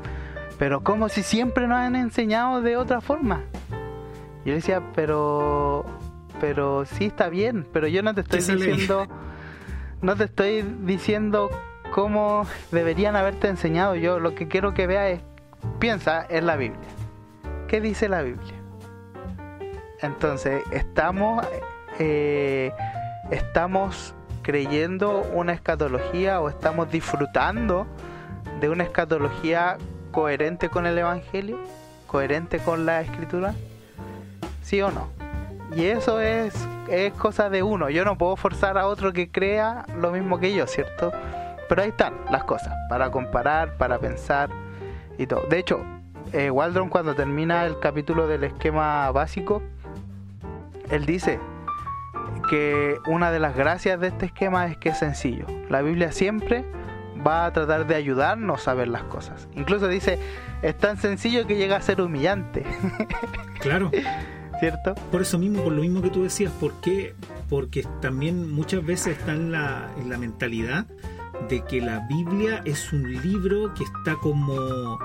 pero 0.57 0.83
como 0.83 1.09
si 1.09 1.23
siempre 1.23 1.67
nos 1.67 1.77
han 1.77 1.95
enseñado 1.95 2.61
de 2.61 2.77
otra 2.77 3.01
forma. 3.01 3.43
Yo 4.43 4.53
decía, 4.53 4.81
pero, 4.95 5.85
pero 6.39 6.85
sí 6.85 7.05
está 7.05 7.29
bien, 7.29 7.67
pero 7.71 7.87
yo 7.87 8.01
no 8.01 8.15
te 8.15 8.21
estoy 8.21 8.39
diciendo, 8.39 9.05
no 10.01 10.15
te 10.15 10.23
estoy 10.23 10.63
diciendo 10.81 11.49
cómo 11.93 12.47
deberían 12.71 13.15
haberte 13.15 13.47
enseñado. 13.47 13.95
Yo 13.95 14.19
lo 14.19 14.33
que 14.33 14.47
quiero 14.47 14.73
que 14.73 14.87
veas 14.87 15.11
es, 15.11 15.21
piensa 15.77 16.25
en 16.27 16.47
la 16.47 16.55
Biblia. 16.55 16.89
¿Qué 17.67 17.81
dice 17.81 18.09
la 18.09 18.23
Biblia? 18.23 18.60
Entonces, 20.01 20.63
estamos, 20.71 21.45
eh, 21.99 22.71
estamos 23.29 24.15
creyendo 24.41 25.21
una 25.33 25.53
escatología 25.53 26.41
o 26.41 26.49
estamos 26.49 26.91
disfrutando 26.91 27.85
de 28.59 28.69
una 28.69 28.83
escatología 28.83 29.77
coherente 30.11 30.69
con 30.69 30.85
el 30.85 30.97
Evangelio, 30.97 31.59
coherente 32.07 32.59
con 32.59 32.85
la 32.85 33.01
Escritura, 33.01 33.53
sí 34.61 34.81
o 34.81 34.91
no. 34.91 35.09
Y 35.75 35.85
eso 35.85 36.19
es, 36.19 36.53
es 36.89 37.13
cosa 37.13 37.49
de 37.49 37.63
uno. 37.63 37.89
Yo 37.89 38.03
no 38.03 38.17
puedo 38.17 38.35
forzar 38.35 38.77
a 38.77 38.87
otro 38.87 39.13
que 39.13 39.31
crea 39.31 39.85
lo 39.97 40.11
mismo 40.11 40.39
que 40.39 40.53
yo, 40.53 40.67
¿cierto? 40.67 41.11
Pero 41.69 41.83
ahí 41.83 41.89
están 41.89 42.13
las 42.29 42.43
cosas, 42.43 42.73
para 42.89 43.11
comparar, 43.11 43.77
para 43.77 43.99
pensar 43.99 44.49
y 45.17 45.27
todo. 45.27 45.43
De 45.49 45.59
hecho, 45.59 45.79
eh, 46.33 46.49
Waldron 46.49 46.89
cuando 46.89 47.15
termina 47.15 47.65
el 47.65 47.79
capítulo 47.79 48.27
del 48.27 48.43
esquema 48.43 49.09
básico, 49.11 49.61
él 50.91 51.05
dice 51.05 51.39
que 52.49 52.99
una 53.07 53.31
de 53.31 53.39
las 53.39 53.55
gracias 53.55 53.99
de 53.99 54.07
este 54.07 54.27
esquema 54.27 54.67
es 54.67 54.77
que 54.77 54.89
es 54.89 54.99
sencillo. 54.99 55.45
La 55.69 55.81
Biblia 55.81 56.11
siempre 56.11 56.65
va 57.25 57.45
a 57.45 57.53
tratar 57.53 57.87
de 57.87 57.95
ayudarnos 57.95 58.67
a 58.67 58.73
ver 58.73 58.87
las 58.87 59.03
cosas. 59.03 59.47
Incluso 59.55 59.87
dice, 59.87 60.19
es 60.61 60.77
tan 60.77 60.97
sencillo 60.97 61.47
que 61.47 61.55
llega 61.55 61.77
a 61.77 61.81
ser 61.81 62.01
humillante. 62.01 62.65
Claro. 63.61 63.91
¿Cierto? 64.59 64.95
Por 65.11 65.21
eso 65.21 65.37
mismo, 65.37 65.61
por 65.61 65.71
lo 65.71 65.83
mismo 65.83 66.01
que 66.01 66.09
tú 66.09 66.23
decías, 66.23 66.51
¿por 66.53 66.81
qué? 66.81 67.13
Porque 67.47 67.85
también 68.01 68.51
muchas 68.51 68.83
veces 68.83 69.19
está 69.19 69.33
en 69.33 69.51
la, 69.51 69.91
en 69.99 70.09
la 70.09 70.17
mentalidad 70.17 70.87
de 71.47 71.63
que 71.65 71.79
la 71.79 71.99
Biblia 72.07 72.63
es 72.65 72.91
un 72.91 73.21
libro 73.21 73.71
que 73.75 73.83
está 73.83 74.15
como 74.15 74.97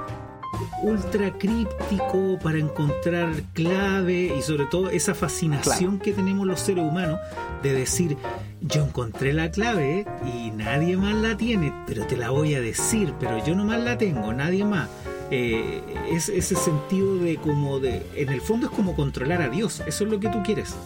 ultra 0.82 1.32
críptico 1.38 2.38
para 2.42 2.58
encontrar 2.58 3.30
clave 3.54 4.34
y 4.36 4.42
sobre 4.42 4.66
todo 4.66 4.90
esa 4.90 5.14
fascinación 5.14 5.98
que 5.98 6.12
tenemos 6.12 6.46
los 6.46 6.60
seres 6.60 6.84
humanos 6.84 7.18
de 7.62 7.72
decir 7.72 8.16
yo 8.60 8.84
encontré 8.84 9.32
la 9.32 9.50
clave 9.50 10.06
y 10.24 10.50
nadie 10.50 10.96
más 10.96 11.14
la 11.14 11.36
tiene, 11.36 11.72
pero 11.86 12.06
te 12.06 12.16
la 12.16 12.30
voy 12.30 12.54
a 12.54 12.60
decir, 12.60 13.12
pero 13.20 13.44
yo 13.44 13.54
nomás 13.54 13.80
la 13.80 13.98
tengo, 13.98 14.32
nadie 14.32 14.64
más. 14.64 14.88
Eh, 15.30 15.82
es 16.10 16.28
ese 16.28 16.54
sentido 16.54 17.16
de 17.16 17.36
como 17.36 17.80
de 17.80 18.06
en 18.14 18.28
el 18.28 18.40
fondo 18.40 18.66
es 18.66 18.72
como 18.72 18.94
controlar 18.94 19.42
a 19.42 19.48
Dios, 19.48 19.82
eso 19.86 20.04
es 20.04 20.10
lo 20.10 20.20
que 20.20 20.28
tú 20.28 20.42
quieres. 20.42 20.76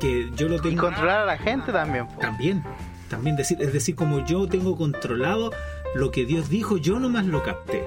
Que 0.00 0.30
yo 0.36 0.48
lo 0.48 0.60
tengo. 0.60 0.74
Y 0.74 0.76
controlar 0.76 1.20
a 1.22 1.24
la 1.24 1.38
gente 1.38 1.72
también. 1.72 2.06
También, 2.20 2.62
también 3.08 3.36
decir, 3.36 3.60
es 3.60 3.72
decir, 3.72 3.94
como 3.94 4.24
yo 4.24 4.46
tengo 4.48 4.76
controlado 4.76 5.50
lo 5.94 6.10
que 6.10 6.24
Dios 6.24 6.48
dijo, 6.48 6.76
yo 6.76 6.98
nomás 6.98 7.26
lo 7.26 7.42
capté. 7.42 7.84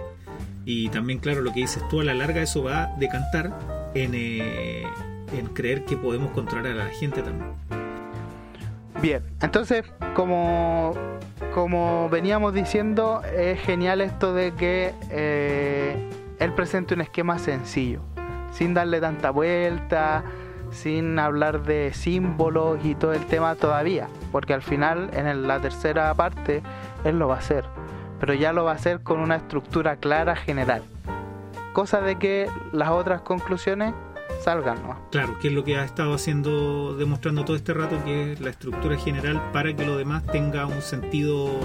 Y 0.69 0.89
también, 0.89 1.19
claro, 1.19 1.39
lo 1.39 1.53
que 1.53 1.61
dices 1.61 1.81
tú, 1.87 2.01
a 2.01 2.03
la 2.03 2.13
larga 2.13 2.41
eso 2.41 2.61
va 2.61 2.83
a 2.83 2.87
decantar 2.97 3.57
en, 3.93 4.11
eh, 4.13 4.83
en 5.31 5.45
creer 5.53 5.85
que 5.85 5.95
podemos 5.95 6.31
controlar 6.31 6.73
a 6.73 6.75
la 6.75 6.87
gente 6.87 7.21
también. 7.21 7.51
Bien, 9.01 9.23
entonces, 9.41 9.85
como, 10.13 10.93
como 11.53 12.09
veníamos 12.09 12.53
diciendo, 12.53 13.21
es 13.23 13.61
genial 13.61 14.01
esto 14.01 14.33
de 14.33 14.53
que 14.55 14.93
eh, 15.09 15.95
él 16.37 16.53
presente 16.53 16.95
un 16.95 16.99
esquema 16.99 17.39
sencillo, 17.39 18.01
sin 18.51 18.73
darle 18.73 18.99
tanta 18.99 19.29
vuelta, 19.29 20.25
sin 20.71 21.17
hablar 21.17 21.63
de 21.63 21.93
símbolos 21.93 22.83
y 22.83 22.93
todo 22.93 23.13
el 23.13 23.25
tema 23.27 23.55
todavía, 23.55 24.09
porque 24.33 24.53
al 24.53 24.63
final, 24.63 25.11
en 25.13 25.47
la 25.47 25.61
tercera 25.61 26.13
parte, 26.13 26.61
él 27.05 27.19
lo 27.19 27.29
va 27.29 27.35
a 27.35 27.39
hacer 27.39 27.63
pero 28.19 28.33
ya 28.33 28.53
lo 28.53 28.65
va 28.65 28.71
a 28.71 28.75
hacer 28.75 29.01
con 29.01 29.19
una 29.19 29.35
estructura 29.35 29.97
clara 29.97 30.35
general. 30.35 30.83
Cosa 31.73 32.01
de 32.01 32.17
que 32.17 32.49
las 32.71 32.89
otras 32.89 33.21
conclusiones 33.21 33.93
salgan, 34.41 34.81
¿no? 34.83 34.97
Claro, 35.11 35.37
que 35.39 35.49
es 35.49 35.53
lo 35.53 35.63
que 35.63 35.77
ha 35.77 35.83
estado 35.83 36.13
haciendo, 36.13 36.95
demostrando 36.95 37.45
todo 37.45 37.55
este 37.55 37.73
rato, 37.73 38.03
que 38.03 38.33
es 38.33 38.39
la 38.39 38.49
estructura 38.49 38.97
general 38.97 39.41
para 39.51 39.75
que 39.75 39.85
lo 39.85 39.97
demás 39.97 40.25
tenga 40.25 40.65
un 40.65 40.81
sentido 40.81 41.59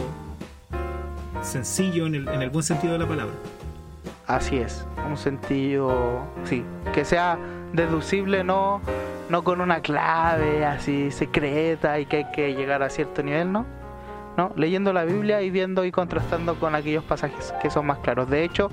sencillo 1.42 2.06
en 2.06 2.14
el, 2.14 2.28
en 2.28 2.42
el 2.42 2.50
buen 2.50 2.62
sentido 2.62 2.92
de 2.94 2.98
la 2.98 3.06
palabra. 3.06 3.34
Así 4.26 4.56
es, 4.56 4.86
un 5.08 5.16
sentido, 5.16 6.22
sí, 6.44 6.64
que 6.94 7.04
sea 7.04 7.38
deducible, 7.72 8.44
no, 8.44 8.80
no 9.28 9.44
con 9.44 9.60
una 9.60 9.80
clave 9.80 10.64
así 10.64 11.10
secreta 11.10 11.98
y 11.98 12.06
que 12.06 12.18
hay 12.18 12.30
que 12.30 12.54
llegar 12.54 12.82
a 12.82 12.90
cierto 12.90 13.22
nivel, 13.22 13.52
¿no? 13.52 13.66
¿No? 14.36 14.52
leyendo 14.56 14.92
la 14.92 15.04
Biblia 15.04 15.42
y 15.42 15.50
viendo 15.50 15.84
y 15.84 15.92
contrastando 15.92 16.58
con 16.58 16.74
aquellos 16.74 17.04
pasajes 17.04 17.52
que 17.60 17.70
son 17.70 17.86
más 17.86 17.98
claros. 17.98 18.28
De 18.28 18.44
hecho, 18.44 18.70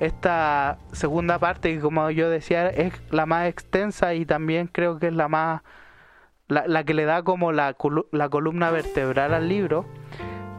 esta 0.00 0.78
segunda 0.92 1.38
parte, 1.38 1.74
que 1.74 1.80
como 1.80 2.10
yo 2.10 2.30
decía, 2.30 2.68
es 2.68 2.94
la 3.10 3.26
más 3.26 3.48
extensa 3.48 4.14
y 4.14 4.24
también 4.24 4.68
creo 4.68 4.98
que 4.98 5.08
es 5.08 5.14
la 5.14 5.28
más 5.28 5.62
la, 6.48 6.84
que 6.84 6.94
le 6.94 7.04
da 7.04 7.22
como 7.22 7.52
la, 7.52 7.76
la, 8.12 8.28
columna 8.28 8.70
vertebral 8.70 9.34
al 9.34 9.48
libro, 9.48 9.84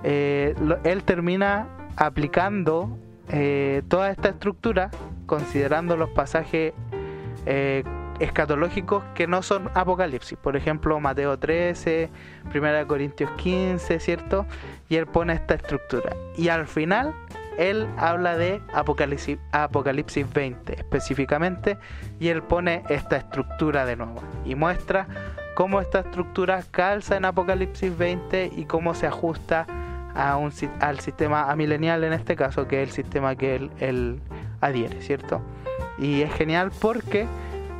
eh, 0.03 0.53
él 0.83 1.03
termina 1.03 1.67
aplicando 1.95 2.97
eh, 3.29 3.81
toda 3.87 4.11
esta 4.11 4.29
estructura, 4.29 4.91
considerando 5.25 5.97
los 5.97 6.09
pasajes 6.11 6.73
eh, 7.45 7.83
escatológicos 8.19 9.03
que 9.15 9.27
no 9.27 9.41
son 9.41 9.69
Apocalipsis. 9.73 10.37
Por 10.37 10.55
ejemplo, 10.55 10.99
Mateo 10.99 11.37
13, 11.37 12.09
1 12.53 12.87
Corintios 12.87 13.31
15, 13.31 13.99
¿cierto? 13.99 14.45
Y 14.89 14.95
él 14.95 15.07
pone 15.07 15.33
esta 15.33 15.55
estructura. 15.55 16.15
Y 16.37 16.49
al 16.49 16.67
final, 16.67 17.13
él 17.57 17.87
habla 17.97 18.37
de 18.37 18.61
Apocalipsis, 18.73 19.37
Apocalipsis 19.51 20.31
20 20.31 20.73
específicamente, 20.73 21.77
y 22.19 22.29
él 22.29 22.41
pone 22.43 22.83
esta 22.89 23.17
estructura 23.17 23.85
de 23.85 23.95
nuevo. 23.95 24.21
Y 24.45 24.55
muestra 24.55 25.07
cómo 25.55 25.81
esta 25.81 25.99
estructura 25.99 26.63
calza 26.71 27.17
en 27.17 27.25
Apocalipsis 27.25 27.97
20 27.97 28.51
y 28.55 28.65
cómo 28.65 28.93
se 28.93 29.07
ajusta 29.07 29.67
a 30.15 30.37
un, 30.37 30.51
al 30.79 30.99
sistema 31.01 31.51
amilenial 31.51 32.03
en 32.03 32.13
este 32.13 32.35
caso, 32.35 32.67
que 32.67 32.81
es 32.81 32.89
el 32.89 32.95
sistema 32.95 33.35
que 33.35 33.55
él, 33.55 33.71
él 33.79 34.19
adhiere, 34.61 35.01
¿cierto? 35.01 35.41
Y 35.97 36.21
es 36.21 36.33
genial 36.33 36.71
porque 36.79 37.27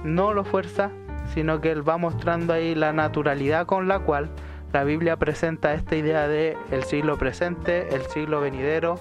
no 0.04 0.34
lo 0.34 0.44
fuerza, 0.44 0.92
sino 1.34 1.62
que 1.62 1.72
él 1.72 1.88
va 1.88 1.98
mostrando 1.98 2.54
ahí 2.54 2.76
la 2.76 2.94
naturalidad 2.94 3.66
con 3.66 3.88
la 3.88 4.00
cual 4.00 4.30
la 4.74 4.84
Biblia 4.84 5.18
presenta 5.18 5.74
esta 5.74 5.96
idea 5.96 6.28
de 6.28 6.58
el 6.72 6.84
siglo 6.84 7.18
presente, 7.18 7.94
el 7.94 8.04
siglo 8.04 8.42
venidero 8.42 9.00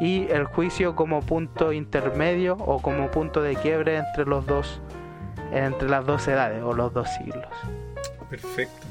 y 0.00 0.26
el 0.30 0.44
juicio 0.44 0.96
como 0.96 1.20
punto 1.20 1.72
intermedio 1.72 2.56
o 2.56 2.80
como 2.80 3.10
punto 3.10 3.42
de 3.42 3.56
quiebre 3.56 3.98
entre 3.98 4.24
los 4.24 4.46
dos 4.46 4.80
entre 5.52 5.88
las 5.88 6.06
dos 6.06 6.26
edades 6.28 6.62
o 6.62 6.72
los 6.72 6.94
dos 6.94 7.08
siglos. 7.10 7.46
Perfecto. 8.30 8.86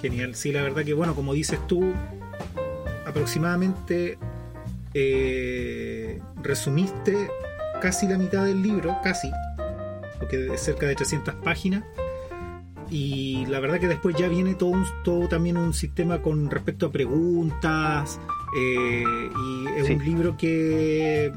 Genial. 0.00 0.34
Sí, 0.34 0.50
la 0.50 0.62
verdad 0.62 0.82
que 0.84 0.94
bueno, 0.94 1.14
como 1.14 1.32
dices 1.32 1.64
tú, 1.68 1.92
aproximadamente 3.06 4.18
eh, 4.94 6.20
resumiste 6.42 7.30
casi 7.80 8.08
la 8.08 8.18
mitad 8.18 8.44
del 8.44 8.62
libro, 8.62 8.96
casi, 9.04 9.30
porque 10.22 10.54
es 10.54 10.60
cerca 10.60 10.86
de 10.86 10.94
300 10.94 11.34
páginas. 11.36 11.82
Y 12.88 13.44
la 13.46 13.58
verdad 13.58 13.80
que 13.80 13.88
después 13.88 14.14
ya 14.16 14.28
viene 14.28 14.54
todo, 14.54 14.74
todo 15.02 15.26
también 15.26 15.56
un 15.56 15.74
sistema 15.74 16.22
con 16.22 16.48
respecto 16.48 16.86
a 16.86 16.92
preguntas. 16.92 18.20
Eh, 18.56 19.02
y 19.04 19.80
es 19.80 19.90
un 19.90 20.04
libro 20.04 20.36
que 20.36 21.32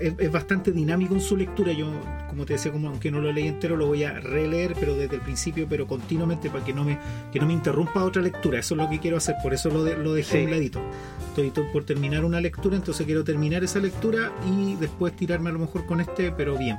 es, 0.00 0.32
bastante 0.32 0.72
dinámico 0.72 1.14
en 1.14 1.20
su 1.20 1.36
lectura. 1.36 1.70
Yo, 1.72 1.92
como 2.28 2.44
te 2.44 2.54
decía, 2.54 2.72
como 2.72 2.88
aunque 2.88 3.12
no 3.12 3.20
lo 3.20 3.30
leí 3.30 3.46
entero, 3.46 3.76
lo 3.76 3.86
voy 3.86 4.02
a 4.02 4.18
releer, 4.18 4.74
pero 4.80 4.96
desde 4.96 5.14
el 5.14 5.22
principio, 5.22 5.68
pero 5.68 5.86
continuamente 5.86 6.50
para 6.50 6.64
que 6.64 6.72
no 6.72 6.82
me, 6.82 6.98
que 7.32 7.38
no 7.38 7.46
me 7.46 7.52
interrumpa 7.52 8.02
otra 8.02 8.20
lectura. 8.20 8.58
Eso 8.58 8.74
es 8.74 8.80
lo 8.80 8.90
que 8.90 8.98
quiero 8.98 9.18
hacer, 9.18 9.36
por 9.44 9.54
eso 9.54 9.70
lo, 9.70 9.84
lo 9.84 10.14
dejé 10.14 10.40
a 10.40 10.44
un 10.44 10.50
ladito. 10.50 10.80
Estoy 11.28 11.52
por 11.72 11.84
terminar 11.84 12.24
una 12.24 12.40
lectura, 12.40 12.74
entonces 12.74 13.06
quiero 13.06 13.22
terminar 13.22 13.62
esa 13.62 13.78
lectura 13.78 14.32
y 14.44 14.74
después 14.74 15.14
tirarme 15.14 15.50
a 15.50 15.52
lo 15.52 15.60
mejor 15.60 15.86
con 15.86 16.00
este, 16.00 16.32
pero 16.32 16.58
bien. 16.58 16.78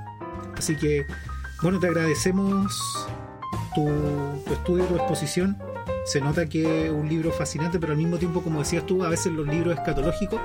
Así 0.58 0.76
que 0.76 1.06
bueno, 1.62 1.80
te 1.80 1.88
agradecemos 1.88 3.08
tu, 3.74 3.90
estudio, 4.52 4.86
tu 4.86 4.96
exposición. 4.96 5.58
Se 6.06 6.22
nota 6.22 6.48
que 6.48 6.86
es 6.86 6.92
un 6.92 7.10
libro 7.10 7.32
fascinante, 7.32 7.80
pero 7.80 7.94
al 7.94 7.98
mismo 7.98 8.18
tiempo, 8.18 8.42
como 8.42 8.60
decías 8.60 8.86
tú, 8.86 9.04
a 9.04 9.10
veces 9.10 9.34
los 9.34 9.48
libros 9.48 9.76
escatológicos 9.76 10.40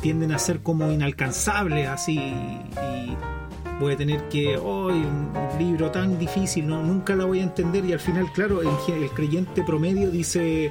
tienden 0.00 0.32
a 0.32 0.38
ser 0.38 0.60
como 0.60 0.90
inalcanzables, 0.90 1.88
así, 1.88 2.18
y 2.18 3.16
voy 3.80 3.94
a 3.94 3.96
tener 3.96 4.28
que, 4.28 4.58
hoy 4.58 4.94
un 4.94 5.32
libro 5.58 5.90
tan 5.90 6.18
difícil, 6.18 6.66
no, 6.66 6.82
nunca 6.82 7.14
lo 7.14 7.26
voy 7.26 7.40
a 7.40 7.44
entender, 7.44 7.84
y 7.86 7.94
al 7.94 8.00
final, 8.00 8.30
claro, 8.32 8.60
el, 8.60 8.94
el 9.02 9.10
creyente 9.10 9.62
promedio 9.62 10.10
dice, 10.10 10.70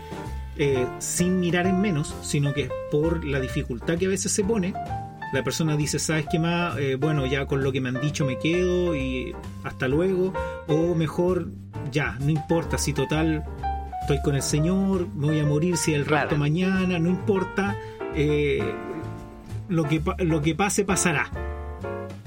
eh, 0.58 0.88
sin 1.00 1.40
mirar 1.40 1.66
en 1.68 1.82
menos, 1.82 2.16
sino 2.22 2.54
que 2.54 2.70
por 2.90 3.26
la 3.26 3.40
dificultad 3.40 3.98
que 3.98 4.06
a 4.06 4.10
veces 4.10 4.32
se 4.32 4.44
pone, 4.44 4.74
la 5.34 5.44
persona 5.44 5.76
dice, 5.76 6.00
¿sabes 6.00 6.26
qué 6.32 6.40
más? 6.40 6.78
Eh, 6.78 6.96
bueno, 6.96 7.26
ya 7.26 7.46
con 7.46 7.64
lo 7.64 7.72
que 7.72 7.82
me 7.82 7.90
han 7.90 8.02
dicho 8.02 8.26
me 8.26 8.38
quedo 8.38 8.96
y 8.96 9.36
hasta 9.64 9.88
luego. 9.88 10.34
O 10.68 10.96
mejor, 10.96 11.50
ya, 11.92 12.18
no 12.20 12.30
importa, 12.30 12.78
si 12.78 12.94
total 12.94 13.44
estoy 14.02 14.22
con 14.22 14.36
el 14.36 14.44
Señor, 14.44 15.08
me 15.16 15.28
voy 15.28 15.40
a 15.40 15.46
morir 15.46 15.78
si 15.78 15.94
el 15.94 16.06
rato 16.06 16.38
mañana, 16.38 17.00
no 17.00 17.10
importa, 17.10 17.76
eh, 18.14 18.64
lo, 19.68 19.84
que, 19.86 20.02
lo 20.20 20.42
que 20.42 20.54
pase 20.56 20.86
pasará. 20.86 21.30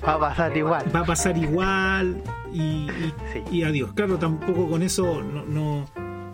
Va 0.07 0.15
a 0.15 0.19
pasar 0.19 0.57
igual. 0.57 0.85
Va 0.95 1.01
a 1.01 1.05
pasar 1.05 1.37
igual 1.37 2.23
y, 2.53 2.89
y, 3.51 3.63
adiós. 3.63 3.93
Claro, 3.93 4.19
tampoco 4.19 4.69
con 4.69 4.83
eso 4.83 5.23
no, 5.23 5.87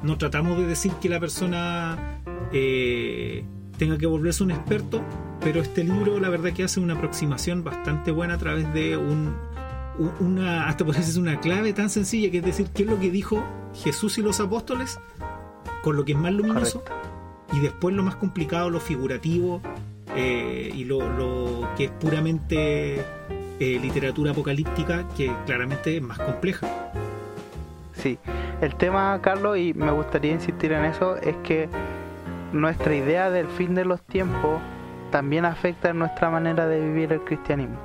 no, 0.02 0.18
tratamos 0.18 0.58
de 0.58 0.66
decir 0.66 0.92
que 1.00 1.08
la 1.08 1.20
persona 1.20 2.20
eh, 2.52 3.44
tenga 3.78 3.98
que 3.98 4.06
volverse 4.06 4.42
un 4.42 4.50
experto, 4.50 5.02
pero 5.40 5.60
este 5.60 5.84
libro 5.84 6.20
la 6.20 6.28
verdad 6.28 6.52
que 6.52 6.64
hace 6.64 6.80
una 6.80 6.94
aproximación 6.94 7.64
bastante 7.64 8.10
buena 8.10 8.34
a 8.34 8.38
través 8.38 8.72
de 8.72 8.96
un, 8.96 9.34
una, 10.20 10.68
hasta 10.68 10.84
por 10.84 10.96
es 10.96 11.16
una 11.16 11.40
clave 11.40 11.72
tan 11.72 11.90
sencilla 11.90 12.30
que 12.30 12.38
es 12.38 12.44
decir, 12.44 12.68
qué 12.74 12.84
es 12.84 12.88
lo 12.88 12.98
que 12.98 13.10
dijo 13.10 13.44
Jesús 13.74 14.18
y 14.18 14.22
los 14.22 14.40
apóstoles, 14.40 14.98
con 15.82 15.96
lo 15.96 16.04
que 16.04 16.12
es 16.12 16.18
más 16.18 16.32
luminoso, 16.32 16.82
y 17.52 17.60
después 17.60 17.94
lo 17.94 18.02
más 18.02 18.16
complicado, 18.16 18.70
lo 18.70 18.80
figurativo, 18.80 19.60
eh, 20.16 20.70
y 20.74 20.84
lo, 20.84 21.08
lo, 21.10 21.68
que 21.76 21.84
es 21.84 21.90
puramente 21.90 23.04
eh, 23.60 23.78
literatura 23.80 24.30
apocalíptica 24.30 25.08
que 25.16 25.32
claramente 25.46 25.96
es 25.96 26.02
más 26.02 26.18
compleja. 26.18 26.92
Sí, 27.92 28.18
el 28.60 28.74
tema, 28.76 29.18
Carlos, 29.22 29.58
y 29.58 29.74
me 29.74 29.90
gustaría 29.90 30.32
insistir 30.32 30.72
en 30.72 30.84
eso, 30.84 31.16
es 31.16 31.36
que 31.38 31.68
nuestra 32.54 32.94
idea 32.94 33.30
del 33.30 33.48
fin 33.48 33.74
de 33.74 33.84
los 33.84 34.00
tiempos 34.02 34.62
también 35.10 35.44
afecta 35.44 35.92
nuestra 35.92 36.30
manera 36.30 36.66
de 36.66 36.80
vivir 36.80 37.12
el 37.12 37.20
cristianismo. 37.20 37.78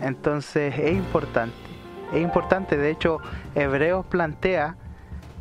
Entonces 0.00 0.74
es 0.78 0.92
importante, 0.92 1.54
es 2.12 2.22
importante, 2.22 2.76
de 2.76 2.90
hecho 2.90 3.20
Hebreos 3.54 4.06
plantea 4.06 4.76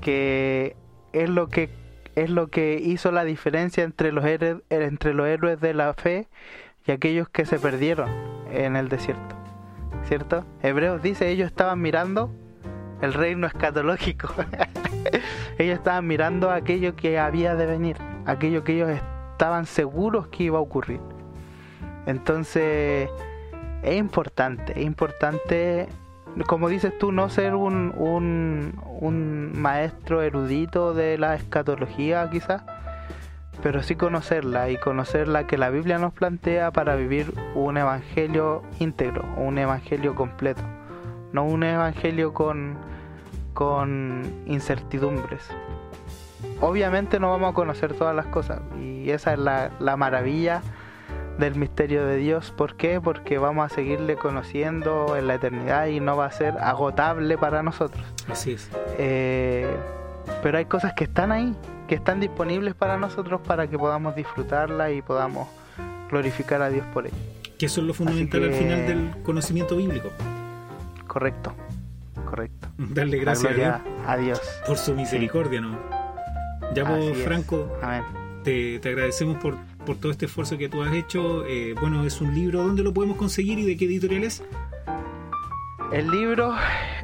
que 0.02 0.76
es 1.14 1.30
lo 1.30 1.48
que 1.50 1.70
es 2.16 2.30
lo 2.30 2.48
que 2.48 2.80
hizo 2.82 3.12
la 3.12 3.24
diferencia 3.24 3.84
entre 3.84 4.12
los 4.12 4.24
entre 4.70 5.14
los 5.14 5.28
héroes 5.28 5.60
de 5.60 5.74
la 5.74 5.94
fe 5.94 6.28
y 6.86 6.92
aquellos 6.92 7.28
que 7.30 7.46
se 7.46 7.60
perdieron 7.60 8.10
en 8.52 8.76
el 8.76 8.90
desierto. 8.90 9.36
¿Cierto? 10.04 10.46
Hebreos 10.62 11.02
dice, 11.02 11.30
ellos 11.30 11.48
estaban 11.48 11.82
mirando 11.82 12.32
el 13.02 13.14
reino 13.14 13.48
escatológico. 13.48 14.30
ellos 15.58 15.78
estaban 15.78 16.08
mirando 16.08 16.52
aquello 16.52 16.96
que 16.96 17.20
había 17.20 17.56
de 17.56 17.66
venir, 17.66 17.98
aquello 18.26 18.64
que 18.64 18.74
ellos 18.74 18.90
estaban 19.32 19.66
seguros 19.66 20.28
que 20.28 20.44
iba 20.44 20.58
a 20.58 20.62
ocurrir. 20.62 21.02
Entonces, 22.06 23.10
es 23.84 23.98
importante, 23.98 24.74
es 24.74 24.86
importante, 24.86 25.88
como 26.48 26.70
dices 26.70 26.98
tú, 26.98 27.12
no 27.12 27.30
ser 27.30 27.56
un, 27.56 27.94
un, 27.98 29.52
maestro 29.56 30.22
erudito 30.22 30.94
de 30.94 31.18
la 31.18 31.36
escatología 31.36 32.30
quizás, 32.30 32.64
pero 33.64 33.82
sí 33.82 33.96
conocerla 33.96 34.70
y 34.70 34.78
conocer 34.78 35.28
la 35.28 35.48
que 35.48 35.58
la 35.58 35.70
Biblia 35.70 35.98
nos 35.98 36.14
plantea 36.14 36.72
para 36.72 36.96
vivir 36.96 37.34
un 37.56 37.78
evangelio 37.78 38.64
íntegro, 38.80 39.26
un 39.38 39.58
evangelio 39.58 40.14
completo, 40.14 40.62
no 41.32 41.46
un 41.46 41.64
evangelio 41.64 42.34
con, 42.34 42.78
con 43.56 44.44
incertidumbres. 44.46 45.42
Obviamente 46.62 47.20
no 47.20 47.32
vamos 47.32 47.50
a 47.52 47.54
conocer 47.54 47.94
todas 47.94 48.16
las 48.16 48.28
cosas 48.28 48.62
y 48.80 49.10
esa 49.10 49.34
es 49.34 49.40
la, 49.40 49.72
la 49.80 49.98
maravilla 49.98 50.62
del 51.40 51.56
misterio 51.56 52.06
de 52.06 52.18
Dios. 52.18 52.54
¿Por 52.56 52.76
qué? 52.76 53.02
Porque 53.02 53.40
vamos 53.40 53.72
a 53.72 53.74
seguirle 53.74 54.16
conociendo 54.16 55.18
en 55.18 55.26
la 55.26 55.36
eternidad 55.36 55.88
y 55.88 56.00
no 56.00 56.16
va 56.16 56.28
a 56.28 56.32
ser 56.32 56.56
agotable 56.60 57.38
para 57.40 57.64
nosotros. 57.64 58.06
Así 58.30 58.52
es. 58.52 58.70
Eh, 59.00 59.76
pero 60.44 60.60
hay 60.60 60.66
cosas 60.66 60.94
que 60.94 61.06
están 61.06 61.32
ahí 61.32 61.56
que 61.88 61.96
están 61.96 62.20
disponibles 62.20 62.74
para 62.74 62.98
nosotros 62.98 63.42
para 63.42 63.68
que 63.68 63.78
podamos 63.78 64.16
disfrutarla 64.16 64.92
y 64.92 65.02
podamos 65.02 65.48
glorificar 66.10 66.62
a 66.62 66.70
Dios 66.70 66.86
por 66.94 67.08
ello. 67.08 67.16
Que 67.58 67.68
eso 67.68 67.82
es 67.82 67.88
lo 67.88 67.94
fundamental 67.94 68.44
al 68.44 68.54
final 68.54 68.88
del 68.88 69.24
conocimiento 69.24 69.78
bíblico. 69.78 70.10
Correcto, 71.08 71.54
correcto. 72.26 72.68
Darle 72.78 73.18
gracias 73.18 73.82
a, 74.06 74.18
Dios 74.18 74.42
por 74.68 74.78
su 74.78 74.94
misericordia, 74.94 75.62
¿no? 75.62 75.80
Ya 76.74 76.84
vos, 76.84 77.18
Franco, 77.20 77.72
te, 78.44 78.80
agradecemos 78.84 79.38
por, 79.38 79.58
por 79.86 79.98
todo 79.98 80.12
este 80.12 80.26
esfuerzo 80.26 80.58
que 80.58 80.68
tú 80.68 80.82
has 80.84 80.94
hecho. 80.94 81.46
Eh, 81.46 81.76
bueno, 81.80 82.06
es 82.06 82.22
un 82.22 82.34
libro, 82.34 82.64
¿dónde 82.64 82.84
lo 82.84 82.94
podemos 82.94 83.18
conseguir 83.18 83.60
y 83.60 83.66
de 83.66 83.78
qué 83.78 83.86
editorial 83.86 84.24
es? 84.24 84.44
El 85.92 86.10
libro 86.10 86.54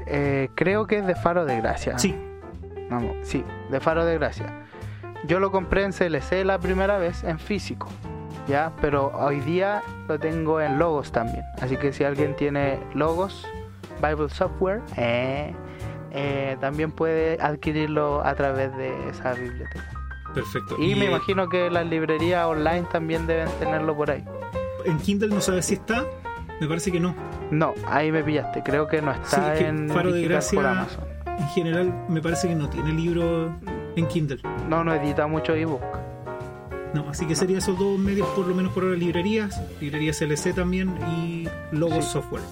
eh, 0.08 0.50
creo 0.56 0.88
que 0.88 0.98
es 0.98 1.08
de 1.08 1.16
Faro 1.16 1.46
de 1.46 1.58
Gracia. 1.58 1.98
Sí. 1.98 2.16
Vamos, 2.90 3.16
sí, 3.22 3.44
de 3.70 3.80
Faro 3.80 4.04
de 4.04 4.18
Gracia. 4.18 4.66
Yo 5.26 5.40
lo 5.40 5.52
compré 5.52 5.84
en 5.84 5.92
CLC 5.92 6.44
la 6.44 6.60
primera 6.60 6.98
vez 6.98 7.24
en 7.24 7.40
físico, 7.40 7.88
ya, 8.48 8.74
pero 8.82 9.12
hoy 9.16 9.40
día 9.40 9.84
lo 10.08 10.20
tengo 10.20 10.60
en 10.60 10.80
Logos 10.80 11.12
también. 11.12 11.44
Así 11.62 11.78
que 11.78 11.94
si 11.94 12.04
alguien 12.04 12.36
tiene 12.36 12.80
Logos, 12.94 13.48
Bible 14.02 14.30
Software, 14.30 14.82
eh, 14.98 15.54
eh, 16.12 16.58
también 16.60 16.92
puede 16.92 17.38
adquirirlo 17.42 18.26
a 18.26 18.36
través 18.36 18.76
de 18.76 19.10
esa 19.10 19.34
biblioteca. 19.34 19.90
Perfecto. 20.34 20.82
Y, 20.82 20.96
me 20.96 21.06
imagino 21.06 21.50
que 21.50 21.70
las 21.70 21.86
librerías 21.86 22.46
online 22.46 22.86
también 22.92 23.28
deben 23.28 23.50
tenerlo 23.60 23.96
por 23.96 24.12
ahí. 24.12 24.24
¿En 24.86 24.98
Kindle 25.00 25.30
no 25.30 25.42
sabes 25.42 25.66
si 25.66 25.76
está? 25.76 26.06
Me 26.60 26.68
parece 26.68 26.92
que 26.92 27.00
no. 27.00 27.16
No, 27.50 27.74
ahí 27.88 28.12
me 28.12 28.24
pillaste. 28.24 28.64
Creo 28.64 28.88
que 28.88 29.02
no 29.02 29.12
está 29.12 29.58
en 29.58 29.90
Faro 29.90 30.12
de 30.12 30.22
Gracia, 30.24 30.60
por 30.60 30.66
Amazon. 30.66 31.04
En 31.26 31.48
general, 31.50 32.06
me 32.08 32.22
parece 32.22 32.48
que 32.48 32.56
no 32.56 32.70
tiene 32.70 32.94
libro 32.94 33.54
en 33.96 34.08
Kindle. 34.08 34.40
No, 34.70 34.84
no 34.84 34.94
edita 34.94 35.28
mucho 35.28 35.54
ebook. 35.54 35.82
No, 36.94 37.10
así 37.10 37.26
que 37.26 37.36
serían 37.36 37.60
esos 37.60 37.78
dos 37.80 37.98
medios, 37.98 38.28
por 38.30 38.46
lo 38.48 38.54
menos 38.54 38.74
por 38.74 38.84
ahora, 38.84 38.96
librerías, 38.96 39.62
librerías 39.80 40.22
LC 40.22 40.54
también 40.54 40.94
y 41.18 41.48
Logos 41.72 42.06
Software. 42.06 42.44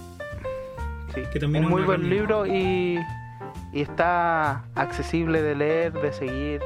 Sí, 1.14 1.22
que 1.32 1.39
también 1.39 1.66
un 1.66 1.72
muy 1.72 1.84
buen 1.84 2.10
libro 2.10 2.45
y, 2.45 2.99
y, 3.74 3.82
está 3.82 4.64
accesible 4.76 5.41
de 5.41 5.55
leer, 5.55 5.93
de 5.93 6.14
seguir. 6.14 6.62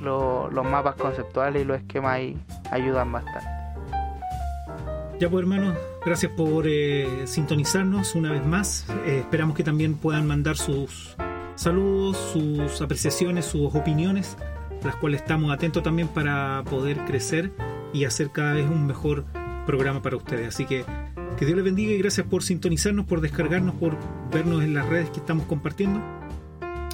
los 0.00 0.64
mapas 0.64 0.96
conceptuales 0.96 1.62
y 1.62 1.64
los 1.64 1.78
esquemas 1.78 2.14
ahí 2.14 2.36
ayudan 2.70 3.10
bastante. 3.10 3.54
Ya 5.20 5.30
pues 5.30 5.42
hermanos, 5.44 5.78
gracias 6.04 6.32
por 6.32 6.66
eh, 6.66 7.26
sintonizarnos 7.26 8.14
una 8.14 8.32
vez 8.32 8.44
más. 8.44 8.84
Eh, 9.06 9.20
esperamos 9.20 9.56
que 9.56 9.62
también 9.62 9.94
puedan 9.94 10.26
mandar 10.26 10.56
sus 10.56 11.16
saludos, 11.54 12.16
sus 12.32 12.82
apreciaciones, 12.82 13.46
sus 13.46 13.74
opiniones, 13.74 14.36
las 14.82 14.96
cuales 14.96 15.22
estamos 15.22 15.52
atentos 15.52 15.82
también 15.82 16.08
para 16.08 16.64
poder 16.68 16.98
crecer 17.04 17.52
y 17.92 18.04
hacer 18.04 18.30
cada 18.30 18.54
vez 18.54 18.68
un 18.68 18.86
mejor 18.86 19.24
programa 19.66 20.02
para 20.02 20.16
ustedes. 20.16 20.48
Así 20.48 20.66
que 20.66 20.84
que 21.36 21.44
Dios 21.44 21.56
les 21.56 21.64
bendiga 21.64 21.92
y 21.92 21.98
gracias 21.98 22.26
por 22.26 22.42
sintonizarnos, 22.42 23.06
por 23.06 23.20
descargarnos, 23.20 23.74
por 23.74 23.96
vernos 24.32 24.62
en 24.62 24.74
las 24.74 24.88
redes 24.88 25.10
que 25.10 25.20
estamos 25.20 25.46
compartiendo. 25.46 26.00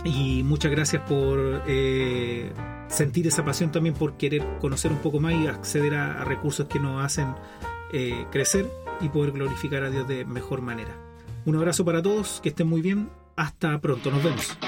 Y 0.05 0.43
muchas 0.45 0.70
gracias 0.70 1.03
por 1.03 1.62
eh, 1.66 2.53
sentir 2.88 3.26
esa 3.26 3.45
pasión 3.45 3.70
también 3.70 3.95
por 3.95 4.16
querer 4.16 4.45
conocer 4.61 4.91
un 4.93 4.99
poco 4.99 5.20
más 5.20 5.34
y 5.34 5.47
acceder 5.47 5.95
a, 5.95 6.24
recursos 6.24 6.66
que 6.66 6.78
nos 6.78 7.05
hacen 7.05 7.34
eh, 7.93 8.26
crecer 8.30 8.70
y 9.01 9.09
poder 9.09 9.32
glorificar 9.32 9.82
a 9.84 9.91
Dios 9.91 10.09
de 10.09 10.24
mejor 10.24 10.62
manera. 10.62 10.97
Un 11.45 11.57
abrazo 11.57 11.84
para 11.84 12.03
todos, 12.03 12.41
que 12.43 12.51
estén 12.51 12.68
muy 12.68 12.80
bien 12.80 13.09
hasta 13.36 13.78
pronto, 13.80 14.11
nos 14.11 14.22
vemos. 14.22 14.59